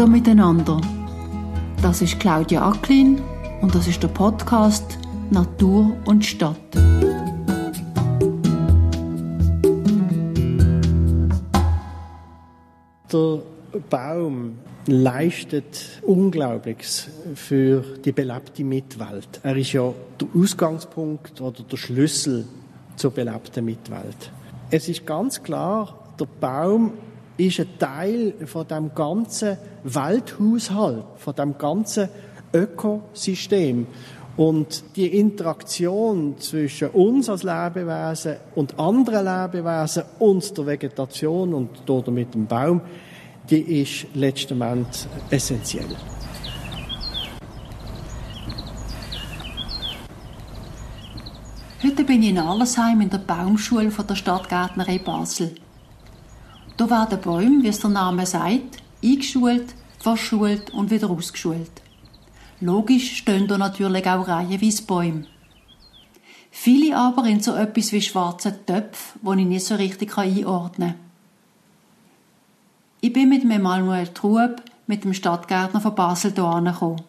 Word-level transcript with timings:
Hallo 0.00 0.12
miteinander. 0.12 0.80
Das 1.82 2.00
ist 2.00 2.18
Claudia 2.18 2.66
Acklin 2.66 3.20
und 3.60 3.74
das 3.74 3.86
ist 3.86 4.02
der 4.02 4.08
Podcast 4.08 4.96
Natur 5.30 5.94
und 6.06 6.24
Stadt. 6.24 6.56
Der 13.12 13.42
Baum 13.90 14.56
leistet 14.86 16.00
Unglaubliches 16.00 17.10
für 17.34 17.84
die 18.02 18.12
belebte 18.12 18.64
Mitwelt. 18.64 19.40
Er 19.42 19.54
ist 19.54 19.72
ja 19.74 19.92
der 20.18 20.28
Ausgangspunkt 20.34 21.42
oder 21.42 21.62
der 21.62 21.76
Schlüssel 21.76 22.46
zur 22.96 23.10
belebten 23.10 23.66
Mitwelt. 23.66 24.32
Es 24.70 24.88
ist 24.88 25.04
ganz 25.04 25.42
klar, 25.42 25.94
der 26.18 26.24
Baum 26.24 26.94
ist 27.36 27.60
ein 27.60 27.78
Teil 27.78 28.34
von 28.46 28.66
dem 28.66 28.94
ganzen 28.94 29.56
Welthaushalt, 29.84 31.04
von 31.16 31.34
dem 31.34 31.56
ganzen 31.56 32.08
Ökosystem. 32.52 33.86
Und 34.36 34.96
die 34.96 35.18
Interaktion 35.18 36.38
zwischen 36.38 36.88
uns 36.90 37.28
als 37.28 37.42
Lebewesen 37.42 38.36
und 38.54 38.78
anderen 38.78 39.24
Lebewesen 39.24 40.04
und 40.18 40.56
der 40.56 40.66
Vegetation 40.66 41.52
und 41.52 41.88
oder 41.90 42.10
mit 42.10 42.34
dem 42.34 42.46
Baum, 42.46 42.80
die 43.50 43.82
ist 43.82 44.06
letztendlich 44.14 45.06
essentiell. 45.30 45.96
Heute 51.82 52.04
bin 52.04 52.22
ich 52.22 52.30
in 52.30 52.38
Allersheim 52.38 53.00
in 53.00 53.10
der 53.10 53.18
Baumschule 53.18 53.90
von 53.90 54.06
der 54.06 54.14
Stadtgärtnerei 54.14 54.98
Basel. 54.98 55.54
Da 56.80 56.88
werden 56.88 57.20
Bäume, 57.20 57.62
wie 57.62 57.68
es 57.68 57.80
der 57.80 57.90
Name 57.90 58.24
sagt, 58.24 58.78
eingeschult, 59.04 59.74
verschult 59.98 60.70
und 60.70 60.90
wieder 60.90 61.10
ausgeschult. 61.10 61.70
Logisch 62.62 63.18
stehen 63.18 63.46
da 63.46 63.58
natürlich 63.58 64.06
auch 64.06 64.26
reihenweise 64.26 64.84
Bäume. 64.84 65.26
Viele 66.50 66.96
aber 66.96 67.26
in 67.26 67.40
so 67.40 67.54
etwas 67.54 67.92
wie 67.92 68.00
schwarze 68.00 68.64
Töpfe, 68.64 69.18
die 69.20 69.40
ich 69.42 69.46
nicht 69.46 69.66
so 69.66 69.74
richtig 69.74 70.16
einordnen 70.16 70.92
kann. 70.92 71.00
Ich 73.02 73.12
bin 73.12 73.28
mit 73.28 73.42
dem 73.42 73.50
Emanuel 73.50 74.08
Trub, 74.08 74.62
mit 74.86 75.04
dem 75.04 75.12
Stadtgärtner 75.12 75.82
von 75.82 75.94
Basel, 75.94 76.32
hier 76.32 76.44
angekommen. 76.44 77.02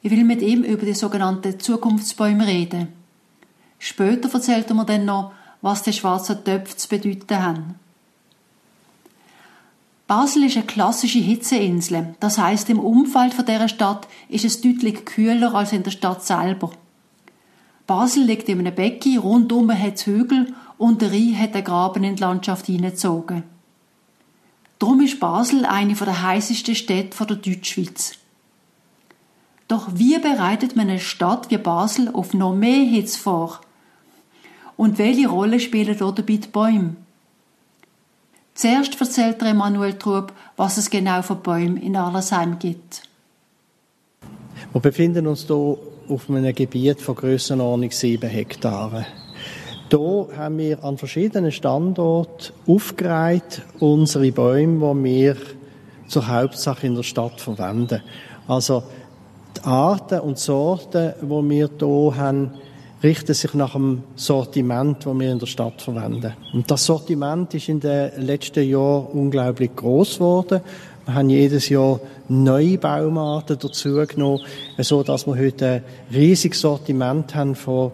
Ich 0.00 0.10
will 0.10 0.24
mit 0.24 0.40
ihm 0.40 0.62
über 0.62 0.86
die 0.86 0.94
sogenannten 0.94 1.60
Zukunftsbäume 1.60 2.46
reden. 2.46 2.88
Später 3.78 4.32
erzählt 4.32 4.70
er 4.70 4.74
mir 4.74 4.86
dann 4.86 5.04
noch, 5.04 5.32
was 5.60 5.82
die 5.82 5.92
schwarzen 5.92 6.42
Töpfe 6.42 6.78
zu 6.78 6.88
bedeuten 6.88 7.42
haben. 7.42 7.83
Basel 10.06 10.44
ist 10.44 10.56
eine 10.56 10.66
klassische 10.66 11.18
Hitzeinsel. 11.18 12.14
Das 12.20 12.36
heißt, 12.36 12.68
im 12.68 12.78
Umfeld 12.78 13.32
von 13.32 13.46
dieser 13.46 13.68
Stadt 13.68 14.06
ist 14.28 14.44
es 14.44 14.60
deutlich 14.60 15.06
kühler 15.06 15.54
als 15.54 15.72
in 15.72 15.82
der 15.82 15.92
Stadt 15.92 16.22
selber. 16.24 16.70
Basel 17.86 18.24
liegt 18.24 18.48
in 18.48 18.58
einem 18.58 18.74
Becken, 18.74 19.18
rundum 19.18 19.72
hat 19.72 19.94
es 19.94 20.06
Hügel 20.06 20.54
und 20.76 21.00
der 21.00 21.10
Rhein 21.10 21.38
hat 21.38 21.54
einen 21.54 21.64
Graben 21.64 22.04
in 22.04 22.16
die 22.16 22.22
Landschaft 22.22 22.66
hineingezogen. 22.66 23.44
Darum 24.78 25.00
ist 25.00 25.20
Basel 25.20 25.64
eine 25.64 25.94
der 25.94 26.22
heißesten 26.22 26.74
Städte 26.74 27.24
der 27.24 27.36
Deutschschweiz. 27.36 28.12
Doch 29.68 29.88
wie 29.94 30.18
bereitet 30.18 30.76
man 30.76 30.90
eine 30.90 31.00
Stadt 31.00 31.50
wie 31.50 31.56
Basel 31.56 32.10
auf 32.12 32.34
noch 32.34 32.54
mehr 32.54 32.84
Hitze 32.84 33.18
vor? 33.18 33.60
Und 34.76 34.98
welche 34.98 35.28
Rolle 35.28 35.60
spielen 35.60 35.96
dort 35.98 36.18
dabei 36.18 36.36
die 36.36 36.48
Bäume? 36.48 36.96
Zuerst 38.54 39.00
erzählt 39.00 39.40
der 39.40 39.48
Emanuel 39.48 39.94
Trub, 39.94 40.32
was 40.56 40.76
es 40.76 40.88
genau 40.88 41.22
für 41.22 41.34
Bäume 41.34 41.80
in 41.80 41.96
Allersheim 41.96 42.58
gibt. 42.60 43.02
Wir 44.72 44.80
befinden 44.80 45.26
uns 45.26 45.46
hier 45.46 45.76
auf 46.08 46.30
einem 46.30 46.54
Gebiet 46.54 47.00
von 47.00 47.16
Grössenordnung 47.16 47.90
7 47.90 48.30
Hektaren. 48.30 49.06
Hier 49.90 50.28
haben 50.36 50.58
wir 50.58 50.84
an 50.84 50.98
verschiedenen 50.98 51.50
Standorten 51.50 52.52
aufgereiht 52.66 53.62
unsere 53.80 54.30
Bäume, 54.30 54.94
die 54.94 55.04
wir 55.04 55.36
zur 56.06 56.28
Hauptsache 56.28 56.86
in 56.86 56.94
der 56.94 57.02
Stadt 57.02 57.40
verwenden. 57.40 58.02
Also 58.46 58.84
die 59.56 59.64
Arten 59.64 60.20
und 60.20 60.38
Sorten, 60.38 61.14
die 61.20 61.28
wir 61.28 61.70
hier 61.78 62.16
haben, 62.16 62.52
richten 63.04 63.34
sich 63.34 63.52
nach 63.52 63.74
dem 63.74 64.02
Sortiment, 64.16 65.04
das 65.04 65.14
wir 65.14 65.30
in 65.30 65.38
der 65.38 65.46
Stadt 65.46 65.82
verwenden. 65.82 66.32
Und 66.54 66.70
das 66.70 66.86
Sortiment 66.86 67.52
ist 67.52 67.68
in 67.68 67.78
den 67.78 68.10
letzten 68.16 68.66
Jahren 68.66 69.06
unglaublich 69.12 69.76
groß 69.76 70.14
geworden. 70.14 70.62
Wir 71.04 71.14
haben 71.14 71.28
jedes 71.28 71.68
Jahr 71.68 72.00
neue 72.28 72.78
Baumarten 72.78 73.58
dazugenommen, 73.58 74.40
so 74.78 75.02
dass 75.02 75.26
wir 75.26 75.36
heute 75.36 75.66
ein 75.66 75.84
riesiges 76.14 76.62
Sortiment 76.62 77.34
haben 77.34 77.54
von 77.54 77.92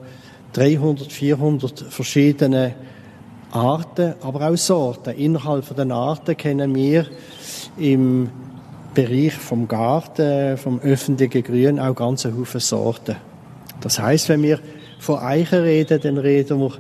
300, 0.53 1.11
400 1.11 1.81
verschiedenen 1.81 2.75
Arten, 3.51 4.15
aber 4.23 4.49
auch 4.49 4.57
Sorten. 4.57 5.17
Innerhalb 5.17 5.65
von 5.65 5.77
den 5.77 5.91
Arten 5.91 6.37
kennen 6.37 6.73
wir 6.73 7.07
im 7.77 8.31
Bereich 8.95 9.33
vom 9.33 9.67
Garten, 9.67 10.57
vom 10.57 10.79
öffentlichen 10.79 11.43
Grün 11.43 11.81
auch 11.81 11.97
ganze 11.97 12.37
Haufen 12.37 12.61
Sorten. 12.61 13.17
Das 13.81 13.99
heißt, 13.99 14.29
wenn 14.29 14.43
wir 14.43 14.61
von 15.01 15.19
Eichen 15.19 15.63
reden, 15.63 15.99
dann 16.03 16.19
reden 16.19 16.61
wir 16.61 16.73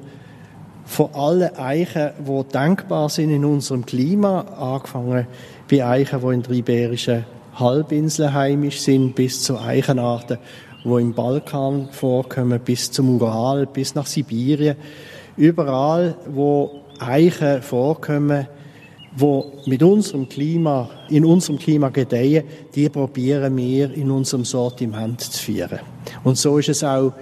von 0.85 1.15
allen 1.15 1.57
Eichen, 1.57 2.11
die 2.19 2.53
denkbar 2.53 3.09
sind 3.09 3.31
in 3.31 3.45
unserem 3.45 3.87
Klima, 3.87 4.41
angefangen 4.41 5.27
bei 5.71 5.85
Eichen, 5.85 6.21
die 6.21 6.35
in 6.35 6.43
der 6.43 6.53
Iberischen 6.53 7.25
Halbinsel 7.55 8.33
heimisch 8.33 8.81
sind, 8.81 9.15
bis 9.15 9.43
zu 9.43 9.59
Eichenarten, 9.59 10.39
die 10.85 10.89
im 10.89 11.15
Balkan 11.15 11.89
vorkommen, 11.93 12.61
bis 12.61 12.91
zum 12.91 13.17
Ural, 13.17 13.67
bis 13.67 13.95
nach 13.95 14.07
Sibirien. 14.07 14.77
Überall, 15.37 16.17
wo 16.29 16.83
Eichen 16.99 17.63
vorkommen, 17.63 18.47
wo 19.17 19.53
mit 19.67 19.83
unserem 19.83 20.29
Klima, 20.29 20.91
in 21.09 21.25
unserem 21.25 21.59
Klima 21.59 21.89
gedeihen, 21.89 22.45
die 22.75 22.89
probieren 22.89 23.57
wir 23.57 23.93
in 23.95 24.11
unserem 24.11 24.45
Sortiment 24.45 25.21
zu 25.21 25.43
führen. 25.43 25.81
Und 26.23 26.37
so 26.37 26.59
ist 26.59 26.69
es 26.69 26.85
auch 26.85 27.13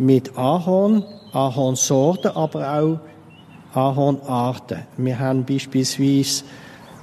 mit 0.00 0.36
Ahorn, 0.36 1.04
Ahornsorten, 1.32 2.30
aber 2.34 2.80
auch 2.80 2.98
Ahornarten. 3.74 4.78
Wir 4.96 5.18
haben 5.18 5.44
beispielsweise 5.44 6.44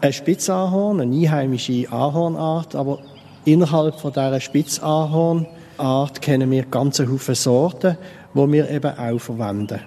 ein 0.01 0.11
Spitzahorn, 0.11 1.01
eine 1.01 1.15
einheimische 1.15 1.89
Ahornart, 1.91 2.75
aber 2.75 2.99
innerhalb 3.45 3.99
von 3.99 4.11
dieser 4.11 4.41
Spitzahornart 4.41 6.21
kennen 6.21 6.49
wir 6.49 6.63
ganze 6.63 7.09
Haufen 7.09 7.35
Sorten, 7.35 7.97
die 8.33 8.51
wir 8.51 8.69
eben 8.69 8.97
auch 8.97 9.19
verwenden. 9.19 9.79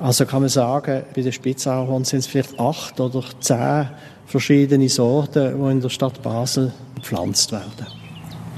Also 0.00 0.26
kann 0.26 0.42
man 0.42 0.48
sagen, 0.48 1.04
bei 1.14 1.22
den 1.22 1.32
Spitzahorn 1.32 2.04
sind 2.04 2.18
es 2.18 2.26
vielleicht 2.26 2.58
acht 2.58 2.98
oder 2.98 3.22
zehn 3.38 3.88
verschiedene 4.26 4.88
Sorten, 4.88 5.62
die 5.62 5.70
in 5.70 5.80
der 5.80 5.88
Stadt 5.88 6.20
Basel 6.20 6.72
gepflanzt 6.96 7.52
werden 7.52 8.03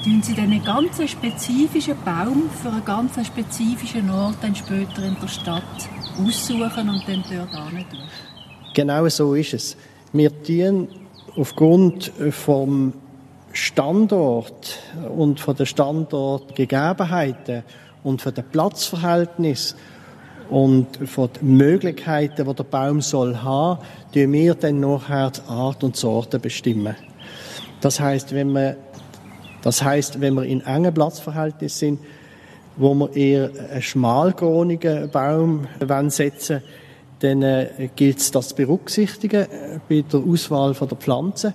tun 0.06 0.22
Sie 0.22 0.40
einen 0.40 0.62
ganz 0.62 1.02
spezifischen 1.10 1.96
Baum 2.04 2.48
für 2.62 2.68
einen 2.68 2.84
ganz 2.84 3.14
spezifischen 3.26 4.08
Ort 4.08 4.36
dann 4.40 4.54
später 4.54 5.02
in 5.02 5.16
der 5.20 5.26
Stadt 5.26 5.64
aussuchen 6.24 6.88
und 6.88 7.02
dann 7.08 7.24
dort 7.28 7.70
hin 7.70 7.84
tun? 7.90 7.98
Genau 8.72 9.08
so 9.08 9.34
ist 9.34 9.54
es. 9.54 9.76
Wir 10.12 10.30
tun 10.44 10.86
aufgrund 11.36 12.12
vom 12.30 12.92
Standort 13.52 14.78
und 15.16 15.40
von 15.40 15.56
den 15.56 15.66
Standortgegebenheiten 15.66 17.64
und 18.04 18.22
von 18.22 18.32
den 18.32 18.44
Platzverhältnissen 18.44 19.76
und 20.50 20.86
von 21.08 21.30
den 21.32 21.56
Möglichkeiten, 21.56 22.46
die 22.46 22.54
der 22.54 22.64
Baum 22.64 23.00
soll 23.00 23.38
haben, 23.38 23.80
tun 24.14 24.32
wir 24.32 24.54
dann 24.54 24.78
nachher 24.78 25.32
die 25.32 25.50
Art 25.50 25.82
und 25.82 25.96
Sorte 25.96 26.38
bestimmen. 26.38 26.94
Das 27.80 27.98
heißt, 27.98 28.32
wenn 28.32 28.52
man 28.52 28.76
das 29.66 29.82
heißt, 29.82 30.20
wenn 30.20 30.34
wir 30.34 30.44
in 30.44 30.60
engen 30.60 30.94
Platzverhältnissen 30.94 31.98
sind, 31.98 32.00
wo 32.76 32.94
wir 32.94 33.16
eher 33.16 33.50
einen 33.72 33.82
schmalkronigen 33.82 35.10
Baum 35.10 35.66
setzen 36.08 36.62
dann 37.18 37.42
äh, 37.42 37.88
gilt 37.96 38.18
es, 38.18 38.30
das 38.30 38.50
zu 38.50 38.54
berücksichtigen 38.54 39.42
äh, 39.42 39.80
bei 39.88 40.02
der 40.02 40.20
Auswahl 40.20 40.72
der 40.72 40.86
Pflanze. 40.96 41.52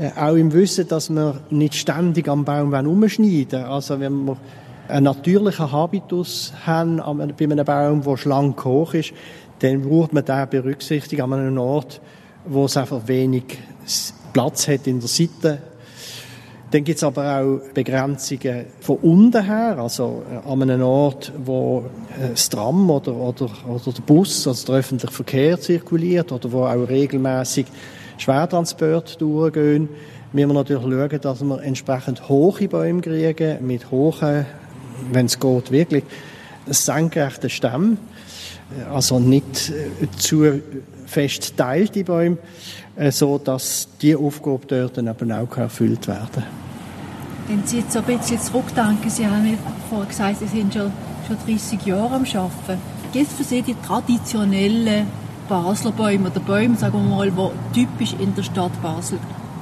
Äh, 0.00 0.10
auch 0.18 0.34
im 0.34 0.52
Wissen, 0.52 0.88
dass 0.88 1.10
wir 1.10 1.38
nicht 1.50 1.76
ständig 1.76 2.26
am 2.26 2.44
Baum 2.44 2.72
umschneiden 2.72 3.66
Also 3.66 4.00
wenn 4.00 4.24
wir 4.24 4.36
einen 4.88 5.04
natürlichen 5.04 5.70
Habitus 5.70 6.52
haben 6.66 6.96
bei 6.96 7.44
einem 7.44 7.64
Baum, 7.64 8.02
der 8.02 8.16
schlank 8.16 8.64
hoch 8.64 8.94
ist, 8.94 9.12
dann 9.60 9.82
braucht 9.82 10.12
man 10.12 10.24
den 10.24 10.48
berücksichtigen 10.48 11.22
an 11.22 11.34
einem 11.34 11.58
Ort, 11.58 12.00
wo 12.46 12.64
es 12.64 12.76
einfach 12.76 13.06
wenig 13.06 13.58
Platz 14.32 14.66
hat 14.66 14.88
in 14.88 14.98
der 14.98 15.08
Seite 15.08 15.71
dann 16.72 16.84
gibt 16.84 16.96
es 16.96 17.04
aber 17.04 17.38
auch 17.38 17.60
Begrenzungen 17.74 18.64
von 18.80 18.96
unten 19.02 19.44
her, 19.44 19.78
also 19.78 20.22
äh, 20.30 20.50
an 20.50 20.62
einem 20.62 20.82
Ort, 20.82 21.30
wo 21.44 21.84
äh, 22.18 22.30
das 22.30 22.48
Tram 22.48 22.88
oder, 22.88 23.14
oder, 23.14 23.50
oder 23.68 23.92
der 23.92 24.02
Bus, 24.02 24.46
also 24.48 24.66
der 24.66 24.76
öffentliche 24.76 25.12
Verkehr 25.12 25.60
zirkuliert 25.60 26.32
oder 26.32 26.50
wo 26.50 26.64
auch 26.64 26.88
regelmäßig 26.88 27.66
Schwertransporte 28.16 29.18
durchgehen. 29.18 29.90
müssen 30.32 30.48
wir 30.48 30.54
natürlich 30.54 30.82
schauen, 30.82 31.20
dass 31.20 31.44
wir 31.44 31.62
entsprechend 31.62 32.28
hohe 32.30 32.68
Bäume 32.68 33.02
kriegen, 33.02 33.66
mit 33.66 33.90
hohen, 33.90 34.46
wenn 35.12 35.26
es 35.26 35.38
geht, 35.38 35.70
wirklich 35.70 36.04
senkrechten 36.66 37.50
Stämmen. 37.50 37.98
Also 38.90 39.20
nicht 39.20 39.70
äh, 39.70 40.06
zu 40.16 40.62
fest 41.12 41.56
teilte 41.56 42.04
Bäume, 42.04 42.38
äh, 42.96 43.10
so 43.10 43.38
dass 43.38 43.88
die 44.00 44.16
Aufgabe 44.16 44.66
dort 44.66 44.96
dann 44.96 45.06
eben 45.06 45.32
auch 45.32 45.56
erfüllt 45.56 46.08
werden. 46.08 46.42
Wenn 47.48 47.66
Sie 47.66 47.78
jetzt 47.78 47.92
so 47.92 47.98
ein 47.98 48.04
bisschen 48.04 48.40
zurückdenken, 48.40 49.10
Sie 49.10 49.26
haben 49.26 49.42
mir 49.42 49.58
vorhin 49.88 50.08
gesagt, 50.08 50.38
Sie 50.38 50.46
sind 50.46 50.72
schon, 50.72 50.92
schon 51.26 51.36
30 51.46 51.86
Jahre 51.86 52.14
am 52.14 52.24
Arbeiten. 52.24 52.80
Gibt 53.12 53.30
es 53.30 53.36
für 53.36 53.44
Sie 53.44 53.62
die 53.62 53.76
traditionellen 53.86 55.06
Basler 55.48 55.92
Bäume 55.92 56.30
oder 56.30 56.40
Bäume, 56.40 56.76
sagen 56.76 56.94
wir 56.94 57.16
mal, 57.16 57.30
die 57.74 57.84
typisch 57.84 58.14
in 58.18 58.34
der 58.34 58.42
Stadt 58.42 58.80
Basel 58.82 59.18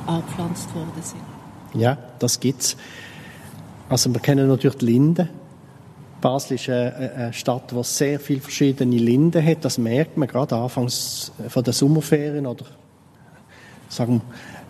angepflanzt 0.07 0.73
worden 0.75 0.93
sind? 1.03 1.81
Ja, 1.81 1.97
das 2.19 2.39
gibt 2.39 2.63
es. 2.63 2.77
Also 3.89 4.13
wir 4.13 4.21
kennen 4.21 4.47
natürlich 4.47 4.79
die 4.79 4.87
Linden. 4.87 5.29
Basel 6.21 6.55
ist 6.55 6.69
eine 6.69 7.33
Stadt, 7.33 7.73
die 7.73 7.85
sehr 7.85 8.21
viele 8.21 8.41
verschiedene 8.41 8.97
Linden 8.97 9.45
hat. 9.45 9.65
Das 9.65 9.79
merkt 9.79 10.17
man 10.17 10.29
gerade 10.29 10.57
anfangs 10.57 11.33
von 11.49 11.65
der 11.65 11.73
Sommerferien 11.73 12.47
oder 12.47 12.65
sagen 13.89 14.21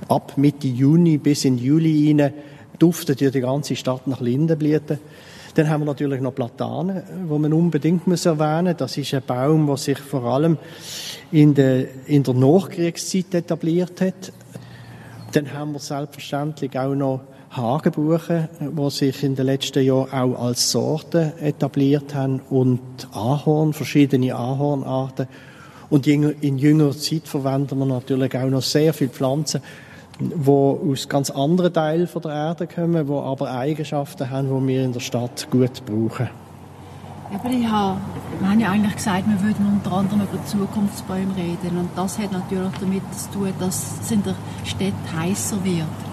wir, 0.08 0.14
ab 0.14 0.32
Mitte 0.36 0.68
Juni 0.68 1.18
bis 1.18 1.44
in 1.44 1.58
Juli 1.58 2.06
hinein 2.06 2.32
duftet 2.78 3.20
ja 3.20 3.30
die 3.30 3.40
ganze 3.40 3.76
Stadt 3.76 4.06
nach 4.06 4.20
Lindenblüten. 4.20 4.98
Dann 5.54 5.68
haben 5.68 5.80
wir 5.80 5.86
natürlich 5.86 6.20
noch 6.20 6.34
Platanen, 6.34 7.02
wo 7.26 7.36
man 7.38 7.52
unbedingt 7.52 8.06
muss 8.06 8.24
erwähnen. 8.24 8.76
Das 8.76 8.96
ist 8.96 9.12
ein 9.12 9.22
Baum, 9.26 9.66
der 9.66 9.76
sich 9.76 9.98
vor 9.98 10.24
allem 10.24 10.56
in 11.32 11.54
der, 11.54 11.86
in 12.06 12.22
der 12.22 12.34
Nachkriegszeit 12.34 13.34
etabliert 13.34 14.00
hat. 14.00 14.32
Dann 15.32 15.52
haben 15.52 15.72
wir 15.72 15.80
selbstverständlich 15.80 16.78
auch 16.78 16.94
noch 16.94 17.20
Hagebuchen, 17.50 18.48
die 18.60 18.90
sich 18.90 19.24
in 19.24 19.34
den 19.34 19.46
letzten 19.46 19.84
Jahren 19.84 20.12
auch 20.12 20.46
als 20.46 20.70
Sorte 20.70 21.32
etabliert 21.40 22.14
haben 22.14 22.40
und 22.48 22.80
Ahorn, 23.12 23.72
verschiedene 23.72 24.34
Ahornarten. 24.36 25.26
Und 25.90 26.06
in 26.06 26.58
jüngerer 26.58 26.96
Zeit 26.96 27.26
verwenden 27.26 27.80
wir 27.80 27.86
natürlich 27.86 28.36
auch 28.36 28.48
noch 28.48 28.62
sehr 28.62 28.94
viele 28.94 29.10
Pflanzen, 29.10 29.60
die 30.20 30.48
aus 30.48 31.08
ganz 31.08 31.30
anderen 31.30 31.72
Teilen 31.72 32.08
der 32.22 32.30
Erde 32.30 32.68
kommen, 32.68 33.04
die 33.04 33.12
aber 33.12 33.50
Eigenschaften 33.50 34.30
haben, 34.30 34.66
die 34.66 34.68
wir 34.68 34.84
in 34.84 34.92
der 34.92 35.00
Stadt 35.00 35.48
gut 35.50 35.84
brauchen. 35.84 36.28
Aber 37.32 37.50
ich 37.50 37.66
habe, 37.66 37.98
wir 38.38 38.48
haben 38.48 38.60
ja 38.60 38.70
eigentlich 38.70 38.94
gesagt, 38.94 39.24
wir 39.28 39.40
würden 39.42 39.66
unter 39.66 39.96
anderem 39.96 40.22
über 40.22 40.44
Zukunftsbäume 40.46 41.34
reden. 41.36 41.78
Und 41.78 41.90
das 41.96 42.18
hat 42.18 42.30
natürlich 42.30 42.72
damit 42.80 43.02
zu 43.14 43.30
tun, 43.32 43.52
dass 43.58 44.00
es 44.02 44.10
in 44.12 44.22
der 44.22 44.34
Stadt 44.64 44.94
heißer 45.16 45.64
wird. 45.64 46.09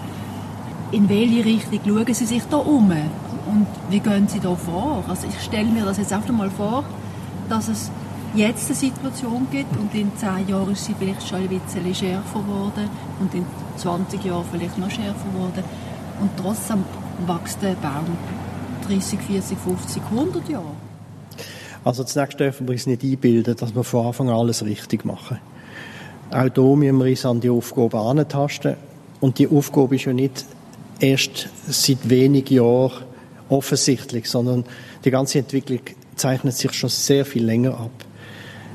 In 0.90 1.06
welche 1.08 1.44
Richtung 1.44 1.80
schauen 1.84 2.14
Sie 2.14 2.24
sich 2.24 2.42
da 2.50 2.56
um? 2.56 2.90
Und 2.90 3.66
wie 3.90 4.00
gehen 4.00 4.26
Sie 4.26 4.40
da 4.40 4.54
vor? 4.54 5.04
Also 5.06 5.26
ich 5.28 5.38
stelle 5.42 5.68
mir 5.68 5.84
das 5.84 5.98
jetzt 5.98 6.12
einfach 6.12 6.32
mal 6.32 6.50
vor, 6.50 6.84
dass 7.48 7.68
es 7.68 7.90
jetzt 8.34 8.66
eine 8.66 8.74
Situation 8.74 9.46
gibt 9.50 9.76
und 9.76 9.94
in 9.94 10.10
zehn 10.16 10.48
Jahren 10.48 10.72
ist 10.72 10.84
sie 10.84 10.94
vielleicht 10.98 11.26
schon 11.26 11.40
ein 11.40 11.48
bisschen 11.48 11.94
schärfer 11.94 12.40
geworden 12.40 12.88
und 13.20 13.34
in 13.34 13.44
20 13.76 14.24
Jahren 14.24 14.44
vielleicht 14.50 14.78
noch 14.78 14.90
schärfer 14.90 15.28
geworden 15.32 15.64
und 16.20 16.30
trotzdem 16.36 16.84
wächst 17.26 17.62
der 17.62 17.74
Baum 17.74 18.04
30, 18.86 19.18
40, 19.20 19.58
50, 19.58 20.02
100 20.10 20.48
Jahre. 20.48 20.64
Also 21.84 22.04
zunächst 22.04 22.38
dürfen 22.38 22.66
wir 22.66 22.72
uns 22.72 22.86
nicht 22.86 23.02
einbilden, 23.02 23.56
dass 23.56 23.74
wir 23.74 23.84
von 23.84 24.06
Anfang 24.06 24.28
an 24.28 24.36
alles 24.36 24.64
richtig 24.64 25.04
machen. 25.04 25.38
Auch 26.30 26.42
hier 26.54 26.76
müssen 26.76 26.98
wir 26.98 27.10
uns 27.10 27.24
an 27.24 27.40
die 27.40 27.50
Aufgabe 27.50 27.98
antasten 27.98 28.76
und 29.20 29.38
die 29.38 29.48
Aufgabe 29.48 29.96
ist 29.96 30.04
ja 30.04 30.12
nicht 30.12 30.44
erst 31.00 31.48
seit 31.66 32.08
wenigen 32.08 32.54
Jahren 32.54 33.04
offensichtlich, 33.48 34.28
sondern 34.28 34.64
die 35.04 35.10
ganze 35.10 35.38
Entwicklung 35.38 35.80
zeichnet 36.16 36.54
sich 36.54 36.72
schon 36.72 36.90
sehr 36.90 37.24
viel 37.24 37.44
länger 37.44 37.74
ab. 37.74 37.90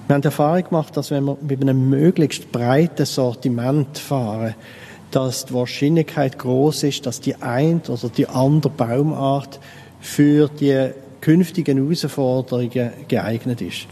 Wir 0.07 0.15
haben 0.15 0.21
die 0.21 0.27
Erfahrung 0.27 0.63
gemacht, 0.63 0.97
dass 0.97 1.11
wenn 1.11 1.25
wir 1.25 1.37
mit 1.41 1.61
einem 1.61 1.89
möglichst 1.89 2.51
breiten 2.51 3.05
Sortiment 3.05 3.97
fahren, 3.97 4.55
dass 5.11 5.45
die 5.45 5.53
Wahrscheinlichkeit 5.53 6.39
groß 6.39 6.83
ist, 6.83 7.05
dass 7.05 7.21
die 7.21 7.35
ein 7.35 7.81
oder 7.87 8.09
die 8.09 8.27
andere 8.27 8.71
Baumart 8.71 9.59
für 10.01 10.49
die 10.49 10.89
künftigen 11.21 11.77
Herausforderungen 11.77 12.91
geeignet 13.07 13.61
ist. 13.61 13.87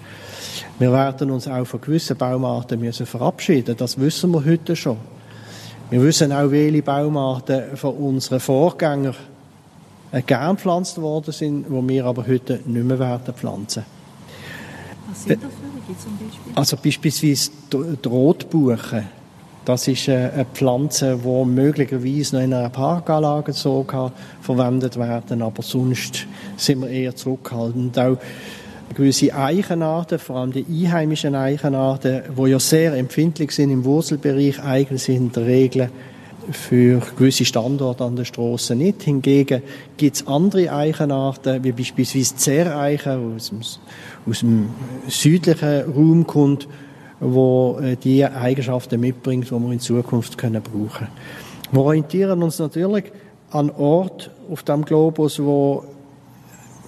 Wir 0.80 0.92
werden 0.92 1.32
uns 1.32 1.48
auch 1.48 1.66
von 1.66 1.80
gewissen 1.80 2.18
Baumarten 2.18 2.80
müssen 2.80 3.06
verabschieden. 3.06 3.78
Das 3.78 4.00
wissen 4.00 4.32
wir 4.32 4.44
heute 4.44 4.76
schon. 4.76 4.98
Wir 5.92 6.02
wissen 6.04 6.32
auch, 6.32 6.50
welche 6.52 6.82
Baumarten 6.82 7.76
von 7.76 7.94
unseren 7.98 8.40
Vorgängern 8.40 9.14
gern 10.26 10.56
gepflanzt 10.56 11.02
worden 11.02 11.34
sind, 11.34 11.66
die 11.68 11.90
wir 11.90 12.06
aber 12.06 12.26
heute 12.26 12.62
nicht 12.66 12.86
mehr 12.86 12.98
werden 12.98 13.34
pflanzen. 13.34 13.84
Was 15.10 15.24
sind 15.26 15.44
das 15.44 15.52
für 15.52 16.00
zum 16.02 16.18
Beispiel? 16.18 16.54
Also 16.56 16.78
beispielsweise 16.78 17.52
die 17.74 18.08
Rotbuche. 18.08 19.04
Das 19.66 19.90
ist 19.90 20.08
eine 20.08 20.46
Pflanze, 20.54 21.20
die 21.24 21.46
möglicherweise 21.46 22.38
noch 22.38 22.44
in 22.44 22.54
einer 22.54 22.70
Parkanlage 22.70 23.52
so 23.52 23.84
kann 23.84 24.14
verwendet 24.40 24.98
werden, 24.98 25.42
aber 25.42 25.62
sonst 25.62 26.26
sind 26.56 26.84
wir 26.84 26.90
eher 26.90 27.18
zurückhaltend. 27.18 28.00
Auch 28.00 28.18
gewisse 28.94 29.34
Eichenarten, 29.36 30.20
vor 30.20 30.38
allem 30.38 30.52
die 30.52 30.66
einheimischen 30.70 31.36
Eichenarten, 31.36 32.24
die 32.38 32.50
ja 32.50 32.60
sehr 32.60 32.94
empfindlich 32.94 33.52
sind 33.52 33.72
im 33.72 33.86
Wurzelbereich, 33.86 34.62
eignen 34.62 34.98
sich 34.98 35.16
in 35.16 35.32
der 35.32 35.46
Regel 35.46 35.90
für 36.52 37.02
gewisse 37.18 37.46
Standorte 37.46 38.04
an 38.04 38.16
der 38.16 38.26
Straße 38.26 38.76
nicht. 38.76 39.04
Hingegen 39.04 39.62
gibt 39.98 40.16
es 40.16 40.28
andere 40.28 40.72
Eichenarten, 40.72 41.64
wie 41.64 41.72
beispielsweise 41.72 42.36
Zerreichen, 42.36 43.36
aus 43.36 43.50
dem, 43.50 43.60
aus 44.30 44.40
dem 44.40 44.70
südlichen 45.08 45.82
Raum 45.94 46.26
kommt, 46.26 46.68
wo 47.20 47.80
äh, 47.82 47.96
die 47.96 48.26
Eigenschaften 48.26 49.00
mitbringt, 49.00 49.50
die 49.50 49.52
wir 49.52 49.72
in 49.72 49.80
Zukunft 49.80 50.38
können 50.38 50.62
brauchen. 50.62 51.08
Wir 51.72 51.82
orientieren 51.82 52.42
uns 52.44 52.60
natürlich 52.60 53.06
an 53.52 53.70
Ort 53.70 54.32
auf 54.50 54.64
dem 54.64 54.84
Globus, 54.84 55.40
wo 55.40 55.86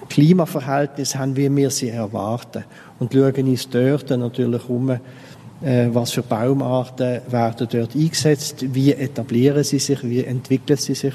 Klimaverhältnisse 0.08 1.18
haben, 1.18 1.36
wie 1.36 1.54
wir 1.54 1.70
sie 1.70 1.88
erwarten. 1.88 2.64
Und 2.98 3.12
schauen 3.12 3.48
uns 3.48 3.68
dort 3.68 4.10
natürlich 4.10 4.68
um, 4.68 4.90
äh, 4.90 4.98
was 5.92 6.12
für 6.12 6.22
Baumarten 6.22 7.20
werden 7.28 7.68
dort 7.70 7.94
eingesetzt, 7.94 8.74
wie 8.74 8.92
etablieren 8.92 9.64
sie 9.64 9.78
sich, 9.78 10.02
wie 10.02 10.24
entwickeln 10.24 10.76
sie 10.76 10.94
sich. 10.94 11.14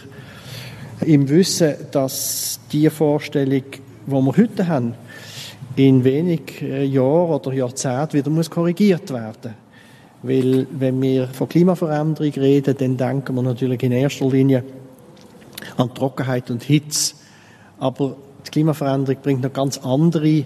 Im 1.05 1.29
Wissen, 1.29 1.75
dass 1.91 2.59
die 2.71 2.89
Vorstellung, 2.89 3.63
die 3.71 4.11
wir 4.11 4.37
heute 4.37 4.67
haben, 4.67 4.95
in 5.75 6.03
wenig 6.03 6.61
äh, 6.61 6.83
Jahren 6.83 7.31
oder 7.31 7.53
Jahrzehnten 7.53 8.13
wieder 8.13 8.29
muss 8.29 8.49
korrigiert 8.49 9.11
werden 9.11 9.53
Weil, 10.21 10.67
wenn 10.71 11.01
wir 11.01 11.27
von 11.27 11.47
Klimaveränderung 11.47 12.33
reden, 12.33 12.75
dann 12.77 12.97
denken 12.97 13.35
wir 13.35 13.43
natürlich 13.43 13.81
in 13.83 13.93
erster 13.93 14.27
Linie 14.27 14.63
an 15.77 15.93
Trockenheit 15.93 16.51
und 16.51 16.63
Hitze. 16.63 17.13
Aber 17.77 18.17
die 18.49 18.53
Klimaveränderung 18.53 19.21
bringt 19.21 19.43
noch 19.43 19.53
ganz 19.53 19.77
andere 19.77 20.43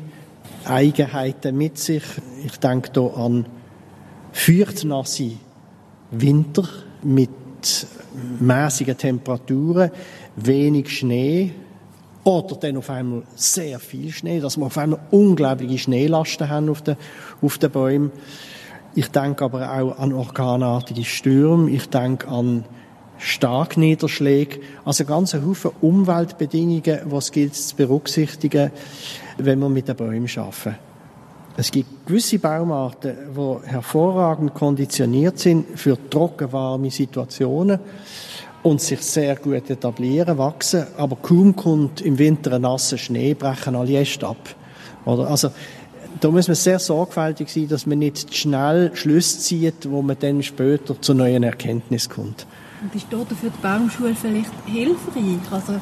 Eigenheiten 0.66 1.58
mit 1.58 1.78
sich. 1.78 2.04
Ich 2.46 2.58
denke 2.58 2.92
hier 2.94 3.18
an 3.18 3.46
feuchtnasse 4.34 5.32
Winter 6.12 6.68
mit 7.02 7.30
mäßigen 8.40 8.98
Temperaturen, 8.98 9.92
wenig 10.36 10.98
Schnee, 10.98 11.54
oder 12.26 12.56
dann 12.56 12.78
auf 12.78 12.90
einmal 12.90 13.24
sehr 13.36 13.80
viel 13.80 14.12
Schnee, 14.12 14.40
dass 14.40 14.58
wir 14.58 14.66
auf 14.66 14.78
einmal 14.78 15.00
unglaubliche 15.12 15.78
Schneelasten 15.78 16.50
haben 16.50 16.70
auf 16.70 16.82
den, 16.82 16.96
auf 17.42 17.58
den 17.58 17.72
Bäumen. 17.72 18.12
Ich 18.96 19.10
denke 19.10 19.46
aber 19.46 19.72
auch 19.72 19.98
an 19.98 20.14
orkanartige 20.14 21.04
Stürme. 21.04 21.70
Ich 21.72 21.90
denke 21.90 22.28
an 22.28 22.66
Starkniederschläge. 23.18 24.60
Also 24.86 25.06
ganz 25.06 25.34
ein 25.34 25.46
Haufen 25.46 25.72
Umweltbedingungen, 25.82 27.12
es 27.12 27.32
gilt 27.32 27.56
zu 27.56 27.76
berücksichtigen, 27.76 28.72
wenn 29.38 29.60
wir 29.60 29.70
mit 29.70 29.88
den 29.88 29.96
Bäumen 29.96 30.30
arbeiten. 30.36 30.76
Es 31.56 31.70
gibt 31.70 32.08
gewisse 32.08 32.40
Baumarten, 32.40 33.16
die 33.36 33.68
hervorragend 33.68 34.56
konditioniert 34.56 35.38
sind 35.38 35.80
für 35.80 35.98
trockenwarme 36.10 36.90
Situationen 36.90 37.80
und 38.64 38.82
sich 38.82 39.02
sehr 39.02 39.36
gut 39.36 39.70
etablieren, 39.70 40.38
wachsen, 40.38 40.88
aber 40.98 41.16
kaum 41.18 41.56
kommt 41.56 42.02
im 42.02 42.18
Winter 42.18 42.54
ein 42.54 42.64
nasser 42.64 42.98
Schnee, 42.98 43.36
brechen 43.36 43.76
alle 43.76 44.00
Äste 44.00 44.28
ab. 44.28 44.56
Oder? 45.06 45.30
Also, 45.30 45.52
da 46.20 46.32
muss 46.32 46.48
man 46.48 46.56
sehr 46.56 46.80
sorgfältig 46.80 47.50
sein, 47.50 47.68
dass 47.68 47.86
man 47.86 48.00
nicht 48.00 48.36
schnell 48.36 48.92
Schlüsse 48.96 49.40
zieht, 49.40 49.90
wo 49.90 50.02
man 50.02 50.18
dann 50.20 50.42
später 50.42 51.00
zu 51.00 51.14
neuen 51.14 51.44
Erkenntnissen 51.44 52.12
kommt. 52.12 52.48
Und 52.84 52.94
ist 52.94 53.08
dort 53.10 53.30
für 53.30 53.50
die 53.50 53.62
Baumschule 53.62 54.14
vielleicht 54.14 54.52
hilfreich? 54.66 55.52
Also, 55.52 55.80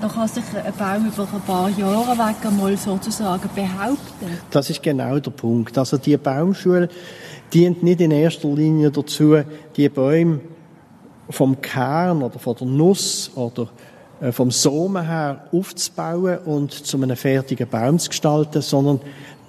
da 0.00 0.08
kann 0.08 0.28
sich 0.28 0.44
ein 0.54 0.72
Baum 0.78 1.06
über 1.08 1.22
ein 1.22 1.40
paar 1.40 1.68
Jahre 1.70 2.16
weg 2.16 2.36
einmal 2.44 2.76
sozusagen 2.76 3.48
behaupten. 3.52 4.38
Das 4.50 4.70
ist 4.70 4.80
genau 4.80 5.18
der 5.18 5.32
Punkt. 5.32 5.76
Also 5.76 5.96
die 5.96 6.16
Baumschule 6.16 6.88
dient 7.52 7.82
nicht 7.82 8.00
in 8.00 8.12
erster 8.12 8.48
Linie 8.48 8.92
dazu, 8.92 9.38
die 9.76 9.88
Bäume 9.88 10.40
vom 11.30 11.60
Kern 11.60 12.22
oder 12.22 12.38
von 12.38 12.54
der 12.54 12.66
Nuss 12.66 13.30
oder 13.34 13.68
äh, 14.20 14.30
vom 14.30 14.52
Samen 14.52 15.04
her 15.04 15.46
aufzubauen 15.52 16.38
und 16.44 16.72
zu 16.72 16.96
einem 16.96 17.16
fertigen 17.16 17.68
Baum 17.68 17.98
zu 17.98 18.10
gestalten, 18.10 18.62
sondern 18.62 19.00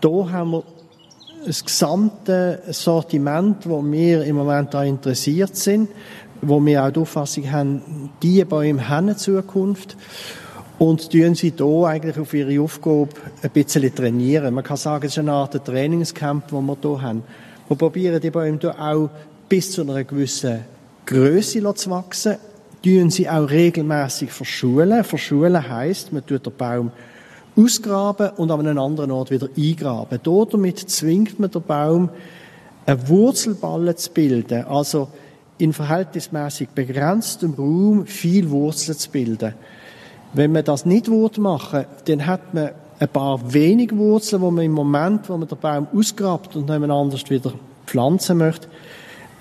da 0.01 0.31
haben 0.31 0.51
wir 0.51 0.63
das 1.45 1.63
gesamte 1.63 2.63
Sortiment, 2.69 3.69
wo 3.69 3.84
wir 3.84 4.24
im 4.24 4.36
Moment 4.36 4.74
da 4.74 4.84
interessiert 4.84 5.55
sind, 5.55 5.89
wo 6.41 6.63
wir 6.65 6.83
auch 6.83 6.91
die 6.91 6.99
Auffassung 6.99 7.51
haben, 7.51 8.09
die 8.21 8.43
Bäume 8.45 8.87
haben 8.87 9.07
eine 9.07 9.17
Zukunft 9.17 9.95
und 10.77 11.09
tun 11.11 11.35
sie 11.35 11.53
hier 11.57 11.85
eigentlich 11.85 12.17
auf 12.19 12.33
ihre 12.33 12.61
Aufgabe 12.61 13.09
ein 13.41 13.49
bisschen 13.51 13.93
trainieren. 13.93 14.53
Man 14.53 14.63
kann 14.63 14.77
sagen, 14.77 15.05
es 15.05 15.13
ist 15.13 15.19
eine 15.19 15.31
Art 15.31 15.65
Trainingscamp, 15.65 16.47
das 16.47 16.61
wir 16.61 16.77
hier 16.81 17.01
haben. 17.01 17.23
Wir 17.67 17.77
probieren 17.77 18.21
die 18.21 18.31
Bäume 18.31 18.57
hier 18.59 18.79
auch 18.79 19.09
bis 19.47 19.71
zu 19.71 19.81
einer 19.81 20.03
gewissen 20.03 20.65
Größe 21.05 21.73
zu 21.75 21.89
wachsen, 21.89 22.37
tun 22.83 23.09
sie 23.09 23.29
auch 23.29 23.49
regelmäßig 23.49 24.31
verschulen. 24.31 25.03
Verschulen 25.03 25.69
heisst, 25.69 26.11
man 26.11 26.25
tut 26.25 26.45
den 26.45 26.53
Baum 26.55 26.91
ausgraben 27.55 28.31
und 28.37 28.51
an 28.51 28.59
einem 28.59 28.79
anderen 28.79 29.11
Ort 29.11 29.31
wieder 29.31 29.47
eingraben. 29.55 30.19
Damit 30.51 30.79
zwingt 30.79 31.39
man 31.39 31.51
den 31.51 31.61
Baum, 31.61 32.09
eine 32.85 33.07
Wurzelballe 33.07 33.95
zu 33.95 34.11
bilden, 34.11 34.65
also 34.65 35.09
in 35.57 35.74
verhältnismäßig 35.74 36.69
begrenztem 36.69 37.53
Raum 37.53 38.05
viel 38.05 38.50
Wurzeln 38.50 38.97
zu 38.97 39.09
bilden. 39.09 39.53
Wenn 40.33 40.51
man 40.51 40.65
das 40.65 40.85
nicht 40.85 41.07
machen 41.07 41.85
dann 42.05 42.25
hat 42.25 42.53
man 42.53 42.71
ein 43.00 43.07
paar 43.09 43.53
wenige 43.53 43.97
Wurzeln, 43.97 44.41
wo 44.41 44.51
man 44.51 44.65
im 44.65 44.71
Moment, 44.71 45.29
wo 45.29 45.38
man 45.38 45.47
den 45.47 45.57
Baum 45.57 45.88
ausgrabt 45.93 46.55
und 46.55 46.69
jemand 46.69 46.91
anders 46.91 47.29
wieder 47.29 47.53
pflanzen 47.85 48.38
möchte, 48.38 48.67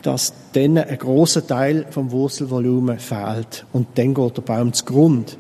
dass 0.02 0.34
dann 0.52 0.76
ein 0.76 0.98
großer 0.98 1.46
Teil 1.46 1.86
vom 1.90 2.10
Wurzelvolumen 2.10 2.98
fehlt 2.98 3.64
und 3.72 3.86
dann 3.94 4.14
geht 4.14 4.36
der 4.36 4.42
Baum 4.42 4.72
zu 4.72 4.84
Grund. 4.84 5.38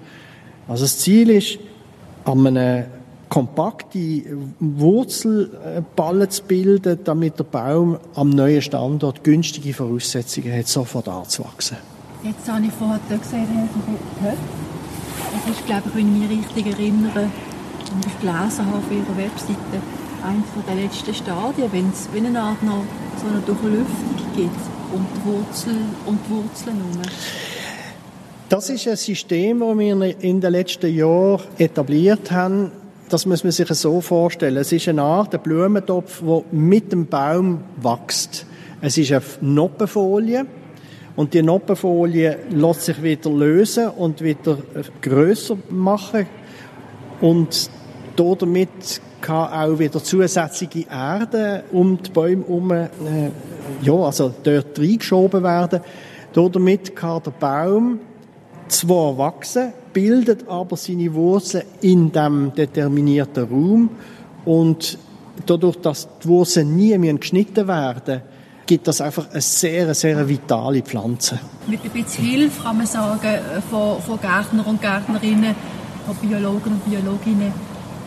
Also 0.66 0.84
das 0.84 0.98
Ziel 0.98 1.30
ist, 1.30 1.58
an 2.24 2.46
einem 2.46 2.84
kompakte 3.28 4.22
Wurzelballen 4.60 6.30
zu 6.30 6.42
bilden, 6.44 6.98
damit 7.04 7.38
der 7.38 7.44
Baum 7.44 7.98
am 8.14 8.30
neuen 8.30 8.62
Standort 8.62 9.24
günstige 9.24 9.74
Voraussetzungen 9.74 10.56
hat, 10.56 10.68
sofort 10.68 11.08
anzuwachsen. 11.08 11.76
Jetzt 12.22 12.50
habe 12.50 12.64
ich 12.64 12.72
vorher 12.72 13.00
gesehen, 13.08 13.46
gehört. 14.18 14.38
Das 15.32 15.56
ist, 15.56 15.66
glaube 15.66 15.82
ich, 15.88 15.94
wenn 15.94 16.22
ich 16.22 16.28
mich 16.28 16.38
richtig 16.38 16.66
erinnere 16.78 17.30
und 17.94 18.06
ich 18.06 18.20
gelesen 18.20 18.66
habe 18.66 18.78
auf 18.78 18.90
Ihrer 18.90 19.16
Webseite, 19.16 19.82
eines 20.24 20.66
der 20.66 20.74
letzten 20.74 21.14
Stadien, 21.14 21.70
wenn 21.72 21.90
es 21.90 22.08
wie 22.12 22.26
eine 22.26 22.40
Art 22.40 22.62
noch 22.62 22.84
so 23.20 23.26
eine 23.26 23.40
Durchlüftung 23.40 24.16
gibt 24.34 24.56
und 24.92 25.06
die 25.14 25.28
Wurzel 25.28 25.76
und 26.06 26.18
Wurzeln 26.30 26.76
herum. 26.76 27.02
Das 28.48 28.70
ist 28.70 28.88
ein 28.88 28.96
System, 28.96 29.60
das 29.60 29.78
wir 29.78 30.22
in 30.22 30.40
den 30.40 30.52
letzten 30.52 30.94
Jahren 30.94 31.42
etabliert 31.58 32.30
haben. 32.30 32.72
Das 33.08 33.26
muss 33.26 33.44
man 33.44 33.52
sich 33.52 33.68
so 33.68 34.00
vorstellen. 34.00 34.56
Es 34.56 34.72
ist 34.72 34.88
eine 34.88 35.02
Art 35.02 35.42
Blumentopf, 35.42 36.22
der 36.22 36.42
mit 36.52 36.90
dem 36.90 37.06
Baum 37.06 37.60
wächst. 37.76 38.46
Es 38.80 38.96
ist 38.96 39.12
eine 39.12 39.22
Noppenfolie. 39.40 40.46
Und 41.16 41.34
die 41.34 41.42
Noppenfolie 41.42 42.38
lässt 42.50 42.82
sich 42.82 43.02
wieder 43.02 43.30
lösen 43.30 43.88
und 43.88 44.20
wieder 44.22 44.58
größer 45.00 45.56
machen. 45.68 46.26
Und 47.20 47.70
damit 48.16 49.00
kann 49.20 49.52
auch 49.52 49.78
wieder 49.78 50.02
zusätzliche 50.02 50.86
Erde 50.90 51.64
um 51.72 52.02
die 52.02 52.10
Bäume 52.10 52.44
herum, 52.44 52.70
äh, 52.72 52.88
ja, 53.82 53.94
also 53.94 54.34
dort 54.42 54.78
reingeschoben 54.78 55.42
werden. 55.42 55.80
Damit 56.32 56.96
kann 56.96 57.22
der 57.22 57.30
Baum 57.30 58.00
zwar 58.68 59.16
wachsen, 59.16 59.72
bildet 59.94 60.46
aber 60.48 60.76
seine 60.76 61.14
Wurzeln 61.14 61.64
in 61.80 62.12
dem 62.12 62.52
determinierten 62.54 63.44
Raum 63.44 63.90
und 64.44 64.98
dadurch, 65.46 65.76
dass 65.76 66.06
die 66.22 66.28
Wurzeln 66.28 66.76
nie 66.76 66.98
mehr 66.98 67.14
geschnitten 67.14 67.66
werden, 67.66 68.20
gibt 68.66 68.88
das 68.88 69.00
einfach 69.00 69.30
eine 69.30 69.40
sehr, 69.40 69.94
sehr 69.94 70.28
vitale 70.28 70.82
Pflanze. 70.82 71.38
Mit 71.66 71.82
ein 71.84 71.90
bisschen 71.90 72.24
Hilfe 72.24 72.62
kann 72.62 72.76
man 72.78 72.86
sagen, 72.86 73.38
von, 73.70 74.00
von 74.00 74.20
Gärtner 74.20 74.66
und 74.66 74.80
Gärtnerinnen, 74.80 75.54
von 76.06 76.16
Biologen 76.16 76.72
und 76.72 76.84
Biologinnen, 76.84 77.52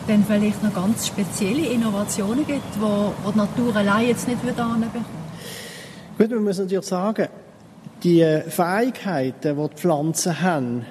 dann 0.06 0.24
vielleicht 0.24 0.62
noch 0.62 0.74
ganz 0.74 1.06
spezielle 1.06 1.66
Innovationen 1.66 2.46
gibt, 2.46 2.62
die, 2.74 2.80
die 2.80 3.32
die 3.32 3.38
Natur 3.38 3.76
allein 3.76 4.08
jetzt 4.08 4.26
nicht 4.26 4.38
anbekommt? 4.46 5.06
Gut, 6.16 6.30
wir 6.30 6.40
müssen 6.40 6.64
natürlich 6.64 6.86
sagen, 6.86 7.28
die 8.02 8.40
Fähigkeiten, 8.48 9.56
die 9.56 9.68
die 9.68 9.74
Pflanzen 9.76 10.40
haben, 10.40 10.84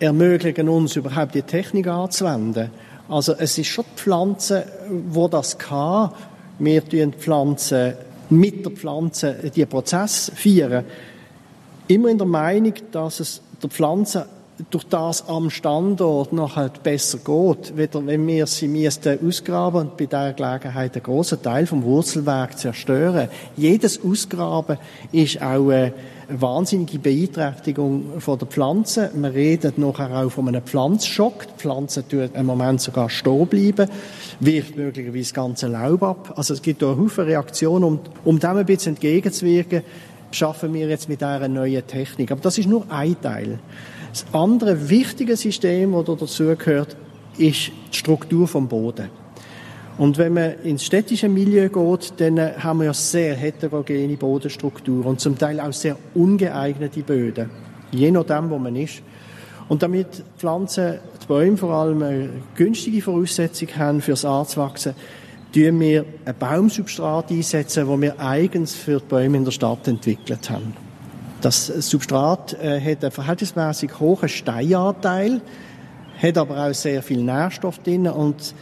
ermöglichen 0.00 0.68
uns 0.68 0.96
überhaupt 0.96 1.34
die 1.34 1.42
Technik 1.42 1.86
anzuwenden. 1.86 2.70
Also 3.08 3.34
es 3.38 3.58
ist 3.58 3.66
schon 3.66 3.84
die 3.84 4.00
Pflanze, 4.00 4.64
wo 5.08 5.28
das 5.28 5.58
kann. 5.58 6.10
Wir 6.58 6.84
tun 6.84 7.12
Pflanzen 7.12 7.94
mit 8.30 8.64
der 8.64 8.72
Pflanze 8.72 9.50
die 9.54 9.66
Prozess 9.66 10.30
feiern. 10.34 10.84
Immer 11.88 12.08
in 12.08 12.18
der 12.18 12.26
Meinung, 12.26 12.74
dass 12.92 13.20
es 13.20 13.42
der 13.62 13.68
Pflanze 13.68 14.26
durch 14.70 14.84
das 14.84 15.26
am 15.28 15.50
Standort 15.50 16.32
nachher 16.32 16.70
besser 16.82 17.18
geht, 17.18 17.76
weder 17.76 18.06
wenn 18.06 18.26
wir 18.26 18.46
sie 18.46 18.68
müssten 18.68 19.18
ausgraben 19.26 19.80
und 19.80 19.96
bei 19.96 20.06
dieser 20.06 20.34
Gelegenheit 20.34 20.94
einen 20.94 21.02
grossen 21.02 21.42
Teil 21.42 21.66
vom 21.66 21.82
Wurzelwerk 21.82 22.58
zerstören. 22.58 23.28
Jedes 23.56 24.04
Ausgraben 24.04 24.78
ist 25.12 25.40
auch 25.40 25.70
eine 25.70 25.94
wahnsinnige 26.32 26.98
Beeinträchtigung 26.98 28.20
von 28.20 28.38
der 28.38 28.46
Pflanze. 28.46 29.10
Man 29.14 29.32
redet 29.32 29.78
nachher 29.78 30.10
auch 30.10 30.30
von 30.30 30.48
einem 30.48 30.62
Pflanzschock. 30.62 31.46
Die 31.46 31.60
Pflanze 31.60 32.06
tut 32.06 32.34
im 32.34 32.46
Moment 32.46 32.80
sogar 32.80 33.10
stehen 33.10 33.46
bleiben, 33.46 33.90
wirft 34.40 34.76
möglicherweise 34.76 35.24
das 35.24 35.34
ganze 35.34 35.66
Laub 35.68 36.02
ab. 36.02 36.34
Also 36.36 36.54
es 36.54 36.62
gibt 36.62 36.82
da 36.82 36.92
eine 36.92 37.00
Haufen 37.00 37.24
Reaktionen. 37.24 37.84
Um, 37.84 38.00
um 38.24 38.38
dem 38.38 38.56
ein 38.56 38.66
bisschen 38.66 38.94
entgegenzuwirken, 38.94 39.82
schaffen 40.30 40.72
wir 40.74 40.88
jetzt 40.88 41.08
mit 41.08 41.20
dieser 41.20 41.48
neuen 41.48 41.86
Technik. 41.86 42.30
Aber 42.30 42.40
das 42.40 42.58
ist 42.58 42.68
nur 42.68 42.84
ein 42.90 43.20
Teil. 43.20 43.58
Das 44.10 44.24
andere 44.32 44.88
wichtige 44.88 45.36
System, 45.36 45.92
das 45.92 46.18
dazu 46.18 46.54
gehört, 46.56 46.96
ist 47.38 47.70
die 47.92 47.96
Struktur 47.96 48.46
vom 48.48 48.68
Boden. 48.68 49.08
Und 50.00 50.16
wenn 50.16 50.32
man 50.32 50.54
ins 50.64 50.86
städtische 50.86 51.28
Milieu 51.28 51.68
geht, 51.68 52.14
dann 52.16 52.40
haben 52.40 52.78
wir 52.78 52.86
ja 52.86 52.94
sehr 52.94 53.34
heterogene 53.34 54.16
Bodenstrukturen 54.16 55.04
und 55.04 55.20
zum 55.20 55.36
Teil 55.36 55.60
auch 55.60 55.74
sehr 55.74 55.94
ungeeignete 56.14 57.02
Böden, 57.02 57.50
je 57.92 58.10
nachdem, 58.10 58.48
wo 58.48 58.56
man 58.56 58.76
ist. 58.76 59.02
Und 59.68 59.82
damit 59.82 60.24
Pflanzen, 60.38 61.00
die 61.22 61.26
Bäume 61.26 61.58
vor 61.58 61.74
allem 61.74 62.02
eine 62.02 62.30
günstige 62.54 63.02
Voraussetzung 63.02 63.68
haben 63.76 64.00
fürs 64.00 64.24
Anzuwachsen, 64.24 64.94
tun 65.52 65.78
wir 65.78 66.06
ein 66.24 66.34
Baumsubstrat 66.34 67.30
einsetzen, 67.30 67.86
das 67.86 68.00
wir 68.00 68.18
eigens 68.18 68.74
für 68.74 69.00
die 69.00 69.06
Bäume 69.06 69.36
in 69.36 69.44
der 69.44 69.52
Stadt 69.52 69.86
entwickelt 69.86 70.48
haben. 70.48 70.72
Das 71.42 71.66
Substrat 71.66 72.54
äh, 72.54 72.80
hat 72.80 73.04
einen 73.04 73.12
verhältnismäßig 73.12 74.00
hohen 74.00 74.30
Steinanteil, 74.30 75.42
hat 76.22 76.38
aber 76.38 76.68
auch 76.68 76.72
sehr 76.72 77.02
viel 77.02 77.22
Nährstoff 77.22 77.80
drin 77.80 78.08
und 78.08 78.54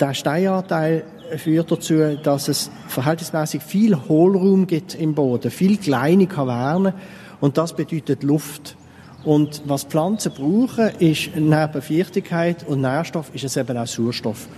der 0.00 0.14
Steinanteil 0.14 1.04
führt 1.36 1.70
dazu, 1.70 2.16
dass 2.22 2.48
es 2.48 2.70
verhältnismäßig 2.88 3.62
viel 3.62 3.96
Hohlraum 4.08 4.66
gibt 4.66 4.94
im 4.94 5.14
Boden, 5.14 5.50
viel 5.50 5.76
kleine 5.76 6.26
Kavernen 6.26 6.92
und 7.40 7.58
das 7.58 7.74
bedeutet 7.74 8.22
Luft. 8.22 8.76
Und 9.24 9.62
was 9.66 9.84
Pflanzen 9.84 10.32
brauchen, 10.32 10.90
ist 10.98 11.30
neben 11.36 11.82
Feuchtigkeit 11.82 12.66
und 12.66 12.80
Nährstoff, 12.80 13.30
ist 13.34 13.44
es 13.44 13.56
eben 13.56 13.76
auch 13.76 13.86
Sauerstoff. 13.86 14.48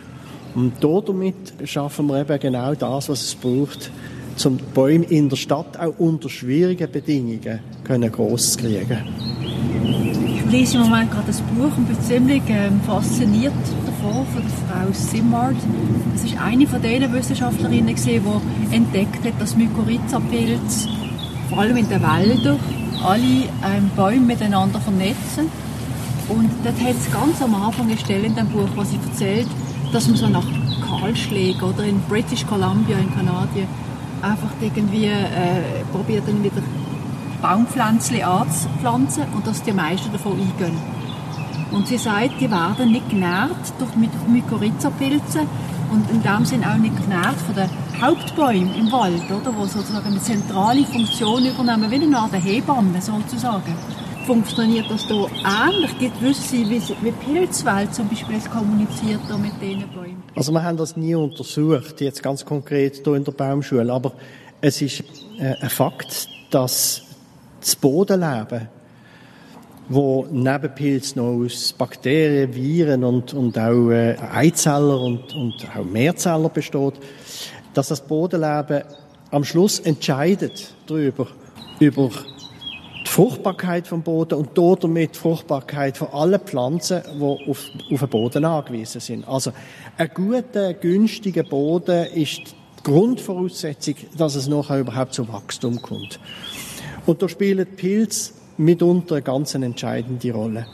Und 0.54 0.72
damit 0.82 1.34
schaffen 1.64 2.06
wir 2.06 2.20
eben 2.20 2.38
genau 2.38 2.74
das, 2.74 3.08
was 3.08 3.20
es 3.22 3.34
braucht, 3.34 3.90
um 4.44 4.56
Bäume 4.72 5.04
in 5.06 5.28
der 5.28 5.36
Stadt 5.36 5.78
auch 5.78 5.94
unter 5.98 6.28
schwierigen 6.28 6.90
Bedingungen 6.90 7.60
können 7.84 8.10
gross 8.10 8.52
zu 8.52 8.60
kriegen. 8.60 8.98
Ich 10.26 10.50
lese 10.50 10.76
im 10.76 10.84
Moment 10.84 11.10
gerade 11.10 11.28
ein 11.28 11.56
Buch 11.56 11.76
und 11.76 11.86
bin 11.86 12.00
ziemlich 12.00 12.42
ähm, 12.48 12.80
fasziniert 12.82 13.52
davon, 14.04 14.26
von 14.26 14.42
der 14.42 14.50
Frau 14.50 14.92
Simmard. 14.92 15.56
Das 16.12 16.24
ist 16.24 16.38
eine 16.38 16.66
von 16.66 16.82
den 16.82 17.12
Wissenschaftlerinnen, 17.12 17.94
die 17.94 18.74
entdeckt 18.74 19.24
hat, 19.24 19.40
dass 19.40 19.56
Mykorrhiza-Pilze 19.56 20.88
vor 21.48 21.58
allem 21.58 21.76
in 21.76 21.88
den 21.88 22.02
Wäldern 22.02 22.58
alle 23.02 23.22
ähm, 23.22 23.90
Bäume 23.96 24.26
miteinander 24.26 24.80
vernetzen. 24.80 25.50
Und 26.28 26.50
dort 26.64 26.80
hat 26.80 26.96
es 26.96 27.12
ganz 27.12 27.42
am 27.42 27.54
Anfang 27.54 27.86
eine 27.86 27.98
Stelle 27.98 28.26
in 28.26 28.34
dem 28.34 28.48
Buch, 28.48 28.68
wo 28.76 28.82
sie 28.82 28.98
erzählt, 29.10 29.48
dass 29.92 30.08
man 30.08 30.16
so 30.16 30.28
nach 30.28 30.46
Kahlschlägen 30.88 31.62
oder 31.62 31.84
in 31.84 32.00
British 32.08 32.46
Columbia 32.46 32.96
in 32.98 33.14
Kanadien 33.14 33.68
einfach 34.22 34.48
irgendwie 34.60 35.06
äh, 35.06 35.84
probiert 35.92 36.26
dann 36.26 36.42
wieder 36.42 36.62
Baumpflänzchen 37.42 38.22
anzupflanzen 38.22 39.24
und 39.34 39.46
dass 39.46 39.62
die 39.62 39.72
meisten 39.72 40.10
davon 40.12 40.32
eingehen. 40.32 41.03
Und 41.74 41.88
sie 41.88 41.98
sagt, 41.98 42.40
die 42.40 42.48
werden 42.48 42.92
nicht 42.92 43.10
genährt 43.10 43.50
durch 43.80 43.90
Mykorrhiza-Pilze 44.28 45.40
und 45.90 46.08
in 46.10 46.22
dem 46.22 46.44
Sinn 46.44 46.64
auch 46.64 46.76
nicht 46.76 46.96
genervt 46.96 47.40
von 47.40 47.54
den 47.56 47.68
Hauptbäumen 48.00 48.74
im 48.76 48.92
Wald, 48.92 49.22
oder, 49.28 49.50
die 49.50 49.68
sozusagen 49.68 50.06
eine 50.06 50.20
zentrale 50.20 50.84
Funktion 50.84 51.44
übernehmen, 51.44 51.90
wie 51.90 51.96
eine 51.96 52.16
Art 52.16 52.32
Hebamme 52.32 53.00
sozusagen. 53.02 53.74
Funktioniert 54.24 54.88
das 54.88 55.06
hier 55.06 55.26
ähnlich? 55.44 55.98
Gibt 55.98 56.22
wissen 56.22 56.42
Sie, 56.42 56.70
wie, 56.70 56.80
wie 57.02 57.12
Pilzwelt 57.12 57.92
zum 57.92 58.08
Beispiel 58.08 58.38
kommuniziert 58.50 59.20
mit 59.38 59.52
diesen 59.60 59.88
Bäumen? 59.92 60.22
Also 60.34 60.52
wir 60.52 60.62
haben 60.62 60.76
das 60.76 60.96
nie 60.96 61.14
untersucht, 61.14 62.00
jetzt 62.00 62.22
ganz 62.22 62.44
konkret 62.44 63.02
hier 63.04 63.14
in 63.14 63.24
der 63.24 63.32
Baumschule, 63.32 63.92
aber 63.92 64.12
es 64.60 64.80
ist 64.80 65.02
äh, 65.38 65.54
ein 65.60 65.68
Fakt, 65.68 66.28
dass 66.50 67.02
das 67.60 67.76
Bodenleben 67.76 68.68
wo 69.88 70.26
neben 70.30 70.74
Pilz 70.74 71.14
noch 71.14 71.44
aus 71.44 71.72
Bakterien, 71.72 72.54
Viren 72.54 73.04
und, 73.04 73.34
und 73.34 73.58
auch 73.58 73.90
äh, 73.90 74.16
Eizeller 74.32 75.00
und, 75.00 75.34
und 75.34 75.66
auch 75.76 75.84
Mehrzeller 75.84 76.48
besteht, 76.48 76.94
dass 77.74 77.88
das 77.88 78.00
Bodenleben 78.00 78.84
am 79.30 79.44
Schluss 79.44 79.80
entscheidet 79.80 80.74
darüber, 80.86 81.26
über 81.80 82.10
die 83.04 83.10
Fruchtbarkeit 83.10 83.86
vom 83.86 84.02
Boden 84.02 84.38
und 84.38 84.56
damit 84.56 85.14
die 85.14 85.18
Fruchtbarkeit 85.18 85.98
von 85.98 86.08
allen 86.08 86.40
Pflanzen, 86.40 87.02
die 87.14 87.22
auf, 87.22 87.68
auf 87.92 88.00
den 88.00 88.08
Boden 88.08 88.44
angewiesen 88.44 89.00
sind. 89.00 89.28
Also 89.28 89.52
ein 89.98 90.10
guter, 90.14 90.72
günstiger 90.74 91.42
Boden 91.42 92.06
ist 92.14 92.38
die 92.38 92.82
Grundvoraussetzung, 92.84 93.96
dass 94.16 94.34
es 94.34 94.48
nachher 94.48 94.80
überhaupt 94.80 95.14
zu 95.14 95.28
Wachstum 95.28 95.82
kommt. 95.82 96.18
Und 97.06 97.20
da 97.20 97.28
spielen 97.28 97.66
Pilze 97.66 98.32
mitunter 98.56 99.16
eine 99.16 99.22
ganz 99.22 99.54
entscheidende 99.54 100.32
Rolle. 100.32 100.66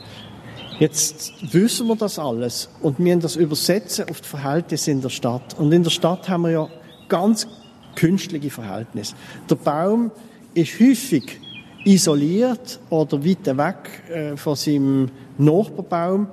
Jetzt 0.79 1.33
wissen 1.53 1.87
wir 1.87 1.95
das 1.95 2.17
alles 2.17 2.69
und 2.81 2.97
wir 2.97 3.15
das 3.17 3.35
übersetzen 3.35 4.09
auf 4.09 4.21
die 4.21 4.27
Verhältnisse 4.27 4.91
in 4.91 5.01
der 5.01 5.09
Stadt. 5.09 5.55
Und 5.59 5.71
in 5.71 5.83
der 5.83 5.91
Stadt 5.91 6.27
haben 6.27 6.43
wir 6.43 6.51
ja 6.51 6.69
ganz 7.07 7.47
künstliche 7.95 8.49
Verhältnisse. 8.49 9.15
Der 9.49 9.55
Baum 9.55 10.11
ist 10.53 10.79
häufig 10.79 11.39
isoliert 11.85 12.79
oder 12.89 13.23
weit 13.23 13.45
weg 13.45 14.09
äh, 14.09 14.37
von 14.37 14.55
seinem 14.55 15.09
Nachbarbaum. 15.37 16.27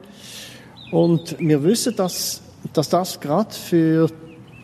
Und 0.93 1.37
wir 1.39 1.63
wissen, 1.63 1.95
dass, 1.97 2.43
dass 2.73 2.89
das 2.89 3.21
gerade 3.21 3.55
für 3.55 4.09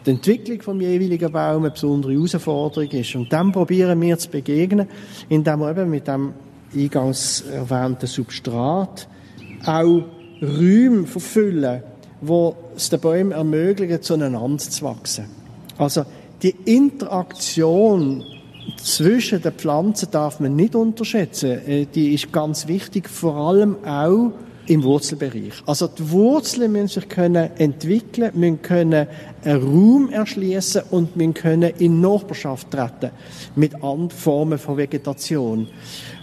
die 0.07 0.11
Entwicklung 0.11 0.63
vom 0.63 0.81
jeweiligen 0.81 1.33
Baum 1.33 1.63
eine 1.63 1.71
besondere 1.71 2.13
Herausforderung 2.13 2.91
ist. 2.91 3.15
Und 3.15 3.33
dem 3.33 3.53
probieren 3.53 4.01
wir 4.01 4.19
zu 4.19 4.29
begegnen, 4.29 4.89
indem 5.29 5.61
wir 5.61 5.71
eben 5.71 5.91
mit 5.91 6.07
dem 6.07 6.33
eingangs 6.75 7.43
erwähnten 7.43 8.07
Substrat 8.07 9.09
auch 9.65 10.03
Räume 10.43 11.07
verfüllen, 11.07 11.83
wo 12.21 12.57
es 12.77 12.91
den 12.91 13.01
Bäumen 13.01 13.33
ermöglichen, 13.33 14.03
zueinander 14.03 14.59
zu 14.59 14.85
wachsen. 14.85 15.27
Also 15.79 16.05
die 16.43 16.55
Interaktion 16.65 18.25
zwischen 18.77 19.43
den 19.43 19.53
Pflanzen 19.53 20.11
darf 20.11 20.41
man 20.41 20.57
nicht 20.57 20.75
unterschätzen. 20.75 21.67
Äh, 21.67 21.87
die 21.87 22.15
ist 22.15 22.33
ganz 22.33 22.67
wichtig, 22.69 23.09
vor 23.09 23.37
allem 23.37 23.77
auch 23.85 24.33
im 24.67 24.83
Wurzelbereich. 24.83 25.63
Also 25.67 25.87
die 25.89 26.11
Wurzeln 26.11 26.73
müssen 26.73 26.89
sich 26.89 27.09
können 27.09 27.51
entwickeln, 27.59 28.31
müssen 28.35 28.63
können 28.63 29.07
einen 29.45 29.63
Raum 29.63 30.11
erschließen 30.11 30.83
und 30.91 31.17
müssen 31.17 31.35
können 31.35 31.73
in 31.79 32.01
Nachbarschaft 32.01 32.71
treten 32.71 33.11
mit 33.57 33.75
anderen 33.77 34.11
Formen 34.11 34.59
von 34.59 34.77
Vegetation. 34.77 35.69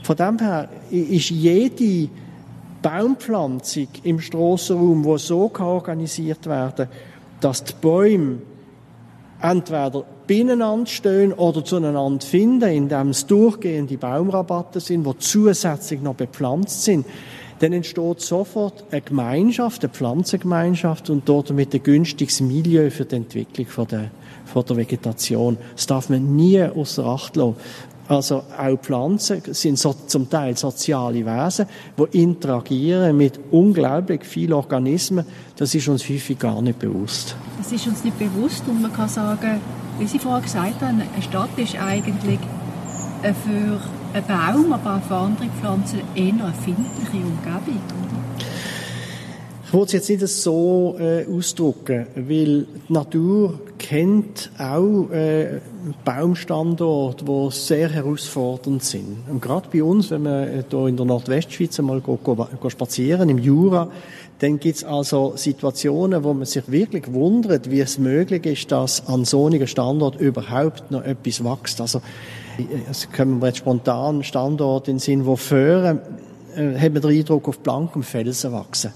Von 0.03 0.15
dem 0.15 0.39
her 0.39 0.69
ist 0.89 1.29
jede 1.29 2.09
Baumpflanzung 2.81 3.87
im 4.03 4.19
Strassenraum, 4.19 5.05
wo 5.05 5.17
so 5.17 5.51
organisiert 5.59 6.47
werden, 6.47 6.87
dass 7.39 7.63
die 7.63 7.73
Bäume 7.79 8.39
entweder 9.41 10.03
beieinander 10.27 10.87
stehen 10.87 11.33
oder 11.33 11.63
zueinander 11.63 12.25
finden, 12.25 12.69
indem 12.69 13.09
es 13.09 13.25
durchgehende 13.25 13.97
Baumrabatte 13.97 14.79
sind, 14.79 15.05
die 15.05 15.17
zusätzlich 15.17 16.01
noch 16.01 16.15
bepflanzt 16.15 16.83
sind, 16.83 17.05
dann 17.61 17.73
entsteht 17.73 18.21
sofort 18.21 18.85
eine 18.91 19.01
Gemeinschaft, 19.01 19.83
eine 19.83 19.93
Pflanzengemeinschaft 19.93 21.11
und 21.11 21.29
damit 21.29 21.75
ein 21.75 21.83
günstiges 21.83 22.41
Milieu 22.41 22.89
für 22.89 23.05
die 23.05 23.17
Entwicklung 23.17 23.67
von 23.67 23.87
der, 23.87 24.09
von 24.45 24.65
der 24.65 24.77
Vegetation. 24.77 25.57
Das 25.75 25.85
darf 25.85 26.09
man 26.09 26.35
nie 26.35 26.63
außer 26.63 27.05
Acht 27.05 27.35
lassen. 27.35 27.55
Also 28.07 28.43
auch 28.57 28.77
Pflanzen 28.81 29.41
sind 29.51 29.77
so, 29.77 29.93
zum 30.07 30.27
Teil 30.27 30.57
soziale 30.57 31.23
Wesen, 31.23 31.67
die 31.97 32.23
interagieren 32.23 33.15
mit 33.15 33.39
unglaublich 33.51 34.25
vielen 34.25 34.53
Organismen. 34.53 35.23
Das 35.55 35.75
ist 35.75 35.87
uns 35.87 36.09
häufig 36.09 36.39
gar 36.39 36.61
nicht 36.63 36.79
bewusst. 36.79 37.35
Das 37.59 37.71
ist 37.71 37.85
uns 37.85 38.03
nicht 38.03 38.17
bewusst 38.17 38.63
und 38.67 38.81
man 38.81 38.91
kann 38.91 39.07
sagen, 39.07 39.61
wie 39.99 40.07
Sie 40.07 40.17
vorher 40.17 40.41
gesagt 40.41 40.81
haben, 40.81 40.99
eine 40.99 41.21
Stadt 41.21 41.57
ist 41.57 41.75
eigentlich 41.75 42.39
für 43.21 43.79
einen 44.13 44.25
Baum, 44.25 44.73
aber 44.73 44.97
auch 44.97 45.01
für 45.01 45.15
andere 45.15 45.47
Pflanzen 45.59 46.01
eher 46.15 46.33
eine 46.33 46.43
empfindliche 46.43 47.25
Umgebung. 47.25 47.81
Ich 49.65 49.73
wollte 49.73 49.95
es 49.95 50.07
jetzt 50.07 50.21
nicht 50.21 50.33
so 50.33 50.97
äh, 50.99 51.25
ausdrücken, 51.25 52.07
weil 52.15 52.65
die 52.65 52.93
Natur 52.93 53.57
kennt 53.79 54.51
auch 54.59 55.09
äh, 55.11 55.61
Baumstandorte, 56.03 57.23
die 57.23 57.47
sehr 57.51 57.87
herausfordernd 57.87 58.83
sind. 58.83 59.19
Und 59.29 59.41
gerade 59.41 59.69
bei 59.71 59.81
uns, 59.81 60.11
wenn 60.11 60.23
wir 60.23 60.65
hier 60.69 60.79
äh, 60.79 60.89
in 60.89 60.97
der 60.97 61.05
Nordwestschweiz 61.05 61.79
mal 61.79 62.01
go, 62.01 62.19
go, 62.21 62.35
go 62.35 62.69
spazieren, 62.69 63.29
im 63.29 63.37
Jura, 63.37 63.89
dann 64.39 64.59
gibt 64.59 64.75
es 64.75 64.83
also 64.83 65.33
Situationen, 65.37 66.23
wo 66.25 66.33
man 66.33 66.45
sich 66.45 66.69
wirklich 66.69 67.13
wundert, 67.13 67.71
wie 67.71 67.79
es 67.79 67.97
möglich 67.97 68.45
ist, 68.45 68.71
dass 68.73 69.07
an 69.07 69.23
sonnigen 69.23 69.67
Standort 69.67 70.19
überhaupt 70.19 70.91
noch 70.91 71.03
etwas 71.03 71.45
wächst. 71.45 71.79
Also, 71.79 72.01
es 72.89 73.09
kommen 73.11 73.41
wir 73.41 73.47
jetzt 73.47 73.59
spontan 73.59 74.23
Standorte 74.23 74.91
in 74.91 74.97
den 74.97 74.99
Sinn, 74.99 75.25
wo 75.25 75.35
Föhren, 75.35 75.99
äh, 76.55 76.77
hat 76.77 76.93
man 76.93 77.01
den 77.01 77.11
Eindruck, 77.11 77.47
auf 77.47 77.59
blankem 77.59 78.03
Felsen 78.03 78.51
wachsen. 78.51 78.91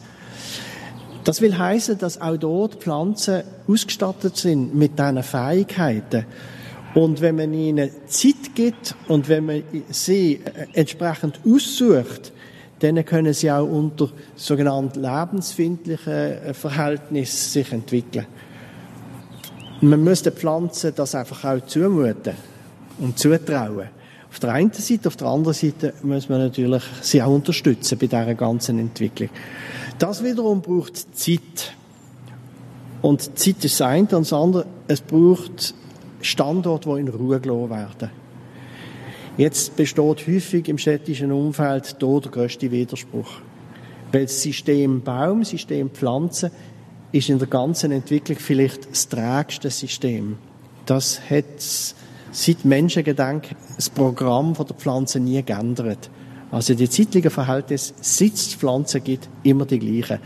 Das 1.24 1.41
will 1.41 1.58
heißen, 1.58 1.98
dass 1.98 2.22
auch 2.22 2.38
dort 2.38 2.76
Pflanzen 2.76 3.44
ausgestattet 3.68 4.38
sind 4.38 4.76
mit 4.76 5.00
diesen 5.00 5.24
Fähigkeiten. 5.24 6.26
Und 6.94 7.20
wenn 7.20 7.36
man 7.36 7.54
ihnen 7.54 7.89
Zeit 8.08 8.54
gibt 8.54 8.96
und 9.08 9.28
wenn 9.28 9.46
man 9.46 9.63
sie 9.89 10.36
äh, 10.36 10.68
entsprechend 10.74 11.39
aussucht, 11.46 12.32
dann 12.80 13.04
können 13.06 13.34
sie 13.34 13.52
auch 13.52 13.68
unter 13.68 14.10
sogenannten 14.36 15.02
lebensfindlichen 15.02 16.13
äh, 16.13 16.54
Verhältnissen 16.54 17.50
sich 17.52 17.72
entwickeln. 17.72 18.28
Man 19.82 20.04
muss 20.04 20.22
den 20.22 20.34
Pflanzen 20.34 20.94
das 20.96 21.15
einfach 21.15 21.44
auch 21.44 21.65
zumuten 21.65 22.34
und 22.99 23.17
zutrauen. 23.17 23.89
Auf 24.29 24.39
der 24.39 24.51
einen 24.53 24.73
Seite, 24.73 25.08
auf 25.08 25.15
der 25.15 25.27
anderen 25.27 25.53
Seite 25.53 25.93
muss 26.03 26.27
man 26.27 26.39
natürlich 26.39 26.84
sie 27.01 27.21
auch 27.21 27.34
unterstützen 27.34 27.97
bei 27.97 28.08
dieser 28.08 28.36
ganzen 28.36 28.79
Entwicklung. 28.79 29.29
Das 29.97 30.23
wiederum 30.23 30.62
braucht 30.62 31.17
Zeit. 31.17 31.73
Und 33.01 33.21
Zeit 33.21 33.63
ist 33.63 33.79
das 33.79 33.81
eine 33.81 34.01
und 34.01 34.12
das 34.12 34.34
andere, 34.34 34.65
es 34.88 34.99
braucht 34.99 35.73
Standorte, 36.21 36.89
die 36.89 36.99
in 36.99 37.08
Ruhe 37.08 37.39
gelassen 37.39 37.69
werden. 37.69 38.10
Jetzt 39.38 39.75
besteht 39.75 40.27
häufig 40.27 40.67
im 40.69 40.77
städtischen 40.77 41.31
Umfeld 41.31 41.95
hier 41.99 42.19
der 42.21 42.31
grösste 42.31 42.71
Widerspruch. 42.71 43.29
Weil 44.12 44.23
das 44.23 44.41
System 44.41 45.01
Baum, 45.01 45.43
System 45.43 45.89
Pflanze 45.89 46.51
ist 47.12 47.29
in 47.29 47.39
der 47.39 47.47
ganzen 47.47 47.91
Entwicklung 47.91 48.38
vielleicht 48.38 48.89
das 48.89 49.08
trägste 49.08 49.69
System. 49.69 50.38
Das 50.86 51.19
hat 51.29 51.95
seit 52.36 52.65
Menschengedenken 52.65 53.56
das 53.78 53.89
Programm 53.89 54.54
der 54.54 54.76
Pflanze 54.76 55.21
nie 55.21 55.41
geändert. 55.41 56.10
Also 56.52 56.74
die 56.74 56.89
zeitlichen 56.89 57.32
Verhältnisse, 57.32 57.93
seit 58.02 58.34
es 58.34 58.56
Pflanzen 58.56 59.04
gibt, 59.04 59.30
immer 59.43 59.65
die 59.65 59.80
gleichen. 59.80 60.19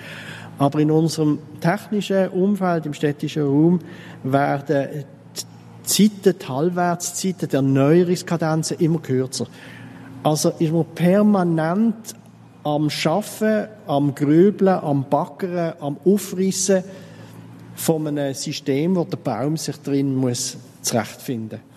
Aber 0.58 0.80
in 0.80 0.90
unserem 0.90 1.38
technischen 1.62 2.30
Umfeld, 2.30 2.88
im 2.88 2.94
städtischen 2.94 3.44
Raum, 3.44 3.80
werden 4.24 5.06
die 5.36 5.44
Zeiten, 5.84 6.36
die 6.40 6.48
Halbwertszeiten 6.48 7.48
der 7.48 7.60
Erneuerungskadenzen 7.60 8.80
immer 8.80 9.00
kürzer. 9.00 9.46
Also 10.24 10.50
ist 10.58 10.74
man 10.74 10.86
permanent 10.96 12.16
am 12.64 12.90
Schaffen, 12.90 13.68
am 13.86 14.16
Grübeln, 14.16 14.80
am 14.80 15.06
Backern, 15.08 15.74
am 15.80 15.98
Aufrissen 16.04 16.84
von 17.76 18.08
einem 18.08 18.34
System, 18.34 18.96
wo 18.96 19.04
der 19.04 19.18
Baum 19.18 19.58
sich 19.58 19.78
drin 19.78 20.16
muss 20.16 20.58
zurechtfinden. 20.82 21.69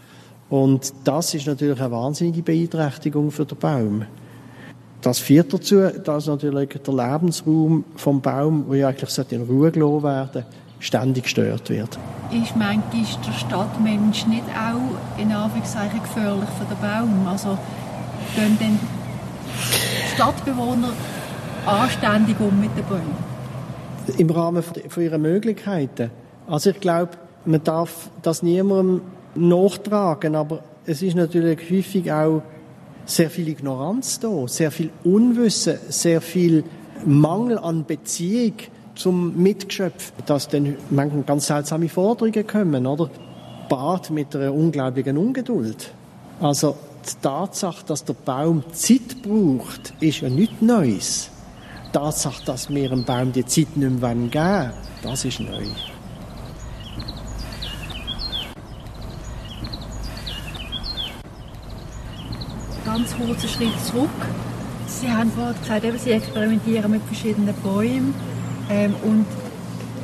Und 0.53 0.93
das 1.05 1.33
ist 1.33 1.47
natürlich 1.47 1.81
eine 1.81 1.91
wahnsinnige 1.91 2.43
Beeinträchtigung 2.43 3.31
für 3.31 3.47
den 3.47 3.57
Baum. 3.57 4.05
Das 5.01 5.19
führt 5.19 5.51
dazu, 5.51 5.81
dass 6.05 6.27
natürlich 6.27 6.79
der 6.87 6.93
Lebensraum 6.93 7.87
vom 7.97 8.21
Baum, 8.21 8.67
wo 8.69 8.75
ja 8.75 8.89
eigentlich 8.89 9.33
in 9.33 9.45
Ruhe 9.45 9.73
gelassen 9.73 10.03
werden 10.03 10.45
ständig 10.79 11.25
gestört 11.25 11.71
wird. 11.71 11.99
Ist 12.31 12.55
manchmal 12.55 12.83
der 12.93 13.33
Stadtmensch 13.33 14.27
nicht 14.27 14.45
auch 14.51 15.19
in 15.19 15.33
Anführungszeichen 15.33 16.03
gefährlich 16.03 16.49
für 16.59 16.67
den 16.67 16.81
Baum? 16.83 17.27
Also 17.27 17.57
gehen 18.35 18.59
dann 18.61 18.79
Stadtbewohner 20.15 20.93
anständig 21.65 22.39
um 22.41 22.61
mit 22.61 22.77
den 22.77 22.85
Bäumen? 22.85 24.19
Im 24.19 24.29
Rahmen 24.29 24.63
von 24.63 25.03
ihren 25.03 25.23
Möglichkeiten 25.23 26.11
Also 26.47 26.71
ich 26.71 26.81
glaube, 26.81 27.13
man 27.47 27.65
darf 27.65 28.11
das 28.21 28.43
niemandem 28.43 29.01
nachtragen, 29.35 30.35
aber 30.35 30.63
es 30.87 31.03
ist 31.03 31.17
natürlich 31.17 31.59
häufig 31.71 32.11
auch 32.13 32.43
sehr 33.05 33.31
viel 33.31 33.49
Ignoranz 33.49 34.21
da, 34.21 34.47
sehr 34.47 34.71
viel 34.71 34.91
Unwissen, 35.05 35.79
sehr 35.89 36.21
viel 36.21 36.65
Mangel 37.05 37.59
an 37.59 37.85
Beziehung 37.85 38.55
zum 38.95 39.43
Mitgeschöpf, 39.43 40.13
dass 40.27 40.49
dann 40.49 40.77
manchmal 40.91 41.23
ganz 41.23 41.47
seltsame 41.47 41.89
Forderungen 41.89 42.47
kommen, 42.47 42.87
oder? 42.87 43.11
Bart 43.69 44.11
mit 44.11 44.37
einer 44.37 44.53
unglaublichen 44.53 45.17
Ungeduld. 45.17 45.93
Also 46.41 46.77
die 47.07 47.23
Tatsache, 47.23 47.85
dass 47.87 48.05
der 48.05 48.15
Baum 48.15 48.63
Zeit 48.73 49.23
braucht, 49.23 49.95
ist 50.01 50.21
ja 50.21 50.29
nichts 50.29 50.61
Neues. 50.61 51.31
Die 51.89 51.93
Tatsache, 51.93 52.45
dass 52.45 52.69
wir 52.69 52.89
dem 52.89 53.05
Baum 53.05 53.33
die 53.33 53.47
Zeit 53.47 53.77
nicht 53.77 54.01
mehr 54.01 54.15
geben 54.15 54.33
wollen, 54.33 54.73
das 55.03 55.25
ist 55.25 55.41
neu. 55.41 55.65
Ganz 63.03 63.17
kurzer 63.17 63.49
Schritt 63.49 63.85
zurück. 63.85 64.09
Sie 64.87 65.11
haben 65.11 65.33
vorhin 65.33 65.55
gesagt, 65.61 65.85
eben, 65.85 65.99
Sie 65.99 66.13
experimentieren 66.13 66.89
mit 66.89 67.03
verschiedenen 67.03 67.53
Bäumen. 67.55 68.15
Ähm, 68.71 68.95
und 69.03 69.27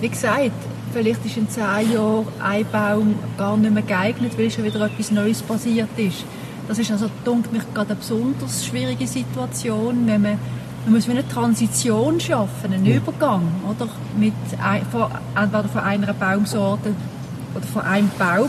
wie 0.01 0.09
gesagt, 0.09 0.51
vielleicht 0.93 1.25
ist 1.25 1.37
in 1.37 1.49
zehn 1.49 1.93
Jahren 1.93 2.27
ein 2.43 2.67
Baum 2.73 3.15
gar 3.37 3.57
nicht 3.57 3.73
mehr 3.73 3.85
geeignet, 3.85 4.37
weil 4.37 4.51
schon 4.51 4.65
wieder 4.65 4.81
etwas 4.81 5.13
Neues 5.13 5.43
passiert 5.43 5.89
ist. 5.97 6.25
Das 6.67 6.81
ist 6.81 6.91
also, 6.91 7.09
denke 7.25 7.51
mich, 7.53 7.63
gerade 7.73 7.91
eine 7.91 8.01
besonders 8.01 8.67
schwierige 8.67 9.07
Situation, 9.07 10.05
wenn 10.07 10.23
man 10.23 10.39
man 10.85 10.95
muss 10.95 11.09
eine 11.09 11.29
Transition 11.29 12.19
schaffen, 12.19 12.73
einen 12.73 12.85
Übergang, 12.85 13.43
oder? 13.71 13.89
Mit 14.19 14.33
von, 14.91 15.07
entweder 15.37 15.69
von 15.69 15.83
einer 15.83 16.13
Baumsorte 16.15 16.95
oder 17.55 17.67
von 17.67 17.83
einem 17.83 18.11
Baum 18.19 18.49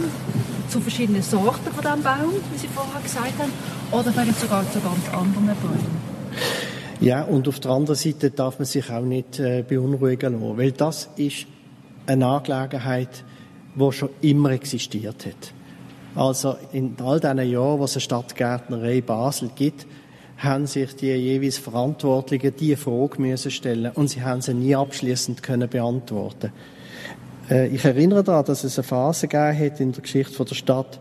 zu 0.69 0.79
verschiedenen 0.79 1.21
Sorten 1.21 1.71
von 1.71 1.83
diesem 1.83 2.01
Baum, 2.01 2.33
wie 2.51 2.57
Sie 2.57 2.67
vorher 2.67 3.01
gesagt 3.01 3.33
haben, 3.37 3.51
oder 3.91 4.11
vielleicht 4.11 4.39
sogar 4.39 4.63
zu 4.71 4.79
ganz 4.79 5.07
anderen 5.11 5.45
Bäumen. 5.45 6.09
Ja, 7.01 7.23
und 7.23 7.47
auf 7.47 7.59
der 7.59 7.71
anderen 7.71 7.95
Seite 7.95 8.29
darf 8.29 8.59
man 8.59 8.65
sich 8.65 8.89
auch 8.91 9.01
nicht 9.01 9.39
äh, 9.39 9.63
beunruhigen 9.67 10.33
lassen, 10.33 10.57
weil 10.57 10.71
das 10.73 11.09
ist 11.15 11.47
eine 12.05 12.27
Angelegenheit, 12.27 13.23
die 13.75 13.91
schon 13.91 14.09
immer 14.21 14.51
existiert 14.51 15.25
hat. 15.25 15.53
Also 16.15 16.57
in 16.73 16.95
all 17.01 17.19
diesen 17.19 17.49
Jahren, 17.49 17.79
wo 17.79 17.85
es 17.85 17.95
eine 17.95 18.01
Stadtgärtnerei 18.01 19.01
Basel 19.01 19.49
gibt, 19.55 19.85
haben 20.37 20.67
sich 20.67 20.95
die 20.95 21.11
jeweils 21.11 21.57
Verantwortlichen 21.57 22.53
diese 22.57 22.77
Frage 22.77 23.21
müssen 23.21 23.51
stellen 23.51 23.91
und 23.93 24.09
sie 24.09 24.23
haben 24.23 24.41
sie 24.41 24.53
nie 24.53 24.75
abschließend 24.75 25.43
können 25.43 25.69
beantworten. 25.69 26.51
Äh, 27.49 27.67
ich 27.67 27.83
erinnere 27.85 28.23
daran, 28.23 28.45
dass 28.45 28.63
es 28.63 28.77
eine 28.77 28.83
Phase 28.83 29.27
gegeben 29.27 29.71
hat 29.71 29.79
in 29.79 29.91
der 29.91 30.01
Geschichte 30.01 30.43
der 30.43 30.55
Stadt, 30.55 30.99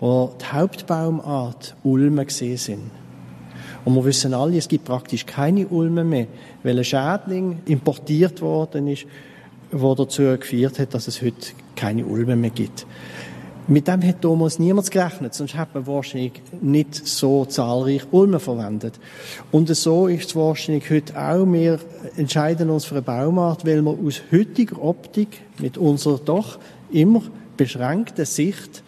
wo 0.00 0.32
die 0.40 0.46
Hauptbaumart 0.46 1.76
Ulmen 1.84 2.26
gesehen 2.26 2.56
sind. 2.56 2.90
Und 3.84 3.94
wir 3.94 4.04
wissen 4.04 4.34
alle, 4.34 4.56
es 4.56 4.68
gibt 4.68 4.84
praktisch 4.84 5.24
keine 5.24 5.66
Ulmen 5.68 6.08
mehr, 6.08 6.26
weil 6.62 6.78
ein 6.78 6.84
Schädling 6.84 7.60
importiert 7.66 8.40
worden 8.40 8.88
ist, 8.88 9.06
der 9.72 9.94
dazu 9.94 10.22
geführt 10.38 10.78
hat, 10.78 10.94
dass 10.94 11.06
es 11.06 11.22
heute 11.22 11.52
keine 11.76 12.04
Ulmen 12.04 12.40
mehr 12.40 12.50
gibt. 12.50 12.86
Mit 13.68 13.86
dem 13.86 14.02
hat 14.02 14.24
damals 14.24 14.58
niemand 14.58 14.90
gerechnet, 14.90 15.32
sonst 15.32 15.54
hat 15.54 15.74
man 15.74 15.86
wahrscheinlich 15.86 16.32
nicht 16.60 16.94
so 17.06 17.44
zahlreich 17.44 18.02
Ulmen 18.10 18.40
verwendet. 18.40 18.98
Und 19.52 19.68
so 19.74 20.08
ist 20.08 20.30
es 20.30 20.36
wahrscheinlich 20.36 20.90
heute 20.90 21.16
auch. 21.16 21.46
Wir 21.46 21.78
entscheiden 22.16 22.68
uns 22.68 22.84
für 22.84 22.96
eine 22.96 23.02
Baumart, 23.02 23.64
weil 23.64 23.82
wir 23.82 23.96
aus 24.04 24.22
heutiger 24.32 24.82
Optik 24.82 25.40
mit 25.58 25.78
unserer 25.78 26.18
doch 26.18 26.58
immer 26.90 27.22
beschränkten 27.56 28.24
Sicht 28.24 28.82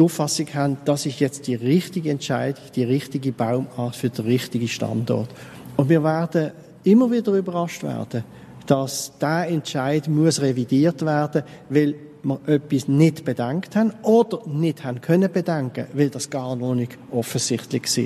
die 0.00 0.04
Auffassung 0.04 0.46
haben, 0.54 0.78
das 0.86 1.04
ist 1.04 1.20
jetzt 1.20 1.46
die 1.46 1.54
richtige 1.54 2.10
Entscheidung, 2.10 2.64
die 2.74 2.84
richtige 2.84 3.32
Baumart 3.32 3.94
für 3.94 4.08
den 4.08 4.24
richtigen 4.24 4.66
Standort. 4.66 5.28
Und 5.76 5.90
wir 5.90 6.02
werden 6.02 6.52
immer 6.84 7.10
wieder 7.10 7.32
überrascht 7.32 7.82
werden, 7.82 8.24
dass 8.66 9.12
der 9.18 9.48
Entscheid 9.48 10.08
muss 10.08 10.40
revidiert 10.40 11.04
werden, 11.04 11.42
weil 11.68 11.94
wir 12.22 12.40
etwas 12.46 12.88
nicht 12.88 13.24
bedenkt 13.24 13.76
haben 13.76 13.92
oder 14.02 14.40
nicht 14.46 14.84
haben 14.84 15.02
können 15.02 15.30
bedenken, 15.30 15.86
weil 15.92 16.08
das 16.08 16.30
gar 16.30 16.56
noch 16.56 16.74
nicht 16.74 16.96
offensichtlich 17.10 17.82
war. 17.82 18.04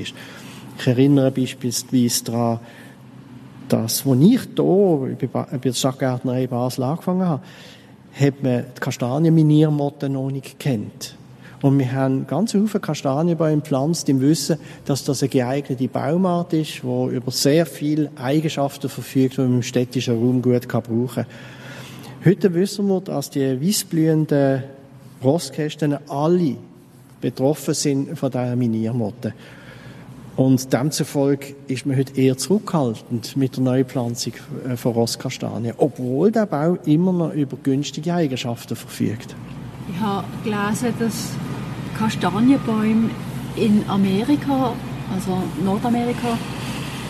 Ich 0.79 0.87
erinnere 0.87 1.31
beispielsweise 1.31 2.25
daran, 2.25 2.61
dass, 3.69 4.05
als 4.05 4.21
ich 4.21 4.41
hier 4.57 5.29
bei 5.29 5.59
der 5.59 5.73
Stadtgärtnerei 5.73 6.49
Basel 6.49 6.85
angefangen 6.85 7.27
habe, 7.27 7.43
hat 8.19 8.43
man 8.43 8.65
die 8.77 8.81
Kastanienminiermotte 8.81 10.09
noch 10.09 10.31
nicht 10.31 10.59
gekannt. 10.59 11.17
Und 11.65 11.79
wir 11.79 11.93
haben 11.93 12.27
ganz 12.27 12.53
viele 12.53 12.69
Kastanienbäume 12.69 13.63
gepflanzt 13.63 14.11
im 14.11 14.21
Wissen, 14.21 14.59
dass 14.85 15.03
das 15.03 15.23
eine 15.23 15.31
geeignete 15.31 15.89
Baumart 15.89 16.53
ist, 16.53 16.83
die 16.83 17.17
über 17.17 17.31
sehr 17.31 17.65
viele 17.65 18.11
Eigenschaften 18.17 18.91
verfügt, 18.91 19.39
die 19.39 19.41
man 19.41 19.55
im 19.55 19.63
städtischen 19.63 20.15
Raum 20.15 20.43
gut 20.43 20.69
brauchen 20.69 21.09
kann. 21.09 21.27
Heute 22.23 22.53
wissen 22.53 22.87
wir, 22.89 23.01
dass 23.01 23.31
die 23.31 23.67
weissblühenden 23.67 24.63
Rostkästen 25.23 25.97
alle 26.07 26.57
betroffen 27.23 27.73
sind 27.73 28.19
von 28.19 28.31
dieser 28.31 28.57
Miniermotte. 28.57 29.33
Und 30.37 30.71
demzufolge 30.71 31.55
ist 31.67 31.87
man 31.87 31.97
heute 31.97 32.15
eher 32.15 32.37
zurückhaltend 32.37 33.39
mit 33.39 33.57
der 33.57 33.63
Neupflanzung 33.65 34.35
äh, 34.69 34.77
von 34.77 34.93
Rostkastanien, 34.93 35.77
obwohl 35.79 36.31
der 36.31 36.45
Bau 36.45 36.77
immer 36.85 37.15
noch 37.15 37.33
über 37.33 37.57
günstige 37.57 38.13
Eigenschaften 38.13 38.77
verfügt. 38.77 39.35
Ich 39.89 40.01
habe 40.01 40.27
gelesen, 40.43 40.93
dass 40.99 41.31
Kastanienbäume 41.95 43.11
in 43.57 43.85
Amerika, 43.89 44.73
also 45.13 45.43
Nordamerika, 45.65 46.39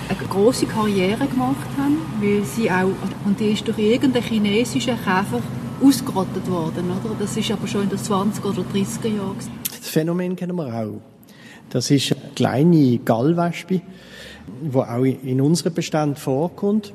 eine 0.08 0.28
große 0.28 0.66
Karriere 0.66 1.26
gemacht 1.26 1.66
haben, 1.78 1.98
weil 2.20 2.44
sie 2.44 2.70
auch, 2.70 2.90
und 3.24 3.40
die 3.40 3.52
ist 3.52 3.66
durch 3.66 3.78
irgendeinen 3.78 4.24
chinesischen 4.24 4.96
Käfer 4.96 5.40
ausgerottet 5.82 6.48
worden, 6.50 6.90
oder? 6.90 7.14
Das 7.18 7.36
ist 7.36 7.50
aber 7.50 7.66
schon 7.66 7.84
in 7.84 7.88
den 7.88 7.98
20er 7.98 8.44
oder 8.44 8.62
30er 8.62 9.08
Jahren. 9.08 9.36
Das 9.78 9.88
Phänomen 9.88 10.36
kennen 10.36 10.56
wir 10.56 10.66
auch. 10.66 11.00
Das 11.70 11.90
ist 11.90 12.12
eine 12.12 12.30
kleine 12.34 12.98
Gallwespe, 12.98 13.80
die 14.62 14.76
auch 14.76 15.04
in 15.04 15.40
unseren 15.40 15.72
Beständen 15.72 16.16
vorkommt. 16.16 16.92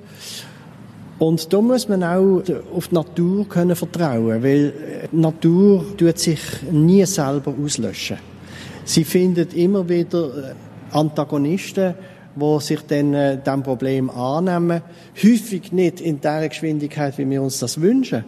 Und 1.19 1.51
da 1.51 1.61
muss 1.61 1.89
man 1.89 2.01
auch 2.01 2.41
auf 2.73 2.87
die 2.87 2.95
Natur 2.95 3.47
können 3.47 3.75
vertrauen, 3.75 4.41
weil 4.41 4.73
die 5.11 5.17
Natur 5.17 5.85
tut 5.97 6.17
sich 6.17 6.39
nie 6.71 7.05
selber 7.05 7.53
auslöschen. 7.61 8.17
Sie 8.85 9.03
findet 9.03 9.53
immer 9.53 9.87
wieder 9.87 10.51
äh, 10.51 10.53
Antagonisten, 10.97 11.93
die 12.35 12.59
sich 12.61 12.79
dann 12.87 13.13
äh, 13.13 13.37
dem 13.37 13.61
Problem 13.61 14.09
annehmen. 14.09 14.81
Häufig 15.21 15.71
nicht 15.73 16.01
in 16.01 16.21
der 16.21 16.47
Geschwindigkeit, 16.47 17.17
wie 17.17 17.29
wir 17.29 17.41
uns 17.41 17.59
das 17.59 17.79
wünschen. 17.81 18.23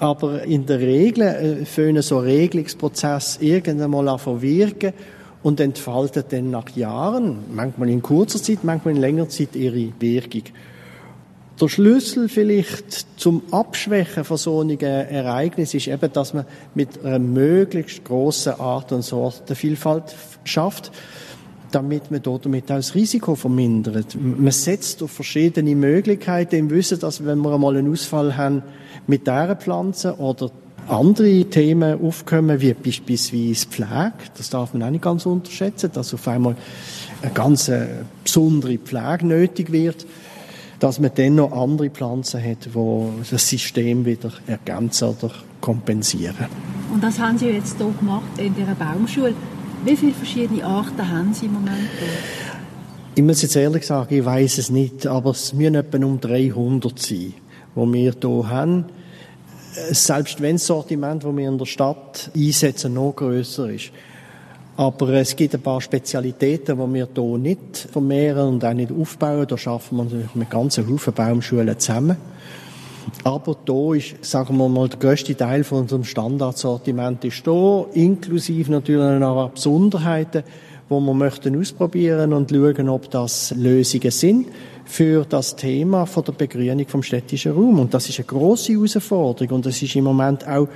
Aber 0.00 0.42
in 0.44 0.66
der 0.66 0.80
Regel 0.80 1.22
äh, 1.22 1.64
föhnen 1.66 2.02
so 2.02 2.18
Regelungsprozess 2.18 3.38
irgendwann 3.40 3.90
mal 3.90 4.18
verwirken 4.18 4.94
und 5.42 5.60
entfaltet 5.60 6.32
dann 6.32 6.50
nach 6.50 6.70
Jahren, 6.70 7.44
manchmal 7.54 7.90
in 7.90 8.02
kurzer 8.02 8.42
Zeit, 8.42 8.64
manchmal 8.64 8.94
in 8.94 9.00
längerer 9.00 9.28
Zeit 9.28 9.54
ihre 9.54 9.92
Wirkung. 10.00 10.42
Der 11.60 11.68
Schlüssel 11.68 12.28
vielleicht 12.28 13.20
zum 13.20 13.42
Abschwächen 13.52 14.24
von 14.24 14.36
solchen 14.36 14.80
Ereignissen 14.80 15.76
ist 15.76 15.86
eben, 15.86 16.12
dass 16.12 16.34
man 16.34 16.46
mit 16.74 17.04
einer 17.04 17.20
möglichst 17.20 18.04
grossen 18.04 18.54
Art 18.58 18.90
und 18.90 19.02
Sortenvielfalt 19.02 20.16
schafft, 20.42 20.90
damit 21.70 22.10
man 22.10 22.22
damit 22.22 22.70
auch 22.70 22.76
das 22.76 22.96
Risiko 22.96 23.36
vermindert. 23.36 24.16
Man 24.20 24.50
setzt 24.50 25.00
auf 25.02 25.12
verschiedene 25.12 25.76
Möglichkeiten 25.76 26.56
im 26.56 26.70
Wissen, 26.70 26.98
dass 26.98 27.24
wenn 27.24 27.38
wir 27.38 27.54
einmal 27.54 27.76
einen 27.76 27.92
Ausfall 27.92 28.36
haben 28.36 28.62
mit 29.06 29.26
dieser 29.26 29.54
Pflanze 29.54 30.16
oder 30.16 30.50
andere 30.88 31.44
Themen 31.44 32.04
aufkommen, 32.04 32.60
wie 32.60 32.74
beispielsweise 32.74 33.66
Pflege, 33.68 34.12
das 34.36 34.50
darf 34.50 34.74
man 34.74 34.82
auch 34.82 34.90
nicht 34.90 35.02
ganz 35.02 35.24
unterschätzen, 35.24 35.90
dass 35.92 36.12
auf 36.14 36.26
einmal 36.28 36.56
eine 37.22 37.32
ganz 37.32 37.68
äh, 37.68 37.86
besondere 38.22 38.78
Pflege 38.78 39.26
nötig 39.26 39.72
wird, 39.72 40.04
dass 40.78 41.00
man 41.00 41.10
dann 41.14 41.36
noch 41.36 41.52
andere 41.52 41.90
Pflanzen 41.90 42.42
hat, 42.42 42.66
die 42.66 43.30
das 43.30 43.48
System 43.48 44.04
wieder 44.04 44.32
ergänzen 44.46 45.08
oder 45.08 45.32
kompensieren. 45.60 46.46
Und 46.92 47.02
das 47.02 47.18
haben 47.18 47.38
Sie 47.38 47.46
jetzt 47.46 47.78
hier 47.78 47.92
gemacht 47.98 48.38
in 48.38 48.54
dieser 48.54 48.74
Baumschule. 48.74 49.34
Wie 49.84 49.96
viele 49.96 50.12
verschiedene 50.12 50.64
Arten 50.64 51.10
haben 51.10 51.34
Sie 51.34 51.46
im 51.46 51.54
Moment? 51.54 51.88
Ich 53.14 53.22
muss 53.22 53.42
jetzt 53.42 53.56
ehrlich 53.56 53.86
sagen, 53.86 54.14
ich 54.14 54.24
weiß 54.24 54.58
es 54.58 54.70
nicht, 54.70 55.06
aber 55.06 55.30
es 55.30 55.52
müssen 55.52 55.76
etwa 55.76 55.98
um 55.98 56.20
300 56.20 56.98
sein, 56.98 57.34
die 57.76 57.92
wir 57.92 58.14
hier 58.20 58.48
haben. 58.48 58.86
Selbst 59.90 60.40
wenn 60.40 60.56
das 60.56 60.66
Sortiment, 60.66 61.24
das 61.24 61.36
wir 61.36 61.48
in 61.48 61.58
der 61.58 61.66
Stadt 61.66 62.30
einsetzen, 62.34 62.94
noch 62.94 63.14
grösser 63.14 63.70
ist. 63.70 63.90
Aber 64.76 65.08
es 65.10 65.36
gibt 65.36 65.54
ein 65.54 65.60
paar 65.60 65.80
Spezialitäten, 65.80 66.76
die 66.76 66.94
wir 66.94 67.08
hier 67.14 67.38
nicht 67.38 67.88
vermehren 67.92 68.54
und 68.54 68.64
auch 68.64 68.72
nicht 68.72 68.90
aufbauen. 68.90 69.46
Da 69.46 69.56
schaffen 69.56 69.98
wir 69.98 70.04
natürlich 70.04 70.34
mit 70.34 70.50
ganzen 70.50 70.90
Haufen 70.90 71.12
Baumschulen 71.12 71.78
zusammen. 71.78 72.16
Aber 73.22 73.56
da 73.64 73.94
ist, 73.94 74.24
sagen 74.24 74.56
wir 74.56 74.68
mal, 74.68 74.88
der 74.88 74.98
grösste 74.98 75.36
Teil 75.36 75.62
von 75.62 75.82
unserem 75.82 76.04
Standardsortiment 76.04 77.24
ist 77.24 77.46
da, 77.46 77.84
inklusive 77.92 78.72
natürlich 78.72 79.20
noch 79.20 79.50
Besonderheiten, 79.50 80.42
wo 80.88 81.00
wir 81.00 81.14
möchten 81.14 81.58
ausprobieren 81.58 82.32
und 82.32 82.50
schauen, 82.50 82.88
ob 82.88 83.10
das 83.10 83.54
Lösungen 83.56 84.10
sind 84.10 84.48
für 84.84 85.24
das 85.24 85.54
Thema 85.54 86.06
von 86.06 86.24
der 86.24 86.32
Begrünung 86.32 86.86
vom 86.88 87.02
städtischen 87.02 87.52
Raum. 87.52 87.78
Und 87.78 87.94
das 87.94 88.08
ist 88.08 88.18
eine 88.18 88.26
große 88.26 88.72
Herausforderung 88.72 89.56
und 89.56 89.66
das 89.66 89.80
ist 89.80 89.94
im 89.96 90.04
Moment 90.04 90.46
auch 90.48 90.68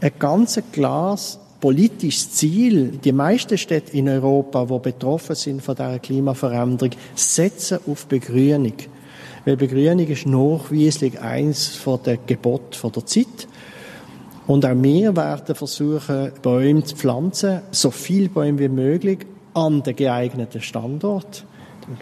ein 0.00 0.12
ganz 0.18 0.60
klares 0.72 1.38
politisches 1.64 2.30
Ziel. 2.30 2.98
Die 3.02 3.12
meisten 3.12 3.56
Städte 3.56 3.96
in 3.96 4.06
Europa, 4.06 4.66
die 4.66 4.78
betroffen 4.80 5.34
sind 5.34 5.62
von 5.62 5.74
dieser 5.74 5.98
Klimaveränderung, 5.98 6.90
setzen 7.14 7.78
auf 7.86 8.04
Begrünung. 8.04 8.74
Weil 9.46 9.56
Begrünung 9.56 10.06
ist 10.06 10.26
nachweislich 10.26 11.18
eins 11.18 11.68
von 11.68 12.00
der 12.04 12.18
Gebot 12.18 12.76
von 12.76 12.92
der 12.92 13.06
Zeit. 13.06 13.48
Und 14.46 14.66
auch 14.66 14.74
wir 14.74 15.16
werden 15.16 15.54
versuchen, 15.54 16.32
Bäume 16.42 16.84
zu 16.84 16.96
pflanzen, 16.96 17.62
so 17.70 17.90
viele 17.90 18.28
Bäume 18.28 18.58
wie 18.58 18.68
möglich, 18.68 19.20
an 19.54 19.82
den 19.82 19.96
geeigneten 19.96 20.60
Standort. 20.60 21.46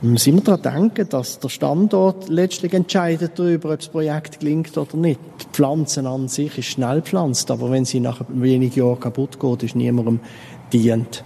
Müssen 0.00 0.34
wir 0.34 0.56
daran 0.56 0.90
denken, 0.90 1.08
dass 1.08 1.40
der 1.40 1.48
Standort 1.48 2.28
letztlich 2.28 2.72
entscheidet 2.72 3.38
darüber, 3.38 3.72
ob 3.72 3.78
das 3.78 3.88
Projekt 3.88 4.40
gelingt 4.40 4.76
oder 4.78 4.96
nicht. 4.96 5.20
Die 5.40 5.46
Pflanzen 5.52 6.06
an 6.06 6.28
sich 6.28 6.56
ist 6.58 6.66
schnell 6.66 7.02
pflanzt, 7.02 7.50
aber 7.50 7.70
wenn 7.70 7.84
sie 7.84 8.00
nach 8.00 8.20
wenigen 8.28 8.78
Jahren 8.78 9.00
kaputt 9.00 9.40
geht, 9.40 9.62
ist 9.64 9.74
niemandem 9.74 10.20
dient. 10.72 11.24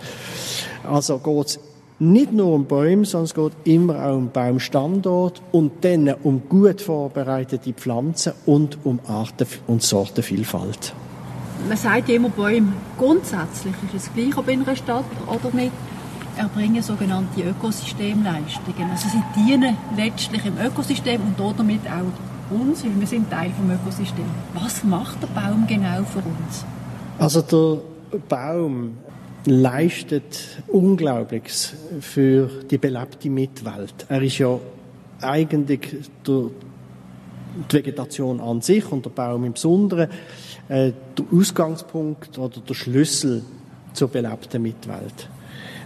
Also 0.85 1.19
geht 1.19 1.47
es 1.47 1.61
nicht 1.99 2.33
nur 2.33 2.55
um 2.55 2.67
Bäume, 2.67 3.05
sondern 3.05 3.25
es 3.25 3.35
geht 3.35 3.53
immer 3.65 4.07
auch 4.07 4.17
um 4.17 4.31
Baumstandort 4.31 5.43
und 5.53 5.85
dann 5.85 6.15
um 6.23 6.49
gut 6.49 6.81
vorbereitete 6.81 7.73
Pflanzen 7.73 8.33
und 8.45 8.79
um 8.85 9.01
Arten- 9.07 9.47
und 9.67 9.83
Sortenvielfalt. 9.83 10.95
Man 11.69 11.77
sagt 11.77 12.09
immer 12.11 12.29
Bäume. 12.29 12.73
Grundsätzlich 12.99 13.75
ist 13.95 14.07
es 14.07 14.15
gleich, 14.15 14.37
ob 14.37 14.49
in 14.49 14.63
einer 14.63 14.77
Stadt 14.77 15.05
oder 15.27 15.55
nicht 15.55 15.73
erbringen 16.37 16.83
sogenannte 16.83 17.43
Ökosystemleistungen. 17.43 18.91
Also 18.91 19.09
sie 19.09 19.23
dienen 19.37 19.77
letztlich 19.97 20.45
im 20.45 20.59
Ökosystem 20.59 21.21
und 21.21 21.59
damit 21.59 21.81
auch 21.87 22.55
uns, 22.55 22.85
weil 22.85 22.99
wir 22.99 23.07
sind 23.07 23.31
Teil 23.31 23.51
vom 23.51 23.71
Ökosystem. 23.71 24.25
Was 24.55 24.85
macht 24.85 25.23
der 25.23 25.29
Baum 25.29 25.67
genau 25.67 26.05
für 26.05 26.19
uns? 26.19 26.65
Also 27.19 27.43
der 27.43 28.19
Baum 28.29 28.99
leistet 29.47 30.59
Unglaubliches 30.67 31.75
für 32.01 32.49
die 32.71 32.79
belebte 32.79 33.31
Mitwelt. 33.31 34.07
Er 34.09 34.23
ist 34.23 34.39
ja 34.39 34.59
eigentlich 35.21 35.81
der, 36.27 36.51
die 37.69 37.75
Vegetation 37.75 38.41
an 38.41 38.61
sich 38.61 38.91
und 38.91 39.05
der 39.05 39.11
Baum 39.11 39.45
im 39.45 39.53
Besonderen 39.55 40.11
äh, 40.69 40.93
der 41.17 41.25
Ausgangspunkt 41.33 42.39
oder 42.39 42.61
der 42.61 42.75
Schlüssel 42.75 43.43
zur 43.93 44.09
belebten 44.09 44.63
Mitwelt. 44.63 45.29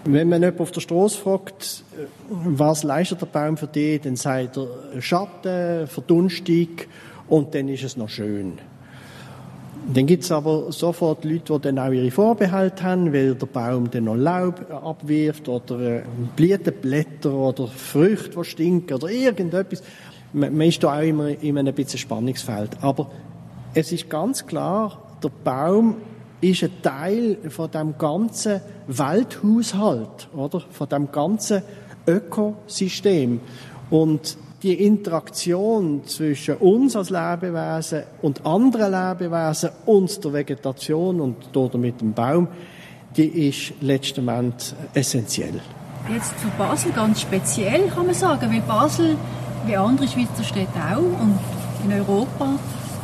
Wenn 0.04 0.30
man 0.30 0.42
jemanden 0.42 0.62
auf 0.62 0.70
der 0.70 0.80
Straße 0.80 1.18
fragt, 1.18 1.84
was 2.28 2.84
leistet 2.84 3.20
der 3.20 3.26
Baum 3.26 3.56
für 3.56 3.66
dich, 3.66 4.00
dann 4.00 4.16
sagt 4.16 4.56
er 4.56 5.02
Schatten, 5.02 5.86
Verdunstung 5.86 6.68
und 7.28 7.54
dann 7.54 7.68
ist 7.68 7.84
es 7.84 7.96
noch 7.96 8.08
schön. 8.08 8.58
Dann 9.92 10.06
gibt 10.06 10.24
es 10.24 10.32
aber 10.32 10.70
sofort 10.72 11.24
Leute, 11.24 11.54
die 11.54 11.60
dann 11.62 11.78
auch 11.78 11.90
ihre 11.90 12.10
Vorbehalte 12.10 12.82
haben, 12.84 13.12
weil 13.12 13.34
der 13.34 13.46
Baum 13.46 13.90
dann 13.90 14.04
noch 14.04 14.14
Laub 14.14 14.70
abwirft 14.70 15.48
oder 15.48 15.80
äh, 15.80 16.02
Blütenblätter 16.36 17.32
oder 17.32 17.66
Früchte, 17.66 18.38
die 18.38 18.44
stinken 18.44 18.94
oder 18.94 19.08
irgendetwas. 19.08 19.82
Man 20.32 20.60
ist 20.60 20.82
da 20.82 20.98
auch 20.98 21.02
immer 21.02 21.28
in 21.28 21.58
einem 21.58 21.74
bisschen 21.74 21.98
Spannungsfeld. 21.98 22.70
Aber 22.82 23.10
es 23.74 23.90
ist 23.90 24.08
ganz 24.08 24.46
klar, 24.46 25.02
der 25.22 25.30
Baum 25.44 25.96
ist 26.40 26.62
ein 26.62 26.82
Teil 26.82 27.38
von 27.48 27.70
dem 27.70 27.98
ganzen 27.98 28.60
Welthaushalt, 28.86 30.28
oder? 30.34 30.60
Von 30.70 30.88
dem 30.88 31.12
ganzen 31.12 31.62
Ökosystem. 32.06 33.40
Und 33.90 34.36
die 34.62 34.86
Interaktion 34.86 36.02
zwischen 36.04 36.56
uns 36.56 36.94
als 36.94 37.10
Lebewesen 37.10 38.02
und 38.22 38.44
anderen 38.44 38.92
Lebewesen 38.92 39.70
und 39.86 40.22
der 40.22 40.32
Vegetation 40.32 41.20
und 41.20 41.36
damit 41.52 42.00
dem 42.00 42.12
Baum, 42.12 42.48
die 43.16 43.48
ist 43.48 43.72
letztendlich 43.80 44.74
essentiell. 44.94 45.60
Jetzt 46.12 46.32
für 46.34 46.48
Basel 46.58 46.92
ganz 46.92 47.22
speziell 47.22 47.88
kann 47.88 48.06
man 48.06 48.14
sagen, 48.14 48.50
weil 48.50 48.60
Basel, 48.62 49.16
wie 49.66 49.76
andere 49.76 50.08
Schweizer 50.08 50.44
Städte 50.44 50.78
auch 50.92 50.98
und 50.98 51.38
in 51.84 51.92
Europa, 51.92 52.58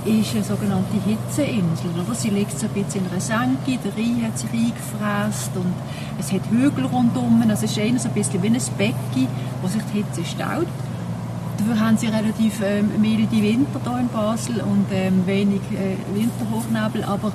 ist 0.07 0.35
eine 0.35 0.45
sogenannte 0.45 0.95
Hitzeinsel. 1.05 1.91
Oder? 1.95 2.15
Sie 2.15 2.31
liegt 2.31 2.59
so 2.59 2.67
ein 2.67 2.73
bisschen 2.73 3.05
in 3.05 3.11
einer 3.11 3.21
Senke, 3.21 3.79
der 3.83 3.93
Rhein 3.97 4.23
hat 4.25 4.39
sich 4.39 4.51
eingefräst 4.51 5.51
und 5.55 5.75
es 6.19 6.33
hat 6.33 6.43
Hügel 6.51 6.87
rundum. 6.87 7.43
Also 7.43 7.65
es 7.65 7.71
ist 7.71 7.79
eher 7.79 7.99
so 7.99 8.09
ein 8.09 8.15
bisschen 8.15 8.43
wie 8.43 8.49
ein 8.49 8.61
Becken, 8.79 9.29
wo 9.63 9.69
sich 9.69 9.83
die 9.93 10.03
Hitze 10.03 10.25
staut. 10.25 10.67
Dafür 11.59 11.81
haben 11.81 11.97
sie 11.97 12.07
relativ 12.07 12.61
ähm, 12.63 12.91
milde 13.01 13.43
Winter 13.43 13.81
hier 13.83 13.99
in 13.99 14.09
Basel 14.09 14.61
und 14.61 14.87
ähm, 14.93 15.27
wenig 15.27 15.63
äh, 15.73 15.97
Winterhochnebel, 16.15 17.03
aber 17.05 17.33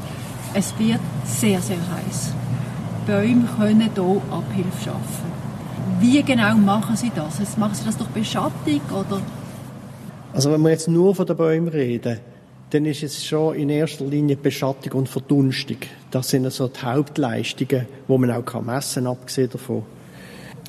es 0.54 0.78
wird 0.78 1.00
sehr, 1.26 1.60
sehr 1.62 1.78
heiß. 1.78 2.34
Bäume 3.08 3.48
können 3.58 3.90
hier 3.94 4.22
Abhilfe 4.32 4.84
schaffen. 4.84 5.32
Wie 6.00 6.22
genau 6.22 6.56
machen 6.56 6.96
sie 6.96 7.12
das? 7.16 7.58
Machen 7.58 7.74
sie 7.76 7.86
das 7.86 7.98
durch 7.98 8.10
Beschattung 8.10 8.82
oder? 8.92 9.22
Also 10.34 10.52
wenn 10.52 10.62
wir 10.62 10.70
jetzt 10.70 10.88
nur 10.88 11.16
von 11.16 11.26
den 11.26 11.36
Bäumen 11.36 11.68
reden, 11.68 12.20
dann 12.72 12.86
ist 12.86 13.04
es 13.04 13.26
schon 13.26 13.56
in 13.56 13.70
erster 13.70 14.06
Linie 14.06 14.38
Beschattung 14.38 14.94
und 14.94 15.10
Verdunstung. 15.10 15.78
Das 16.10 16.30
sind 16.30 16.46
also 16.46 16.70
die 16.70 16.82
Hauptleistungen, 16.82 17.86
die 18.08 18.18
man 18.18 18.32
auch 18.32 18.62
messen 18.62 19.04
kann, 19.04 19.12
abgesehen 19.12 19.50
davon. 19.52 19.84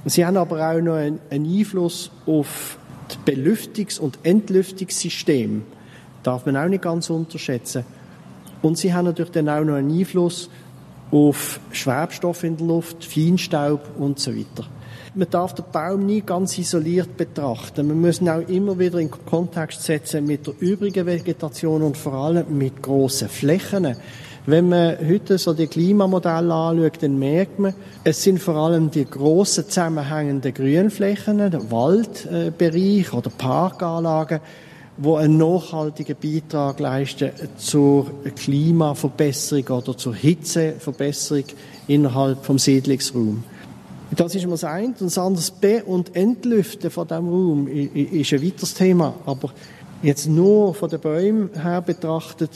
Sie 0.05 0.27
haben 0.27 0.37
aber 0.37 0.69
auch 0.69 0.81
noch 0.81 0.95
einen 0.95 1.21
Einfluss 1.31 2.11
auf 2.27 2.77
das 3.07 3.19
Belüftungs- 3.25 4.01
und 4.01 4.19
Entlüftungssystem. 4.25 5.63
Darf 6.25 6.45
man 6.45 6.57
auch 6.57 6.69
nicht 6.69 6.83
ganz 6.83 7.09
unterschätzen. 7.09 7.85
Und 8.63 8.79
sie 8.79 8.93
haben 8.93 9.05
natürlich 9.05 9.33
dann 9.33 9.49
auch 9.49 9.63
noch 9.63 9.75
einen 9.75 9.97
Einfluss 9.97 10.51
auf 11.13 11.61
Schwebstoff 11.71 12.43
in 12.43 12.57
der 12.57 12.67
Luft, 12.67 13.05
Feinstaub 13.05 13.91
und 13.97 14.19
so 14.19 14.35
weiter 14.35 14.67
man 15.15 15.29
darf 15.31 15.55
den 15.55 15.65
Baum 15.71 16.07
nie 16.07 16.23
ganz 16.23 16.57
isoliert 16.57 17.17
betrachten. 17.17 17.87
Man 17.87 18.01
muss 18.01 18.21
ihn 18.21 18.29
auch 18.29 18.49
immer 18.49 18.79
wieder 18.79 18.99
in 18.99 19.11
Kontext 19.11 19.83
setzen 19.83 20.27
mit 20.27 20.47
der 20.47 20.55
übrigen 20.61 21.07
Vegetation 21.07 21.83
und 21.83 21.97
vor 21.97 22.15
allem 22.15 22.57
mit 22.57 22.83
grossen 22.83 23.29
Flächen. 23.29 23.97
Wenn 24.47 24.71
man 24.71 24.97
heute 25.07 25.39
so 25.39 25.53
die 25.53 25.69
Klimamodelle 25.69 26.53
anschaut, 26.53 27.03
dann 27.03 27.19
merkt 27.19 27.59
man, 27.59 27.75
es 28.03 28.23
sind 28.23 28.41
vor 28.41 28.57
allem 28.57 28.91
die 28.91 29.05
grossen 29.05 29.69
zusammenhängenden 29.69 30.53
Grünflächen, 30.53 31.39
der 31.39 31.71
Waldbereich 31.71 33.13
oder 33.13 33.31
Parkanlagen, 33.31 34.41
wo 34.97 35.17
einen 35.17 35.37
nachhaltigen 35.37 36.17
Beitrag 36.21 36.81
leisten 36.81 37.31
zur 37.57 38.11
Klimaverbesserung 38.35 39.79
oder 39.79 39.97
zur 39.97 40.15
Hitzeverbesserung 40.15 41.45
innerhalb 41.87 42.45
vom 42.45 42.59
Siedlungsraum. 42.59 43.45
Das 44.17 44.35
ist 44.35 44.45
mal 44.45 44.53
das 44.53 44.65
eine. 44.65 44.89
Und 44.89 45.01
das 45.01 45.19
andere, 45.19 45.43
Be- 45.61 45.85
und 45.85 46.15
Entlüften 46.15 46.91
von 46.91 47.09
diesem 47.09 47.29
Raum 47.29 47.67
ist 47.67 48.33
ein 48.33 48.43
weiteres 48.45 48.75
Thema. 48.75 49.15
Aber 49.25 49.51
jetzt 50.03 50.29
nur 50.29 50.75
von 50.75 50.91
den 50.91 51.01
Bäumen 51.01 51.51
her 51.55 51.81
betrachtet, 51.81 52.51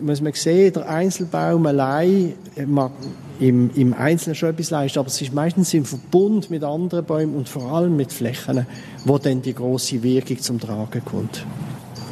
muss 0.00 0.20
man 0.20 0.34
sehen, 0.34 0.74
der 0.74 0.88
Einzelbaum 0.90 1.64
allein 1.64 2.34
mag 2.66 2.92
im, 3.40 3.70
im 3.74 3.94
Einzelnen 3.94 4.34
schon 4.34 4.50
etwas 4.50 4.70
leisten, 4.70 4.98
aber 4.98 5.08
es 5.08 5.20
ist 5.22 5.32
meistens 5.32 5.72
im 5.72 5.86
Verbund 5.86 6.50
mit 6.50 6.62
anderen 6.64 7.04
Bäumen 7.04 7.34
und 7.34 7.48
vor 7.48 7.72
allem 7.72 7.96
mit 7.96 8.12
Flächen, 8.12 8.66
wo 9.06 9.16
dann 9.16 9.40
die 9.40 9.54
große 9.54 10.02
Wirkung 10.02 10.38
zum 10.38 10.60
Tragen 10.60 11.02
kommt. 11.04 11.46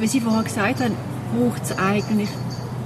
Wie 0.01 0.07
Sie 0.07 0.21
vorhin 0.21 0.45
gesagt 0.45 0.81
haben, 0.81 0.95
braucht 1.37 1.63
es 1.63 1.77
eigentlich 1.77 2.31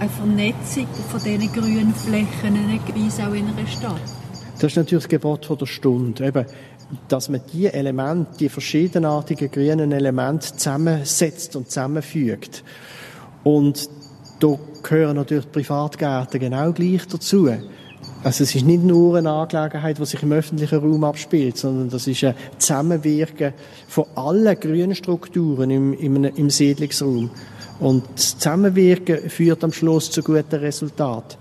eine 0.00 0.10
Vernetzung 0.10 0.86
von 1.10 1.22
diesen 1.22 1.52
grünen 1.52 1.94
Flächen, 1.94 2.66
nicht 2.68 3.20
auch 3.20 3.32
in 3.32 3.46
einer 3.46 3.66
Stadt. 3.66 4.17
Das 4.60 4.72
ist 4.72 4.76
natürlich 4.76 5.04
das 5.04 5.08
Gebot 5.08 5.60
der 5.60 5.66
Stunde. 5.66 6.26
Eben, 6.26 6.44
dass 7.08 7.28
man 7.28 7.40
die 7.52 7.66
Elemente, 7.66 8.38
die 8.38 8.48
verschiedenartigen 8.48 9.50
grünen 9.50 9.92
Elemente 9.92 10.56
zusammensetzt 10.56 11.54
und 11.54 11.68
zusammenfügt. 11.68 12.64
Und 13.44 13.88
da 14.40 14.58
gehören 14.82 15.16
natürlich 15.16 15.44
die 15.44 15.50
Privatgärten 15.50 16.40
genau 16.40 16.72
gleich 16.72 17.06
dazu. 17.06 17.48
Also 18.24 18.42
es 18.44 18.54
ist 18.54 18.64
nicht 18.64 18.82
nur 18.82 19.16
eine 19.16 19.30
Angelegenheit, 19.30 19.98
die 19.98 20.06
sich 20.06 20.22
im 20.22 20.32
öffentlichen 20.32 20.78
Raum 20.78 21.04
abspielt, 21.04 21.56
sondern 21.56 21.88
das 21.88 22.06
ist 22.06 22.24
ein 22.24 22.34
Zusammenwirken 22.58 23.52
von 23.86 24.06
allen 24.16 24.58
grünen 24.58 24.94
Strukturen 24.94 25.70
im, 25.70 25.92
im, 25.92 26.24
im 26.24 26.50
Siedlungsraum. 26.50 27.30
Und 27.78 28.04
das 28.16 28.38
Zusammenwirken 28.38 29.30
führt 29.30 29.62
am 29.62 29.72
Schluss 29.72 30.10
zu 30.10 30.22
guten 30.22 30.56
Resultaten. 30.56 31.38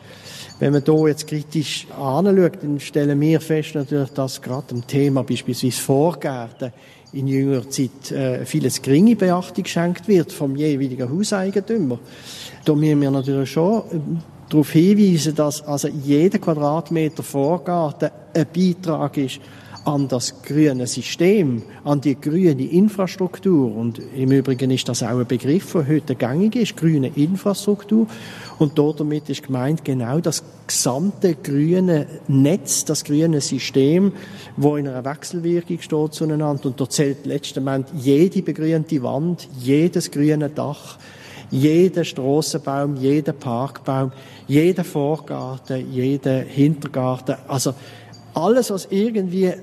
Wenn 0.60 0.74
man 0.74 0.84
hier 0.84 1.08
jetzt 1.08 1.28
kritisch 1.28 1.88
anschaut, 1.92 2.64
dann 2.64 2.80
stellen 2.80 3.20
wir 3.22 3.40
fest 3.40 3.76
natürlich, 3.76 4.10
dass 4.10 4.42
gerade 4.42 4.68
dem 4.68 4.88
Thema 4.88 5.24
beispielsweise 5.24 5.80
Vorgärten 5.80 6.72
in 7.14 7.28
jüngerer 7.28 7.70
Zeit 7.70 8.12
äh, 8.12 8.46
vieles 8.46 8.82
geringe 8.82 9.16
Beachtung 9.16 9.64
geschenkt 9.64 10.08
wird 10.08 10.32
vom 10.32 10.56
jeweiligen 10.56 11.10
Hauseigentümer. 11.10 12.00
Da 12.66 12.74
müssen 12.74 13.02
wir 13.02 13.12
natürlich 13.12 13.52
schon 13.52 13.80
äh, 13.80 14.00
darauf 14.50 14.72
hinweisen, 14.72 15.36
dass 15.36 15.62
also 15.62 15.88
jeder 15.88 16.40
Quadratmeter 16.40 17.24
Vorgarten 17.24 18.10
ein 18.34 18.48
Beitrag 18.54 19.18
ist 19.18 19.40
an 19.88 20.10
das 20.10 20.42
grüne 20.42 20.86
System, 20.86 21.64
an 21.86 22.02
die 22.02 22.20
grüne 22.20 22.62
Infrastruktur. 22.62 23.74
Und 23.74 24.02
im 24.14 24.34
Übrigen 24.34 24.70
ist 24.70 24.90
das 24.90 25.02
auch 25.02 25.18
ein 25.18 25.26
Begriff, 25.26 25.72
der 25.72 25.88
heute 25.88 26.16
gängig 26.16 26.58
ist, 26.58 26.76
grüne 26.76 27.08
Infrastruktur. 27.16 28.06
Und 28.60 28.78
damit 28.78 29.30
ist 29.30 29.44
gemeint 29.44 29.86
genau 29.86 30.20
das 30.20 30.44
gesamte 30.68 31.36
grüne 31.36 32.06
Netz, 32.28 32.84
das 32.84 33.06
grüne 33.06 33.40
System, 33.40 34.12
wo 34.58 34.76
in 34.76 34.90
einer 34.90 35.06
Wechselwirkung 35.06 35.80
steht 35.80 36.14
zueinander. 36.14 36.66
Und 36.66 36.82
da 36.82 36.90
zählt 36.90 37.26
letztendlich 37.26 38.04
jede 38.04 38.42
begrünte 38.42 39.02
Wand, 39.04 39.48
jedes 39.58 40.12
grüne 40.12 40.50
Dach, 40.50 40.98
jeder 41.50 42.04
Strassenbaum, 42.04 42.98
jeder 42.98 43.32
Parkbaum, 43.32 44.12
jeder 44.50 44.84
Vorgarten, 44.84 45.94
jeder 45.94 46.40
Hintergarten. 46.42 47.38
Also 47.48 47.74
alles, 48.34 48.70
was 48.70 48.88
irgendwie 48.92 49.54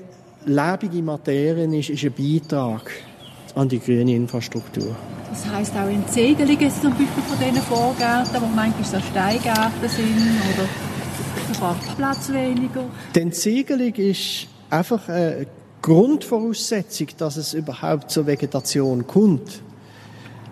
lebende 0.45 1.01
Materie 1.01 1.79
ist, 1.79 1.89
ist 1.89 2.03
ein 2.03 2.13
Beitrag 2.13 2.91
an 3.55 3.69
die 3.69 3.79
grüne 3.79 4.15
Infrastruktur. 4.15 4.95
Das 5.29 5.45
heisst 5.47 5.73
auch 5.75 5.89
in 5.89 6.07
Ziegelungen 6.07 6.71
zum 6.71 6.91
Beispiel 6.91 7.23
von 7.27 7.39
diesen 7.39 7.61
Vorgärten, 7.63 8.41
wo 8.41 8.45
manchmal 8.55 8.83
so 8.83 8.99
Steingärten 8.99 9.89
sind 9.89 10.41
oder 10.53 10.67
sogar 11.53 11.75
Platz 11.97 12.31
weniger? 12.31 12.83
Die 13.13 13.19
Entziegelung 13.19 13.93
ist 13.95 14.47
einfach 14.69 15.07
eine 15.09 15.47
Grundvoraussetzung, 15.81 17.07
dass 17.17 17.37
es 17.37 17.53
überhaupt 17.53 18.11
zur 18.11 18.25
Vegetation 18.25 19.05
kommt. 19.05 19.61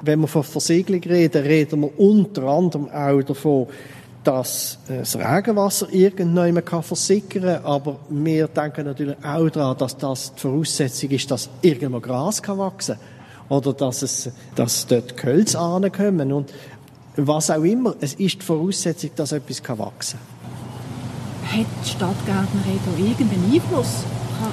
Wenn 0.02 0.20
wir 0.20 0.28
von 0.28 0.44
Versiegelung 0.44 1.02
reden, 1.04 1.44
reden 1.44 1.82
wir 1.82 2.00
unter 2.00 2.44
anderem 2.44 2.90
auch 2.90 3.22
davon, 3.22 3.68
dass 4.24 4.78
äh, 4.90 5.00
das 5.00 5.16
Regenwasser 5.16 5.88
irgendwann 5.92 6.64
kann 6.64 6.84
versickern 6.84 7.62
kann, 7.62 7.66
aber 7.66 8.00
wir 8.10 8.48
denken 8.48 8.86
natürlich 8.86 9.18
auch 9.24 9.50
daran, 9.50 9.78
dass 9.78 9.98
das 9.98 10.34
die 10.34 10.42
Voraussetzung 10.42 11.10
ist, 11.12 11.30
dass 11.32 11.50
irgendwo 11.62 12.00
Gras 12.00 12.42
kann 12.42 12.58
wachsen 12.58 12.96
kann 12.96 13.58
oder 13.58 13.74
dass, 13.74 14.02
es, 14.02 14.30
dass 14.56 14.88
dort 14.88 15.18
Gehölze 15.18 15.60
ankommen 15.60 16.32
und 16.32 16.54
was 17.16 17.52
auch 17.52 17.64
immer. 17.64 17.96
Es 18.00 18.14
ist 18.14 18.42
die 18.42 18.46
Voraussetzung, 18.46 19.12
dass 19.16 19.32
etwas 19.32 19.62
kann 19.62 19.80
wachsen 19.80 20.20
kann. 21.52 21.60
Hat 21.60 21.68
die 21.84 21.90
Stadtgärtnerei 21.90 22.80
da 22.86 23.04
irgendeinen 23.04 23.54
Einfluss? 23.54 24.04
Kann, 24.40 24.52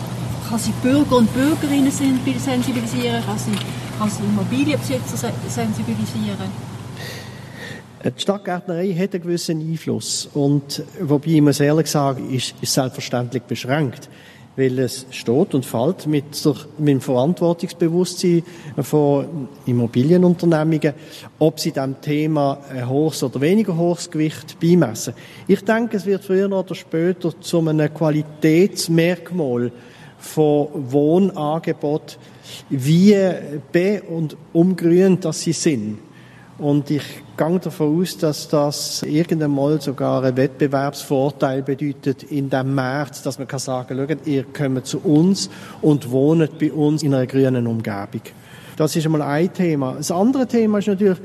kann 0.49 0.59
sie 0.59 0.73
Bürger 0.83 1.17
und 1.17 1.33
Bürgerinnen 1.33 1.91
sensibilisieren? 1.91 3.25
Kann 3.25 3.39
sie, 3.39 3.53
kann 3.99 4.11
sie 4.11 4.23
Immobilienbesitzer 4.25 5.33
sensibilisieren? 5.49 6.70
Die 8.03 8.21
Stadtgärtnerei 8.21 8.95
hat 8.95 9.13
einen 9.13 9.23
gewissen 9.23 9.61
Einfluss. 9.61 10.31
Und, 10.33 10.83
wobei 11.01 11.33
ich 11.33 11.43
muss 11.43 11.61
ehrlich 11.61 11.87
sagen, 11.87 12.33
ist, 12.33 12.55
ist 12.63 12.73
selbstverständlich 12.73 13.43
beschränkt. 13.43 14.09
Weil 14.57 14.79
es 14.79 15.05
steht 15.11 15.55
und 15.55 15.67
fällt 15.67 16.07
mit, 16.07 16.25
mit 16.79 16.89
dem 16.89 17.01
Verantwortungsbewusstsein 17.03 18.43
von 18.81 19.49
Immobilienunternehmungen, 19.67 20.95
ob 21.39 21.61
sie 21.61 21.73
dem 21.73 22.01
Thema 22.01 22.59
ein 22.71 22.89
hohes 22.89 23.23
oder 23.23 23.39
weniger 23.43 23.77
hohes 23.77 24.11
Gewicht 24.11 24.59
beimessen. 24.59 25.13
Ich 25.47 25.63
denke, 25.63 25.99
es 25.99 26.07
wird 26.07 26.25
früher 26.25 26.51
oder 26.51 26.75
später 26.75 27.39
zu 27.39 27.59
einem 27.61 27.93
Qualitätsmerkmal 27.93 29.73
von 30.19 30.69
Wohnangebot, 30.73 32.19
wie 32.71 33.15
be- 33.71 34.03
und 34.09 34.37
umgrünt, 34.55 35.27
dass 35.27 35.43
sie 35.43 35.53
sind. 35.53 35.99
Und 36.61 36.91
ich 36.91 37.03
gehe 37.39 37.59
davon 37.59 38.03
aus, 38.03 38.19
dass 38.19 38.47
das 38.47 39.03
irgendwann 39.03 39.51
mal 39.51 39.81
sogar 39.81 40.23
einen 40.23 40.37
Wettbewerbsvorteil 40.37 41.63
bedeutet 41.63 42.25
in 42.25 42.51
dem 42.51 42.75
März, 42.75 43.23
dass 43.23 43.39
man 43.39 43.49
kann 43.49 43.61
sagen, 43.61 43.97
schaut, 43.97 44.27
ihr 44.27 44.45
kommt 44.45 44.87
zu 44.87 44.99
uns 44.99 45.49
und 45.81 46.11
wohnt 46.11 46.59
bei 46.59 46.71
uns 46.71 47.03
in 47.03 47.15
einer 47.15 47.27
grünen 47.27 47.67
Umgebung. 47.67 48.21
Das 48.77 48.95
ist 48.95 49.07
einmal 49.07 49.23
ein 49.23 49.51
Thema. 49.55 49.95
Das 49.97 50.11
andere 50.11 50.47
Thema 50.47 50.81
ist 50.81 50.89
natürlich, 50.89 51.17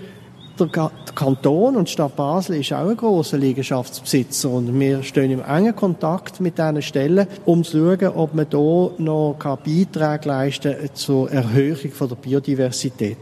der 0.58 0.92
Kanton 1.14 1.76
und 1.76 1.90
die 1.90 1.92
Stadt 1.92 2.16
Basel 2.16 2.56
ist 2.56 2.72
auch 2.72 2.88
ein 2.88 2.96
grosser 2.96 3.38
Liegenschaftsbesitzer 3.38 4.50
und 4.50 4.80
wir 4.80 5.04
stehen 5.04 5.32
im 5.32 5.42
engen 5.42 5.76
Kontakt 5.76 6.40
mit 6.40 6.58
diesen 6.58 6.82
Stellen, 6.82 7.28
um 7.44 7.66
zu 7.66 7.78
schauen, 7.78 8.14
ob 8.16 8.34
man 8.34 8.48
hier 8.50 8.92
noch 9.00 9.36
Beiträge 9.38 10.30
leisten 10.30 10.78
kann 10.78 10.90
zur 10.94 11.30
Erhöhung 11.30 11.92
der 12.00 12.16
Biodiversität. 12.16 13.18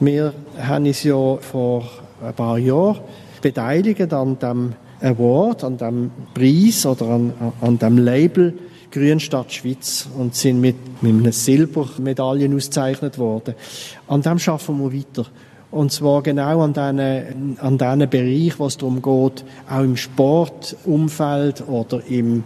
Wir 0.00 0.34
haben 0.58 0.86
uns 0.86 1.04
ja 1.04 1.36
vor 1.36 1.84
ein 2.22 2.34
paar 2.34 2.58
Jahren 2.58 2.98
beteiligt 3.40 4.12
an 4.12 4.38
dem 4.38 4.72
Award, 5.00 5.62
an 5.62 5.76
dem 5.76 6.10
Preis 6.34 6.84
oder 6.84 7.06
an, 7.10 7.32
an 7.60 7.78
dem 7.78 7.98
Label 7.98 8.54
Grünstadt 8.90 9.52
Schweiz 9.52 10.08
und 10.16 10.34
sind 10.34 10.60
mit, 10.60 11.02
mit 11.02 11.14
einer 11.14 11.32
Silbermedaille 11.32 12.54
ausgezeichnet 12.54 13.18
worden. 13.18 13.54
An 14.08 14.22
dem 14.22 14.38
schaffen 14.38 14.78
wir 14.78 14.92
weiter. 14.92 15.26
Und 15.70 15.90
zwar 15.90 16.22
genau 16.22 16.62
an 16.62 16.72
diesen, 16.72 17.58
an 17.60 17.78
diesen 17.78 18.10
Bereich, 18.10 18.58
wo 18.58 18.66
es 18.66 18.76
darum 18.76 19.02
geht, 19.02 19.44
auch 19.68 19.82
im 19.82 19.96
Sportumfeld 19.96 21.68
oder 21.68 22.00
im 22.08 22.44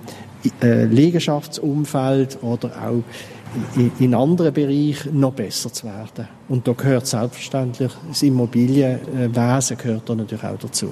äh, 0.63 0.85
Liegenschaftsumfeld 0.85 2.43
oder 2.43 2.71
auch 2.83 3.03
in 3.99 4.15
anderen 4.15 4.53
Bereichen 4.53 5.19
noch 5.19 5.33
besser 5.33 5.73
zu 5.73 5.87
werden. 5.87 6.29
Und 6.49 6.67
da 6.67 6.73
gehört 6.73 7.07
selbstverständlich 7.07 7.93
das 8.09 8.23
Immobilienwesen 8.23 9.77
gehört 9.77 10.09
da 10.09 10.15
natürlich 10.15 10.45
auch 10.45 10.59
dazu. 10.59 10.91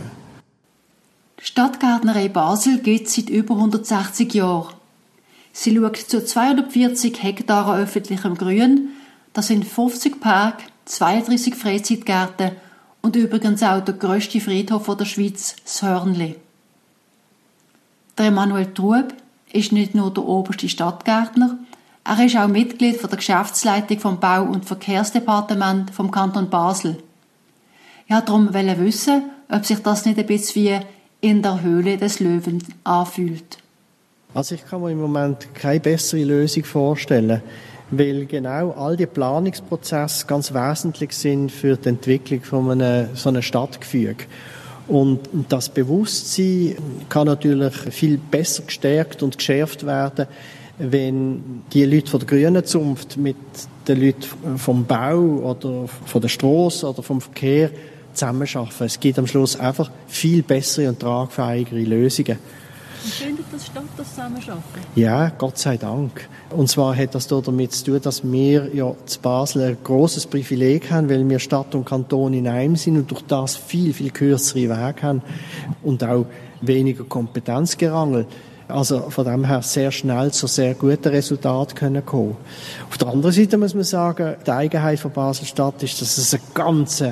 Stadtgärtnerei 1.38 2.28
Basel 2.28 2.78
gibt 2.78 3.06
es 3.06 3.14
seit 3.14 3.30
über 3.30 3.54
160 3.54 4.34
Jahren. 4.34 4.74
Sie 5.52 5.74
schaut 5.74 5.96
zu 5.96 6.24
240 6.24 7.22
Hektaren 7.22 7.80
öffentlichem 7.80 8.34
Grün, 8.34 8.90
das 9.32 9.48
sind 9.48 9.64
50 9.64 10.20
Park, 10.20 10.62
32 10.86 11.54
Freizeitgärten 11.54 12.52
und 13.02 13.16
übrigens 13.16 13.62
auch 13.62 13.80
der 13.80 13.94
grösste 13.94 14.40
Friedhof 14.40 14.94
der 14.96 15.04
Schweiz, 15.04 15.56
das 15.64 15.82
Hörnli. 15.82 16.36
Der 18.18 18.26
Emanuel 18.26 18.72
Trub 18.72 19.14
ist 19.52 19.72
nicht 19.72 19.94
nur 19.94 20.12
der 20.12 20.24
oberste 20.24 20.68
Stadtgärtner, 20.68 21.58
er 22.06 22.24
ist 22.24 22.36
auch 22.36 22.46
Mitglied 22.46 23.02
der 23.02 23.16
Geschäftsleitung 23.16 23.98
vom 23.98 24.20
Bau- 24.20 24.44
und 24.44 24.64
Verkehrsdepartement 24.64 25.90
vom 25.90 26.10
Kanton 26.10 26.48
Basel. 26.48 26.96
Ich 28.06 28.14
wollte 28.14 28.26
darum 28.26 28.54
wissen, 28.54 29.30
ob 29.50 29.66
sich 29.66 29.82
das 29.82 30.04
nicht 30.04 30.18
ein 30.18 30.26
bisschen 30.26 30.64
wie 30.64 30.80
in 31.20 31.42
der 31.42 31.62
Höhle 31.62 31.96
des 31.96 32.20
Löwen 32.20 32.62
anfühlt. 32.84 33.58
Also 34.34 34.54
ich 34.54 34.64
kann 34.64 34.82
mir 34.82 34.92
im 34.92 35.00
Moment 35.00 35.52
keine 35.54 35.80
bessere 35.80 36.22
Lösung 36.22 36.62
vorstellen, 36.64 37.42
weil 37.90 38.26
genau 38.26 38.70
all 38.72 38.96
die 38.96 39.06
Planungsprozesse 39.06 40.26
ganz 40.26 40.52
wesentlich 40.52 41.12
sind 41.12 41.50
für 41.50 41.76
die 41.76 41.88
Entwicklung 41.88 42.42
von 42.42 42.70
einem, 42.70 43.16
so 43.16 43.30
einem 43.30 43.42
Stadtgefüge. 43.42 44.26
Und 44.86 45.28
das 45.48 45.68
Bewusstsein 45.68 46.76
kann 47.08 47.26
natürlich 47.26 47.74
viel 47.90 48.18
besser 48.18 48.62
gestärkt 48.62 49.22
und 49.24 49.38
geschärft 49.38 49.84
werden, 49.84 50.28
wenn 50.78 51.62
die 51.72 51.84
Leute 51.84 52.10
von 52.10 52.20
der 52.20 52.28
grünen 52.28 52.64
Zunft 52.64 53.16
mit 53.16 53.36
den 53.88 54.00
Leuten 54.00 54.58
vom 54.58 54.84
Bau 54.84 55.18
oder 55.18 55.88
von 55.88 56.20
der 56.20 56.28
Straße 56.28 56.88
oder 56.88 57.02
vom 57.02 57.20
Verkehr 57.20 57.70
zusammenarbeiten. 58.12 58.84
Es 58.84 59.00
gibt 59.00 59.18
am 59.18 59.26
Schluss 59.26 59.58
einfach 59.58 59.90
viel 60.06 60.42
bessere 60.42 60.88
und 60.88 61.00
tragfähigere 61.00 61.80
Lösungen. 61.80 62.38
Und 63.04 63.12
findet 63.12 63.46
das 63.52 63.66
statt, 63.66 63.84
das 63.96 64.10
Zusammenarbeiten? 64.10 64.62
Ja, 64.96 65.28
Gott 65.28 65.58
sei 65.58 65.76
Dank. 65.76 66.28
Und 66.50 66.68
zwar 66.68 66.96
hat 66.96 67.14
das 67.14 67.28
damit 67.28 67.72
zu 67.72 67.84
tun, 67.84 68.00
dass 68.02 68.24
wir 68.24 68.74
ja 68.74 68.94
zu 69.04 69.20
Basel 69.20 69.62
ein 69.62 69.76
großes 69.84 70.26
Privileg 70.26 70.90
haben, 70.90 71.08
weil 71.08 71.28
wir 71.28 71.38
Stadt 71.38 71.74
und 71.74 71.84
Kanton 71.84 72.34
in 72.34 72.48
einem 72.48 72.74
sind 72.76 72.96
und 72.96 73.10
durch 73.10 73.22
das 73.22 73.56
viel, 73.56 73.92
viel 73.92 74.10
kürzere 74.10 74.62
Wege 74.62 75.02
haben 75.02 75.22
und 75.82 76.02
auch 76.02 76.26
weniger 76.60 77.04
Kompetenzgerangel. 77.04 78.26
Also 78.68 79.10
von 79.10 79.24
dem 79.24 79.44
her 79.44 79.62
sehr 79.62 79.92
schnell 79.92 80.32
zu 80.32 80.46
sehr 80.48 80.74
guten 80.74 81.08
Resultaten 81.08 81.74
können 81.74 82.04
kommen. 82.04 82.36
Auf 82.88 82.98
der 82.98 83.08
anderen 83.08 83.32
Seite 83.32 83.58
muss 83.58 83.74
man 83.74 83.84
sagen, 83.84 84.34
die 84.44 84.50
Eigenheit 84.50 84.98
von 84.98 85.12
Basel-Stadt 85.12 85.82
ist, 85.82 86.00
dass 86.00 86.18
es 86.18 86.34
ein 86.34 86.40
ganz 86.52 87.04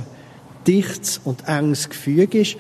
dichtes 0.67 1.21
und 1.25 1.47
enges 1.47 1.89
Gefüge 1.89 2.41
ist 2.41 2.57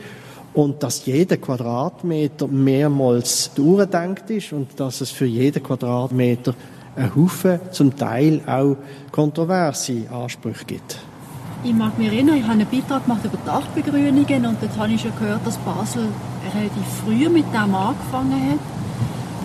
und 0.52 0.82
dass 0.82 1.04
jeder 1.06 1.36
Quadratmeter 1.36 2.46
mehrmals 2.46 3.50
durchdenkt 3.54 4.30
ist 4.30 4.52
und 4.52 4.78
dass 4.78 5.00
es 5.00 5.10
für 5.10 5.26
jeden 5.26 5.62
Quadratmeter 5.62 6.54
ein 6.96 7.14
Haufen, 7.16 7.58
zum 7.72 7.96
Teil 7.96 8.40
auch 8.46 8.76
kontroverse 9.10 10.08
Ansprüche 10.10 10.64
gibt. 10.64 11.00
Ich 11.64 11.72
mag 11.72 11.98
mich 11.98 12.08
erinnern, 12.08 12.36
ich 12.36 12.42
habe 12.42 12.52
einen 12.52 12.68
Beitrag 12.70 13.04
gemacht 13.04 13.24
über 13.24 13.38
Dachbegrünungen 13.44 14.46
und 14.46 14.62
dort 14.62 14.76
habe 14.76 14.92
ich 14.92 15.00
schon 15.00 15.16
gehört, 15.18 15.46
dass 15.46 15.56
Basel 15.58 16.08
relativ 16.54 16.86
früh 17.04 17.28
mit 17.28 17.46
dem 17.52 17.74
angefangen 17.74 18.50
hat. 18.52 18.83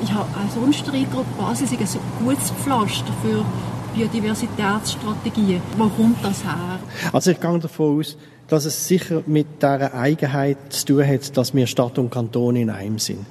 Ich 0.02 0.12
habe 0.14 0.28
Eindruck, 0.38 1.26
Basel 1.38 1.66
ist 1.66 1.74
ein 1.74 2.00
gutes 2.24 2.52
Pflaster 2.52 3.14
für 3.22 3.44
Biodiversitätsstrategien. 3.94 5.62
Wo 5.78 5.90
kommt 5.90 6.24
das 6.24 6.44
her? 6.44 6.80
Also 7.12 7.32
ich 7.32 7.40
gehe 7.40 7.60
davon 7.60 8.00
aus, 8.00 8.18
dass 8.48 8.66
es 8.66 8.88
sicher 8.88 9.22
mit 9.26 9.62
der 9.62 9.94
Eigenheit 9.94 10.58
zu 10.70 10.86
tun 10.86 11.08
hat, 11.08 11.36
dass 11.36 11.54
wir 11.54 11.68
Stadt 11.68 11.98
und 11.98 12.10
Kanton 12.10 12.56
in 12.56 12.70
einem 12.70 13.00
sind. 13.00 13.26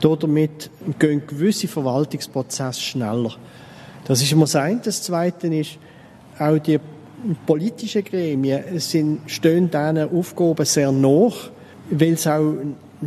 Damit 0.00 0.70
gehen 0.98 1.22
gewisse 1.26 1.66
Verwaltungsprozesse 1.66 2.80
schneller. 2.80 3.34
Das 4.04 4.22
ist 4.22 4.30
immer 4.30 4.44
das 4.44 4.56
eine. 4.56 4.80
Das 4.80 5.02
zweite 5.02 5.48
ist, 5.48 5.78
auch 6.38 6.58
die 6.58 6.78
politischen 7.46 8.04
Gremien 8.04 8.78
sind, 8.78 9.28
stehen 9.28 9.70
diesen 9.70 10.16
Aufgaben 10.16 10.64
sehr 10.64 10.92
nach, 10.92 11.50
weil 11.90 12.12
es 12.12 12.26
auch 12.26 12.54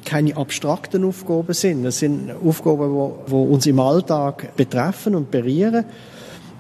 keine 0.06 0.38
abstrakten 0.38 1.04
Aufgaben 1.04 1.54
sind. 1.54 1.84
Das 1.84 2.00
sind 2.00 2.32
Aufgaben, 2.44 3.14
die, 3.28 3.34
uns 3.34 3.66
im 3.66 3.80
Alltag 3.80 4.56
betreffen 4.56 5.16
und 5.16 5.32
berühren. 5.32 5.86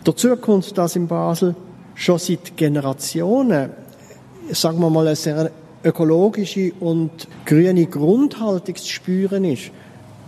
Dazu 0.03 0.35
kommt, 0.35 0.77
dass 0.77 0.95
in 0.95 1.07
Basel 1.07 1.55
schon 1.95 2.19
seit 2.19 2.57
Generationen, 2.57 3.69
sagen 4.51 4.79
wir 4.79 4.89
mal, 4.89 5.07
eine 5.07 5.15
sehr 5.15 5.51
ökologische 5.83 6.73
und 6.79 7.27
grüne 7.45 7.85
Grundhaltung 7.85 8.75
zu 8.75 8.87
spüren 8.87 9.45
ist. 9.45 9.71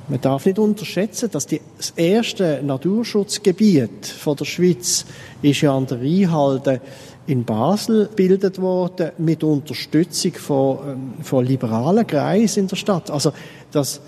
Man 0.08 0.20
darf 0.20 0.46
nicht 0.46 0.60
unterschätzen, 0.60 1.30
dass 1.32 1.48
die, 1.48 1.62
das 1.78 1.92
erste 1.92 2.62
Naturschutzgebiet 2.62 4.06
von 4.06 4.36
der 4.36 4.46
Schweiz 4.46 5.06
ist 5.42 5.62
ja 5.62 5.76
an 5.76 5.88
der 5.88 6.02
Rheinhalde 6.02 6.82
in 7.28 7.46
Basel 7.46 8.08
gebildet 8.08 8.60
worden 8.62 9.12
mit 9.18 9.44
Unterstützung 9.44 10.34
von, 10.34 10.78
ähm, 10.86 11.14
von 11.24 11.46
liberalen 11.46 12.06
Kreisen 12.06 12.62
in 12.64 12.68
der 12.68 12.76
Stadt. 12.76 13.10
Also 13.10 13.32
das 13.72 14.02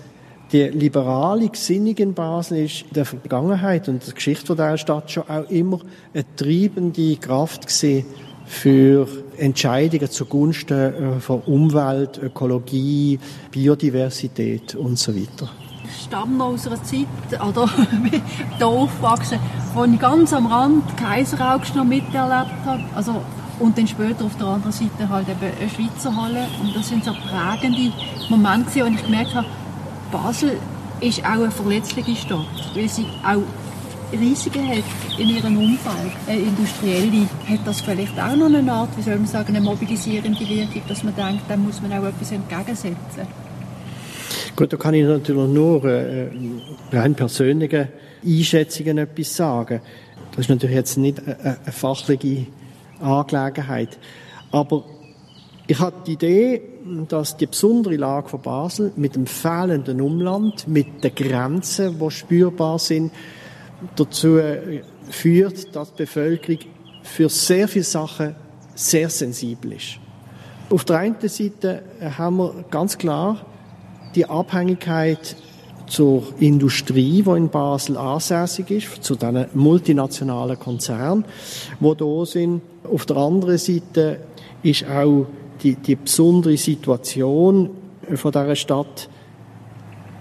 die 0.52 0.62
liberale 0.62 1.48
Gesinnung 1.48 1.96
in 1.96 2.14
Basel 2.14 2.64
ist 2.64 2.82
in 2.82 2.94
der 2.94 3.04
Vergangenheit 3.04 3.88
und 3.88 4.06
der 4.06 4.14
Geschichte 4.14 4.54
dieser 4.54 4.78
Stadt 4.78 5.10
schon 5.10 5.28
auch 5.28 5.50
immer 5.50 5.80
eine 6.14 6.24
treibende 6.36 7.16
Kraft 7.16 7.66
gesehen 7.66 8.06
für 8.44 9.08
Entscheidungen 9.38 10.08
zugunsten 10.08 11.16
äh, 11.16 11.20
von 11.20 11.40
Umwelt, 11.42 12.18
Ökologie, 12.22 13.18
Biodiversität 13.50 14.76
und 14.76 14.98
so 14.98 15.16
weiter. 15.16 15.50
Ich 15.88 16.04
stamme 16.04 16.36
noch 16.36 16.46
aus 16.46 16.66
einer 16.66 16.82
Zeit, 16.82 17.06
oder 17.40 17.68
da 18.58 18.66
aufgewachsen, 18.66 19.38
wo 19.74 19.84
ich 19.84 19.98
ganz 19.98 20.32
am 20.32 20.46
Rand 20.46 20.96
Kaiseraugst 20.96 21.74
noch 21.74 21.84
miterlebt 21.84 22.64
habe. 22.64 22.84
Also, 22.94 23.22
und 23.58 23.78
dann 23.78 23.86
später 23.86 24.24
auf 24.24 24.36
der 24.36 24.46
anderen 24.48 24.72
Seite 24.72 25.08
halt 25.08 25.28
eben 25.28 25.40
eine 25.40 25.70
Schweizer 25.70 26.14
Halle. 26.14 26.46
Und 26.62 26.74
das 26.74 26.88
sind 26.88 27.04
so 27.04 27.12
prägende 27.12 27.92
Momente, 28.28 28.80
wo 28.80 28.86
ich 28.86 29.04
gemerkt 29.04 29.34
habe, 29.34 29.46
Basel 30.12 30.58
ist 31.00 31.20
auch 31.24 31.32
eine 31.32 31.50
verletzliche 31.50 32.16
Stadt, 32.16 32.46
weil 32.74 32.88
sie 32.88 33.06
auch 33.24 33.42
Risiken 34.12 34.68
hat 34.68 34.84
in 35.18 35.28
ihrem 35.28 35.58
Umfeld. 35.58 36.12
Eine 36.26 36.40
industrielle 36.40 37.26
hat 37.48 37.60
das 37.64 37.80
vielleicht 37.80 38.18
auch 38.18 38.36
noch 38.36 38.46
eine 38.46 38.72
Art, 38.72 38.90
wie 38.96 39.02
soll 39.02 39.16
man 39.16 39.26
sagen, 39.26 39.56
eine 39.56 39.64
mobilisierende 39.64 40.48
Wirkung, 40.48 40.82
dass 40.88 41.02
man 41.02 41.14
denkt, 41.14 41.42
da 41.48 41.56
muss 41.56 41.82
man 41.82 41.92
auch 41.92 42.04
etwas 42.04 42.30
entgegensetzen. 42.32 43.26
Gut, 44.56 44.72
da 44.72 44.78
kann 44.78 44.94
ich 44.94 45.04
natürlich 45.04 45.50
nur 45.50 45.84
äh, 45.84 46.30
rein 46.90 47.14
persönliche 47.14 47.88
Einschätzungen 48.24 48.96
etwas 48.96 49.36
sagen. 49.36 49.82
Das 50.30 50.40
ist 50.40 50.48
natürlich 50.48 50.76
jetzt 50.76 50.96
nicht 50.96 51.20
eine, 51.20 51.58
eine 51.62 51.72
fachliche 51.72 52.46
Angelegenheit. 52.98 53.98
Aber 54.50 54.84
ich 55.66 55.78
hatte 55.78 55.98
die 56.06 56.12
Idee, 56.14 56.62
dass 57.06 57.36
die 57.36 57.46
besondere 57.46 57.96
Lage 57.96 58.30
von 58.30 58.40
Basel 58.40 58.92
mit 58.96 59.14
dem 59.14 59.26
fehlenden 59.26 60.00
Umland, 60.00 60.66
mit 60.66 61.04
den 61.04 61.14
Grenzen, 61.14 61.98
die 61.98 62.10
spürbar 62.10 62.78
sind, 62.78 63.12
dazu 63.94 64.40
führt, 65.10 65.76
dass 65.76 65.92
die 65.92 66.04
Bevölkerung 66.04 66.60
für 67.02 67.28
sehr 67.28 67.68
viele 67.68 67.84
Sachen 67.84 68.34
sehr 68.74 69.10
sensibel 69.10 69.72
ist. 69.72 69.98
Auf 70.70 70.86
der 70.86 70.98
einen 70.98 71.16
Seite 71.28 71.82
haben 72.16 72.38
wir 72.38 72.64
ganz 72.70 72.96
klar 72.96 73.44
die 74.16 74.26
Abhängigkeit 74.26 75.36
zur 75.86 76.24
Industrie, 76.40 77.22
die 77.22 77.30
in 77.30 77.48
Basel 77.48 77.96
ansässig 77.96 78.70
ist, 78.70 79.04
zu 79.04 79.14
den 79.14 79.46
multinationalen 79.54 80.58
Konzernen, 80.58 81.24
die 81.78 81.94
da 81.96 82.26
sind. 82.26 82.62
Auf 82.90 83.06
der 83.06 83.18
anderen 83.18 83.58
Seite 83.58 84.20
ist 84.62 84.84
auch 84.88 85.26
die, 85.62 85.76
die 85.76 85.96
besondere 85.96 86.56
Situation 86.56 87.70
von 88.14 88.32
dieser 88.32 88.56
Stadt 88.56 89.08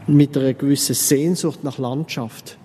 mit 0.08 0.38
einer 0.38 0.54
gewissen 0.54 0.94
Sehnsucht 0.94 1.64
nach 1.64 1.80
Landschaft, 1.80 2.58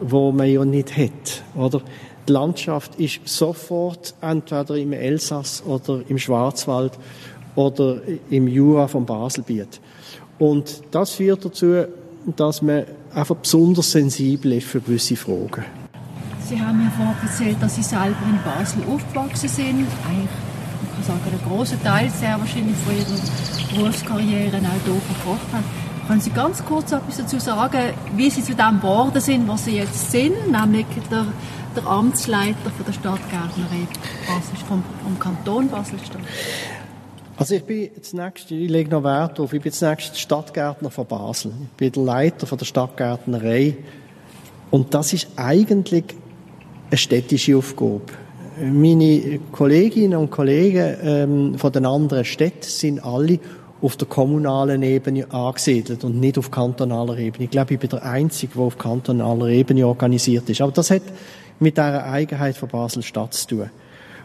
wo 0.00 0.32
man 0.32 0.48
ja 0.48 0.64
nicht 0.64 0.96
hat, 0.96 1.42
oder? 1.54 1.82
Die 2.26 2.32
Landschaft 2.32 2.96
ist 2.96 3.20
sofort 3.24 4.14
entweder 4.20 4.74
im 4.74 4.92
Elsass 4.92 5.62
oder 5.64 6.02
im 6.08 6.18
Schwarzwald 6.18 6.98
oder 7.54 8.00
im 8.30 8.48
Jura 8.48 8.88
vom 8.88 9.06
Baselbiet. 9.06 9.80
Und 10.38 10.82
das 10.90 11.12
führt 11.12 11.44
dazu, 11.44 11.84
dass 12.36 12.62
man 12.62 12.84
einfach 13.14 13.36
besonders 13.36 13.92
sensibel 13.92 14.52
ist 14.52 14.66
für 14.66 14.80
gewisse 14.80 15.16
Fragen. 15.16 15.64
Sie 16.48 16.60
haben 16.60 16.78
mir 16.78 16.90
vorhin 16.90 17.14
erzählt, 17.22 17.56
dass 17.60 17.74
Sie 17.74 17.82
selber 17.82 18.16
in 18.28 18.38
Basel 18.44 18.82
aufgewachsen 18.88 19.48
sind. 19.48 19.86
Eigentlich 20.06 21.06
sagen, 21.06 21.20
einen 21.26 21.40
großen 21.48 21.82
Teil 21.82 22.10
sehr 22.10 22.38
wahrscheinlich 22.38 22.76
von 22.76 22.94
Ihrer 22.96 23.80
Berufskarriere 23.80 24.56
auch 24.58 24.84
hier 24.84 25.00
verbracht 25.00 25.52
haben. 25.52 25.64
Können 26.06 26.20
Sie 26.20 26.30
ganz 26.30 26.64
kurz 26.64 26.92
etwas 26.92 27.16
dazu 27.16 27.38
sagen, 27.40 27.92
wie 28.14 28.30
Sie 28.30 28.42
zu 28.42 28.54
dem 28.54 28.80
geworden 28.80 29.20
sind, 29.20 29.48
was 29.48 29.64
Sie 29.64 29.76
jetzt 29.76 30.12
sind, 30.12 30.52
nämlich 30.52 30.86
der, 31.10 31.26
der 31.74 31.86
Amtsleiter 31.86 32.70
von 32.76 32.86
der 32.86 32.92
Stadtgärtnerei 32.92 33.88
Basel, 34.26 34.56
vom, 34.68 34.84
vom 35.02 35.18
Kanton 35.18 35.68
Basel-Stadt? 35.68 36.20
Also 37.38 37.54
ich 37.54 37.64
bin 37.64 37.90
jetzt 37.94 38.14
nächste, 38.14 38.54
ich 38.54 38.70
lege 38.70 38.90
noch 38.90 39.04
Wert 39.04 39.38
auf, 39.40 39.52
ich 39.52 39.60
bin 39.60 39.70
jetzt 39.70 39.82
nächste 39.82 40.18
Stadtgärtner 40.18 40.90
von 40.90 41.06
Basel. 41.06 41.52
Ich 41.64 41.76
bin 41.76 41.92
der 41.92 42.02
Leiter 42.02 42.46
von 42.46 42.56
der 42.56 42.64
Stadtgärtnerei. 42.64 43.76
Und 44.70 44.94
das 44.94 45.12
ist 45.12 45.28
eigentlich 45.36 46.04
eine 46.90 46.96
städtische 46.96 47.58
Aufgabe. 47.58 48.02
Meine 48.58 49.38
Kolleginnen 49.52 50.18
und 50.18 50.30
Kollegen 50.30 50.96
ähm, 51.02 51.58
von 51.58 51.72
den 51.72 51.84
anderen 51.84 52.24
Städten 52.24 52.62
sind 52.62 53.04
alle 53.04 53.38
auf 53.82 53.98
der 53.98 54.08
kommunalen 54.08 54.82
Ebene 54.82 55.30
angesiedelt 55.30 56.04
und 56.04 56.18
nicht 56.18 56.38
auf 56.38 56.50
kantonaler 56.50 57.18
Ebene. 57.18 57.44
Ich 57.44 57.50
glaube, 57.50 57.74
ich 57.74 57.80
bin 57.80 57.90
der 57.90 58.02
Einzige, 58.02 58.54
der 58.54 58.62
auf 58.62 58.78
kantonaler 58.78 59.48
Ebene 59.48 59.86
organisiert 59.86 60.48
ist. 60.48 60.62
Aber 60.62 60.72
das 60.72 60.90
hat 60.90 61.02
mit 61.60 61.76
der 61.76 62.06
Eigenheit 62.06 62.56
von 62.56 62.70
Basel-Stadt 62.70 63.34
zu 63.34 63.46
tun. 63.48 63.70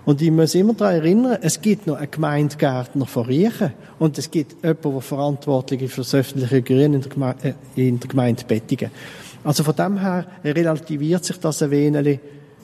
Und 0.03 0.21
ich 0.21 0.31
muss 0.31 0.55
immer 0.55 0.73
daran 0.73 0.95
erinnern, 0.95 1.37
es 1.41 1.61
gibt 1.61 1.85
noch 1.85 1.97
einen 1.97 2.09
Gemeindegärtner 2.09 3.05
von 3.05 3.25
Riechen 3.25 3.73
und 3.99 4.17
es 4.17 4.31
gibt 4.31 4.63
jemanden, 4.63 4.91
der 4.93 5.01
verantwortlich 5.01 5.83
ist 5.83 5.93
für 5.93 6.01
das 6.01 6.15
öffentliche 6.15 6.61
Grün 6.63 6.95
in 6.95 7.01
der, 7.01 7.11
Geme 7.11 7.35
äh, 7.43 7.53
in 7.75 7.99
der 7.99 8.09
Gemeinde 8.09 8.43
Bettingen. 8.45 8.89
Also 9.43 9.63
von 9.63 9.75
dem 9.75 9.99
her 9.99 10.25
relativiert 10.43 11.23
sich 11.23 11.37
das 11.37 11.61
ein 11.61 11.71
wenig 11.71 12.19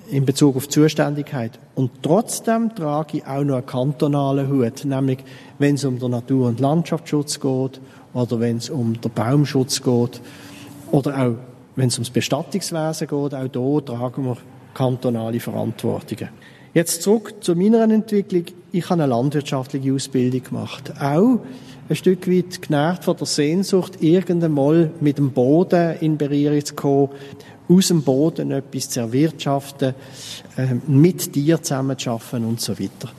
in 0.10 0.26
Bezug 0.26 0.56
auf 0.56 0.70
Zuständigkeit. 0.70 1.60
Und 1.76 1.92
trotzdem 2.02 2.74
trage 2.74 3.18
ich 3.18 3.26
auch 3.26 3.44
noch 3.44 3.58
einen 3.58 3.66
kantonalen 3.66 4.50
Hut, 4.50 4.86
nämlich 4.86 5.20
wenn 5.60 5.76
es 5.76 5.86
um 5.86 6.00
den 6.00 6.12
Natur- 6.12 6.48
und 6.48 6.60
Landschaftsschutz 6.60 7.40
geht 7.40 7.82
oder 8.14 8.40
wenn 8.40 8.58
es 8.58 8.70
um 8.70 9.00
den 9.00 9.12
Baumschutz 9.12 9.82
geht 9.82 10.22
oder 10.92 11.20
auch 11.20 11.36
wenn 11.76 11.90
es 11.90 11.96
ums 11.96 12.10
Bestattungswesen 12.10 13.08
geht, 13.08 13.34
auch 13.34 13.74
hier 13.74 13.86
tragen 13.86 14.26
wir 14.26 14.38
kantonale 14.74 15.40
Verantwortungen. 15.40 16.30
Jetzt 16.74 17.02
zurück 17.02 17.36
zu 17.42 17.56
meiner 17.56 17.84
Entwicklung. 17.84 18.46
Ich 18.72 18.90
habe 18.90 19.04
eine 19.04 19.10
landwirtschaftliche 19.10 19.94
Ausbildung 19.94 20.44
gemacht. 20.44 20.94
Auch 21.00 21.40
ein 21.90 21.96
Stück 21.96 22.30
weit 22.30 22.62
genährt 22.62 23.06
von 23.06 23.16
der 23.16 23.28
Sehnsucht, 23.28 24.02
irgendwann 24.02 24.52
mal 24.52 24.92
mit 25.00 25.18
dem 25.18 25.32
Boden 25.32 25.96
in 26.02 26.18
Berührung 26.18 26.64
zu 26.64 26.76
kommen, 26.76 27.10
aus 27.70 27.88
dem 27.88 28.02
Boden 28.04 28.52
etwas 28.52 28.90
zu 28.90 29.00
erwirtschaften, 29.02 29.94
äh, 30.58 30.68
mit 30.88 31.36
dir 31.36 31.62
zusammen 31.62 31.98
zu 31.98 32.12
arbeiten 32.12 32.46
und 32.46 32.62
so 32.62 32.78
weiter. 32.78 33.10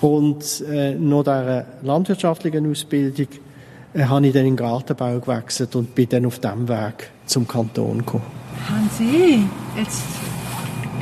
Und 0.00 0.62
äh, 0.68 0.94
nach 0.96 1.22
dieser 1.22 1.66
landwirtschaftlichen 1.82 2.70
Ausbildung 2.70 3.28
äh, 3.94 4.04
habe 4.04 4.26
ich 4.26 4.32
dann 4.32 4.46
in 4.46 4.56
den 4.56 4.56
Gartenbau 4.56 5.20
gewechselt 5.20 5.76
und 5.76 5.94
bin 5.94 6.08
dann 6.08 6.26
auf 6.26 6.40
dem 6.40 6.68
Weg 6.68 7.10
zum 7.26 7.46
Kanton 7.46 7.98
gekommen. 7.98 8.24
Haben 8.68 8.90
Sie 8.96 9.44
jetzt 9.76 10.02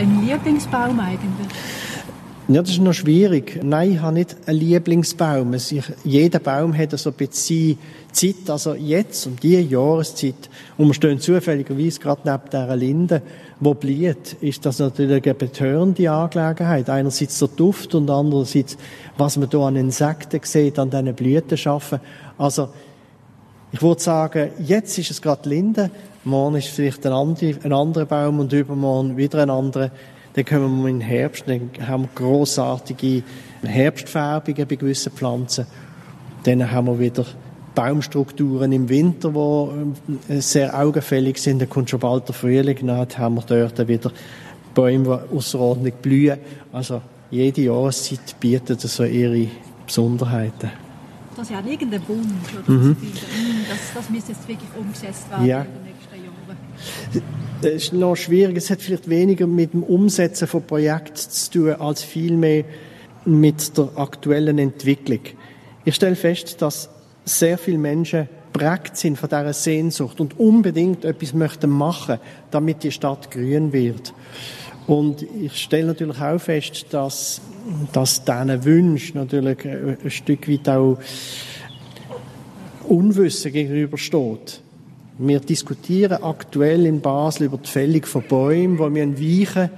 einen 0.01 0.27
Lieblingsbaum 0.27 0.99
eigentlich? 0.99 1.47
Ja, 2.49 2.63
das 2.63 2.73
ist 2.73 2.81
noch 2.81 2.95
schwierig. 2.95 3.61
Nein, 3.63 3.93
ich 3.93 4.01
habe 4.01 4.15
nicht 4.15 4.37
einen 4.47 4.59
Lieblingsbaum. 4.59 5.55
Es, 5.55 5.71
ich, 5.71 5.85
jeder 6.03 6.41
Baum 6.41 6.77
hat 6.77 6.99
so 6.99 7.11
ein 7.11 7.17
bisschen 7.17 7.79
Zeit. 8.11 8.49
Also 8.49 8.75
jetzt, 8.75 9.27
um 9.27 9.37
diese 9.41 9.61
Jahreszeit, 9.61 10.51
und 10.77 10.89
wir 10.89 10.95
stehen 10.95 11.21
zufälligerweise 11.21 12.01
gerade 12.01 12.23
neben 12.25 12.51
dieser 12.51 12.77
Linde, 12.77 13.23
wo 13.61 13.75
blüht, 13.75 14.37
ist 14.41 14.67
das 14.67 14.81
natürlich 14.81 15.23
eine 15.23 15.35
betörende 15.35 16.11
Angelegenheit. 16.11 16.91
Einerseits 16.91 17.39
der 17.39 17.49
Duft 17.49 17.95
und 17.95 18.11
andererseits, 18.11 18.77
was 19.17 19.37
man 19.37 19.49
hier 19.49 19.61
an 19.61 19.77
Insekten 19.77 20.41
sieht, 20.43 20.79
an 20.81 20.91
diesen 20.91 21.15
Blütenschaffen. 21.15 22.01
Also, 22.37 22.71
ich 23.71 23.81
würde 23.81 24.01
sagen, 24.01 24.51
jetzt 24.59 24.99
ist 24.99 25.13
es 25.13 25.23
gerade 25.23 25.49
Linde, 25.49 25.93
morgen 26.25 26.57
ist 26.57 26.69
vielleicht 26.69 27.07
ein 27.07 27.13
anderer, 27.13 27.55
ein 27.63 27.73
anderer 27.73 28.07
Baum 28.07 28.41
und 28.41 28.53
übermorgen 28.53 29.17
wieder 29.17 29.43
ein 29.43 29.51
anderer. 29.51 29.91
Dann 30.35 30.45
kommen 30.45 30.83
wir 30.83 30.89
in 30.89 31.01
den 31.01 31.09
Herbst, 31.09 31.45
dann 31.47 31.71
haben 31.87 32.05
wir 32.05 32.11
grossartige 32.15 33.23
Herbstfärbungen 33.63 34.67
bei 34.67 34.77
gewissen 34.77 35.13
Pflanzen. 35.13 35.67
Dann 36.45 36.71
haben 36.71 36.87
wir 36.87 36.99
wieder 36.99 37.25
Baumstrukturen 37.75 38.73
im 38.73 38.89
Winter, 38.89 39.31
die 39.31 40.33
äh, 40.33 40.41
sehr 40.41 40.79
augenfällig 40.79 41.39
sind. 41.39 41.61
Dann 41.61 41.69
kommt 41.69 41.91
schon 41.91 42.01
bald 42.01 42.29
der 42.29 42.35
Frühling, 42.35 42.87
dann 42.87 43.07
haben 43.19 43.35
wir 43.37 43.43
dort 43.43 43.89
wieder 43.89 44.13
Bäume, 44.75 45.25
die 45.31 45.37
außerordentlich 45.37 45.95
blühen. 45.95 46.39
Also 46.73 47.03
jede 47.31 47.63
Jahreszeit 47.63 48.39
bietet 48.39 48.81
so 48.81 49.05
ihre 49.05 49.49
Besonderheiten. 49.87 50.71
Das 51.37 51.49
ist 51.49 51.55
ja 51.55 51.63
irgendein 51.67 52.07
Wunsch, 52.09 52.55
oder? 52.55 52.73
Mhm. 52.73 52.97
Das, 53.69 53.79
das 53.95 54.11
müsste 54.11 54.33
jetzt 54.33 54.47
wirklich 54.47 54.69
umgesetzt 54.77 55.31
werden 55.31 55.47
ja. 55.47 55.67
Das 57.63 57.73
ist 57.73 57.93
noch 57.93 58.17
schwierig. 58.17 58.57
Es 58.57 58.71
hat 58.71 58.81
vielleicht 58.81 59.09
weniger 59.09 59.47
mit 59.47 59.75
dem 59.75 59.83
Umsetzen 59.83 60.49
von 60.49 60.63
Projekten 60.63 61.17
zu 61.17 61.51
tun, 61.51 61.73
als 61.75 62.03
vielmehr 62.03 62.65
mit 63.25 63.77
der 63.77 63.91
aktuellen 63.97 64.59
Entwicklung. 64.59 65.21
Ich 65.85 65.95
stelle 65.95 66.17
fest, 66.17 66.63
dass 66.63 66.89
sehr 67.25 67.59
viele 67.59 67.79
Menschen 67.79 68.29
prägt 68.53 68.97
sind 68.97 69.19
von 69.19 69.29
dieser 69.29 69.53
Sehnsucht 69.53 70.21
und 70.21 70.39
unbedingt 70.39 71.05
etwas 71.05 71.35
möchten 71.35 71.71
machen, 71.71 72.19
damit 72.51 72.83
die 72.83 72.93
Stadt 72.93 73.31
grün 73.31 73.73
wird. 73.73 74.13
Und 74.87 75.23
ich 75.23 75.57
stelle 75.57 75.89
natürlich 75.89 76.21
auch 76.21 76.41
fest, 76.41 76.87
dass, 76.91 77.41
dass 77.93 78.25
diesen 78.25 78.65
Wünschen 78.65 79.19
natürlich 79.19 79.65
ein 79.65 80.11
Stück 80.11 80.49
weit 80.49 80.69
auch 80.69 80.99
Unwissen 82.89 83.53
gegenübersteht. 83.53 84.63
Wir 85.23 85.39
diskutieren 85.39 86.23
aktuell 86.23 86.87
in 86.87 87.03
Basel 87.03 87.49
über 87.49 87.59
die 87.59 87.69
Fällung 87.69 88.07
von 88.07 88.23
Bäumen, 88.23 88.79
wo 88.79 88.89
wir 88.95 89.07
weichen 89.21 89.69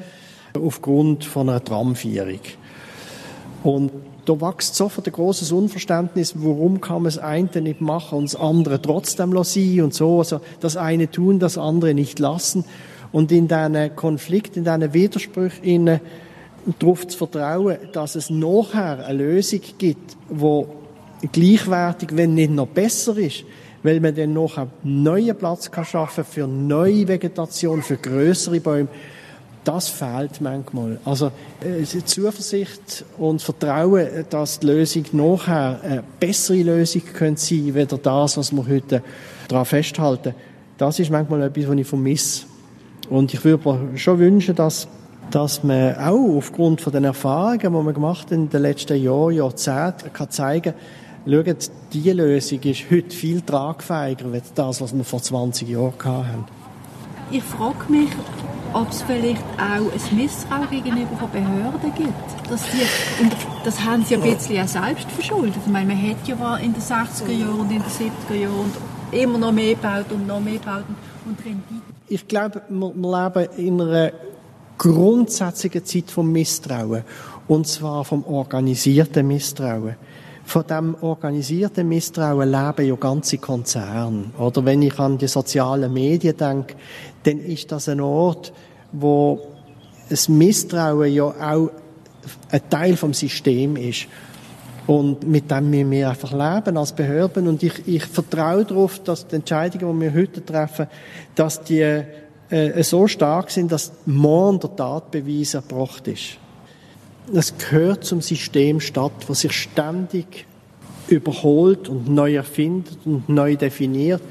aufgrund 0.56 1.24
von 1.24 1.48
einer 1.48 1.64
Tramführung. 1.64 2.38
Und 3.64 3.90
da 4.24 4.40
wächst 4.40 4.76
sofort 4.76 5.08
ein 5.08 5.12
großes 5.12 5.50
Unverständnis, 5.50 6.34
warum 6.36 6.80
kann 6.80 7.02
man 7.02 7.04
das 7.06 7.18
eine 7.18 7.48
nicht 7.60 7.80
machen 7.80 8.18
und 8.18 8.32
das 8.32 8.36
andere 8.36 8.80
trotzdem 8.80 9.32
lassen 9.32 9.80
und 9.80 9.92
so. 9.92 10.18
Also 10.18 10.40
das 10.60 10.76
eine 10.76 11.10
tun, 11.10 11.40
das 11.40 11.58
andere 11.58 11.92
nicht 11.92 12.20
lassen. 12.20 12.64
Und 13.10 13.32
in 13.32 13.48
diesen 13.48 13.96
Konflikt, 13.96 14.56
in 14.56 14.62
diesen 14.62 14.94
Widersprüchen 14.94 16.00
darauf 16.78 17.04
zu 17.08 17.18
vertrauen, 17.18 17.78
dass 17.92 18.14
es 18.14 18.30
nachher 18.30 19.04
eine 19.04 19.18
Lösung 19.18 19.62
gibt, 19.76 20.16
wo 20.28 20.68
gleichwertig, 21.32 22.10
wenn 22.12 22.34
nicht 22.34 22.52
noch 22.52 22.68
besser 22.68 23.16
ist, 23.16 23.42
weil 23.82 24.00
man 24.00 24.14
dann 24.14 24.32
noch 24.32 24.58
einen 24.58 24.70
neuen 24.82 25.36
Platz 25.36 25.70
kann 25.70 25.84
schaffen 25.84 26.24
für 26.24 26.46
neue 26.46 27.08
Vegetation, 27.08 27.82
für 27.82 27.96
größere 27.96 28.60
Bäume 28.60 28.88
das 29.64 29.88
fehlt 29.88 30.40
manchmal. 30.40 30.98
Also 31.04 31.30
äh, 31.60 31.84
Zuversicht 32.04 33.04
und 33.18 33.42
Vertrauen, 33.42 34.08
dass 34.28 34.58
die 34.58 34.66
Lösung 34.66 35.04
nachher 35.12 35.80
eine 35.82 36.04
bessere 36.18 36.62
Lösung 36.62 37.02
könnte 37.14 37.40
sein, 37.40 37.74
weder 37.74 37.98
das, 37.98 38.36
was 38.36 38.52
wir 38.52 38.66
heute 38.66 39.02
daran 39.48 39.64
festhalten. 39.64 40.34
Das 40.78 40.98
ist 40.98 41.10
manchmal 41.10 41.42
etwas, 41.42 41.68
was 41.68 41.76
ich 41.76 41.86
vermisse. 41.86 42.44
Und 43.08 43.32
ich 43.34 43.44
würde 43.44 43.72
mir 43.72 43.98
schon 43.98 44.18
wünschen, 44.18 44.56
dass, 44.56 44.88
dass 45.30 45.62
man 45.62 45.96
auch 45.96 46.36
aufgrund 46.36 46.80
von 46.80 46.92
den 46.92 47.04
Erfahrungen, 47.04 47.60
die 47.60 47.68
man 47.68 47.94
gemacht 47.94 48.26
hat 48.26 48.32
in 48.32 48.48
den 48.48 48.62
letzten 48.62 49.00
Jahren, 49.00 49.34
Jahrzehnten, 49.34 50.12
kann 50.12 50.30
zeigen, 50.30 50.74
schaut, 51.26 51.70
diese 51.92 52.12
Lösung 52.12 52.60
ist 52.60 52.90
heute 52.90 53.14
viel 53.14 53.40
tragfähiger 53.42 54.26
als 54.32 54.52
das, 54.54 54.80
was 54.80 54.96
wir 54.96 55.04
vor 55.04 55.22
20 55.22 55.68
Jahren 55.68 55.92
hatten. 56.04 56.44
Ich 57.30 57.42
frage 57.42 57.90
mich, 57.90 58.10
ob 58.74 58.90
es 58.90 59.02
vielleicht 59.02 59.42
auch 59.56 59.90
ein 59.92 60.16
Misstrauen 60.16 60.68
gegenüber 60.70 61.16
von 61.18 61.30
Behörden 61.30 61.94
gibt. 61.96 62.50
Dass 62.50 62.62
die, 62.64 63.26
das 63.64 63.82
haben 63.82 64.04
sie 64.04 64.16
ein 64.16 64.22
bisschen 64.22 64.62
auch 64.62 64.68
selbst 64.68 65.10
verschuldet. 65.10 65.56
Ich 65.64 65.72
meine, 65.72 65.94
man 65.94 66.10
hat 66.10 66.26
ja 66.26 66.56
in 66.56 66.72
den 66.72 66.82
60er 66.82 67.32
Jahren 67.32 67.60
und 67.60 67.70
in 67.70 67.78
den 67.78 67.82
70er 67.82 68.34
Jahren 68.34 68.72
immer 69.12 69.38
noch 69.38 69.52
mehr 69.52 69.74
gebaut 69.74 70.06
und 70.10 70.26
noch 70.26 70.40
mehr 70.40 70.54
gebaut 70.54 70.84
und 71.26 71.38
Rendite. 71.38 71.82
Ich 72.08 72.28
glaube, 72.28 72.62
wir, 72.68 72.92
wir 72.94 73.24
leben 73.24 73.48
in 73.56 73.80
einer 73.80 74.12
grundsätzlichen 74.78 75.84
Zeit 75.84 76.10
vom 76.10 76.32
Misstrauen. 76.32 77.04
Und 77.48 77.66
zwar 77.66 78.04
vom 78.04 78.24
organisierten 78.24 79.26
Misstrauen. 79.26 79.96
Von 80.44 80.66
dem 80.66 80.96
organisierten 81.00 81.88
Misstrauen 81.88 82.50
leben 82.50 82.86
ja 82.86 82.94
ganze 82.96 83.38
Konzerne. 83.38 84.24
Oder 84.38 84.64
wenn 84.64 84.82
ich 84.82 84.98
an 84.98 85.18
die 85.18 85.28
sozialen 85.28 85.92
Medien 85.92 86.36
denke, 86.36 86.74
dann 87.22 87.38
ist 87.38 87.70
das 87.70 87.88
ein 87.88 88.00
Ort, 88.00 88.52
wo 88.92 89.40
das 90.08 90.28
Misstrauen 90.28 91.12
ja 91.12 91.24
auch 91.24 91.70
ein 92.50 92.60
Teil 92.68 92.96
vom 92.96 93.14
System 93.14 93.76
ist. 93.76 94.06
Und 94.86 95.26
mit 95.26 95.50
dem 95.50 95.70
müssen 95.70 95.90
wir 95.90 96.10
einfach 96.10 96.32
leben 96.32 96.76
als 96.76 96.92
Behörden. 96.92 97.46
Und 97.46 97.62
ich, 97.62 97.86
ich 97.86 98.04
vertraue 98.04 98.64
darauf, 98.64 98.98
dass 98.98 99.26
die 99.26 99.36
Entscheidungen, 99.36 100.00
die 100.00 100.06
wir 100.06 100.14
heute 100.14 100.44
treffen, 100.44 100.88
dass 101.34 101.62
die 101.62 102.02
äh, 102.50 102.82
so 102.82 103.06
stark 103.06 103.50
sind, 103.50 103.70
dass 103.70 103.92
morgen 104.06 104.60
der 104.60 104.74
Tatbeweis 104.76 105.54
erbracht 105.54 106.08
ist. 106.08 106.41
Das 107.30 107.56
gehört 107.56 108.04
zum 108.04 108.20
System 108.20 108.80
statt, 108.80 109.12
was 109.28 109.40
sich 109.40 109.52
ständig 109.52 110.46
überholt 111.08 111.88
und 111.88 112.08
neu 112.08 112.36
erfindet 112.36 112.98
und 113.04 113.28
neu 113.28 113.56
definiert 113.56 114.22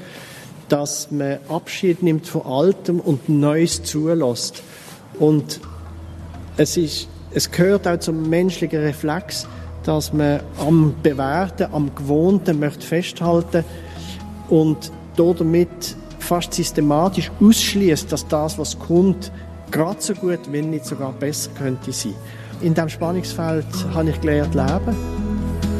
dass 0.72 1.10
man 1.10 1.36
Abschied 1.50 2.02
nimmt 2.02 2.26
von 2.26 2.46
Altem 2.46 2.98
und 2.98 3.28
Neues 3.28 3.82
zulässt. 3.82 4.62
Und 5.18 5.60
es, 6.56 6.78
ist, 6.78 7.08
es 7.30 7.50
gehört 7.50 7.86
auch 7.86 7.98
zum 7.98 8.30
menschlichen 8.30 8.80
Reflex, 8.80 9.46
dass 9.84 10.14
man 10.14 10.40
am 10.58 10.94
Bewährten, 11.02 11.74
am 11.74 11.94
Gewohnten 11.94 12.58
möchte 12.58 12.86
festhalten 12.86 13.66
und 14.48 14.90
damit 15.18 15.68
fast 16.20 16.54
systematisch 16.54 17.30
ausschließt, 17.38 18.10
dass 18.10 18.26
das, 18.26 18.56
was 18.56 18.78
kommt, 18.78 19.30
gerade 19.70 20.00
so 20.00 20.14
gut, 20.14 20.40
wenn 20.50 20.70
nicht 20.70 20.86
sogar 20.86 21.12
besser 21.12 21.50
könnte 21.58 21.92
sein. 21.92 22.14
In 22.62 22.74
diesem 22.74 22.88
Spannungsfeld 22.88 23.66
habe 23.92 24.10
ich 24.10 24.20
gelernt 24.20 24.54
leben. 24.54 24.96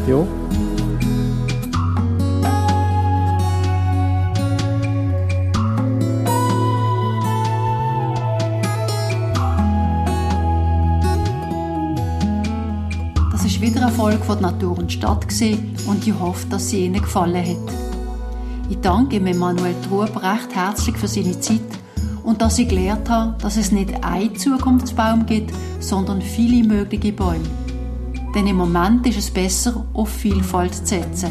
Ja. 0.09 0.27
Erfolg 13.83 14.25
von 14.25 14.41
Natur 14.41 14.79
und 14.79 14.93
Stadt 14.93 15.27
und 15.87 16.07
ich 16.07 16.19
hoffe, 16.19 16.47
dass 16.49 16.71
sie 16.71 16.87
Ihnen 16.87 17.01
gefallen 17.01 17.45
hat. 17.45 17.75
Ich 18.71 18.81
danke 18.81 19.17
Emanuel 19.17 19.75
Trueb 19.89 20.17
recht 20.17 20.55
herzlich 20.55 20.97
für 20.97 21.09
seine 21.09 21.39
Zeit 21.39 21.61
und 22.33 22.41
dass 22.41 22.59
ich 22.59 22.67
gelernt 22.67 23.11
habe, 23.11 23.35
dass 23.43 23.59
es 23.59 23.73
nicht 23.73 24.03
einen 24.03 24.35
Zukunftsbaum 24.35 25.27
gibt, 25.27 25.53
sondern 25.81 26.23
viele 26.23 26.67
mögliche 26.67 27.13
Bäume. 27.13 27.45
Denn 28.35 28.47
im 28.47 28.57
Moment 28.57 29.07
ist 29.07 29.19
es 29.19 29.31
besser, 29.31 29.85
auf 29.93 30.09
Vielfalt 30.09 30.75
zu 30.75 30.87
setzen. 30.87 31.31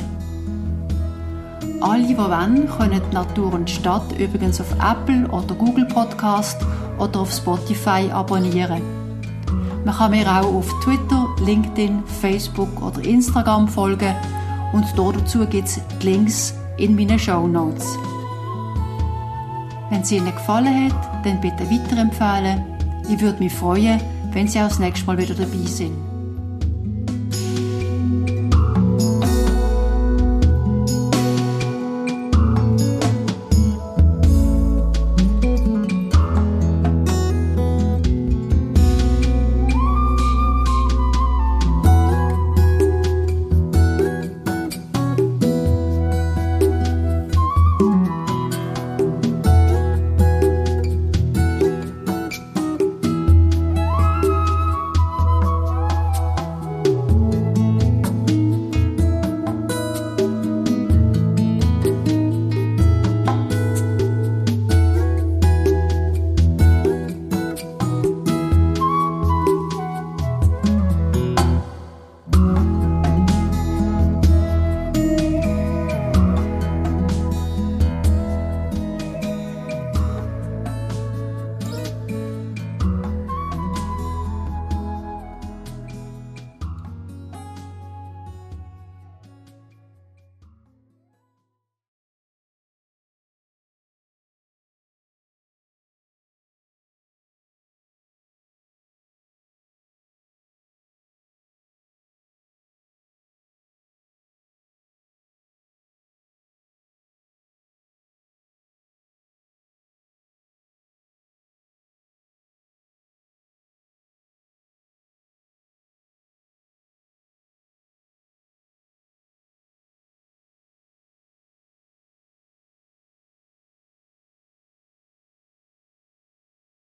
Alle, 1.80 2.06
die 2.06 2.16
wollen, 2.16 2.70
können 2.70 3.02
Natur 3.12 3.52
und 3.52 3.68
Stadt 3.68 4.12
übrigens 4.20 4.62
auf 4.62 4.72
Apple 4.74 5.28
oder 5.30 5.56
Google 5.56 5.86
Podcast 5.86 6.62
oder 6.99 7.22
auf 7.22 7.32
Spotify 7.32 8.08
abonnieren. 8.12 8.84
Man 9.84 9.95
kann 9.95 10.12
mir 10.12 10.28
auch 10.28 10.54
auf 10.54 10.70
Twitter, 10.84 11.28
LinkedIn, 11.43 12.04
Facebook 12.22 12.80
oder 12.80 13.04
Instagram 13.04 13.68
folgen 13.68 14.14
und 14.72 14.86
dazu 14.95 15.47
gibt 15.47 15.68
es 15.68 15.82
die 15.99 16.06
Links 16.06 16.54
in 16.78 16.95
meinen 16.95 17.18
Show 17.18 17.47
Notes. 17.47 17.97
Wenn 19.92 20.04
es 20.04 20.12
Ihnen 20.14 20.34
gefallen 20.34 20.89
hat, 20.89 21.26
dann 21.26 21.42
bitte 21.42 21.70
weiterempfehlen. 21.70 22.64
Ich 23.10 23.20
würde 23.20 23.39
mich 23.39 23.52
freuen, 23.52 24.00
wenn 24.32 24.48
Sie 24.48 24.58
auch 24.58 24.70
das 24.70 24.80
nächste 24.80 25.06
Mal 25.06 25.18
wieder 25.18 25.36
dabei 25.36 25.66
sind. 25.66 26.20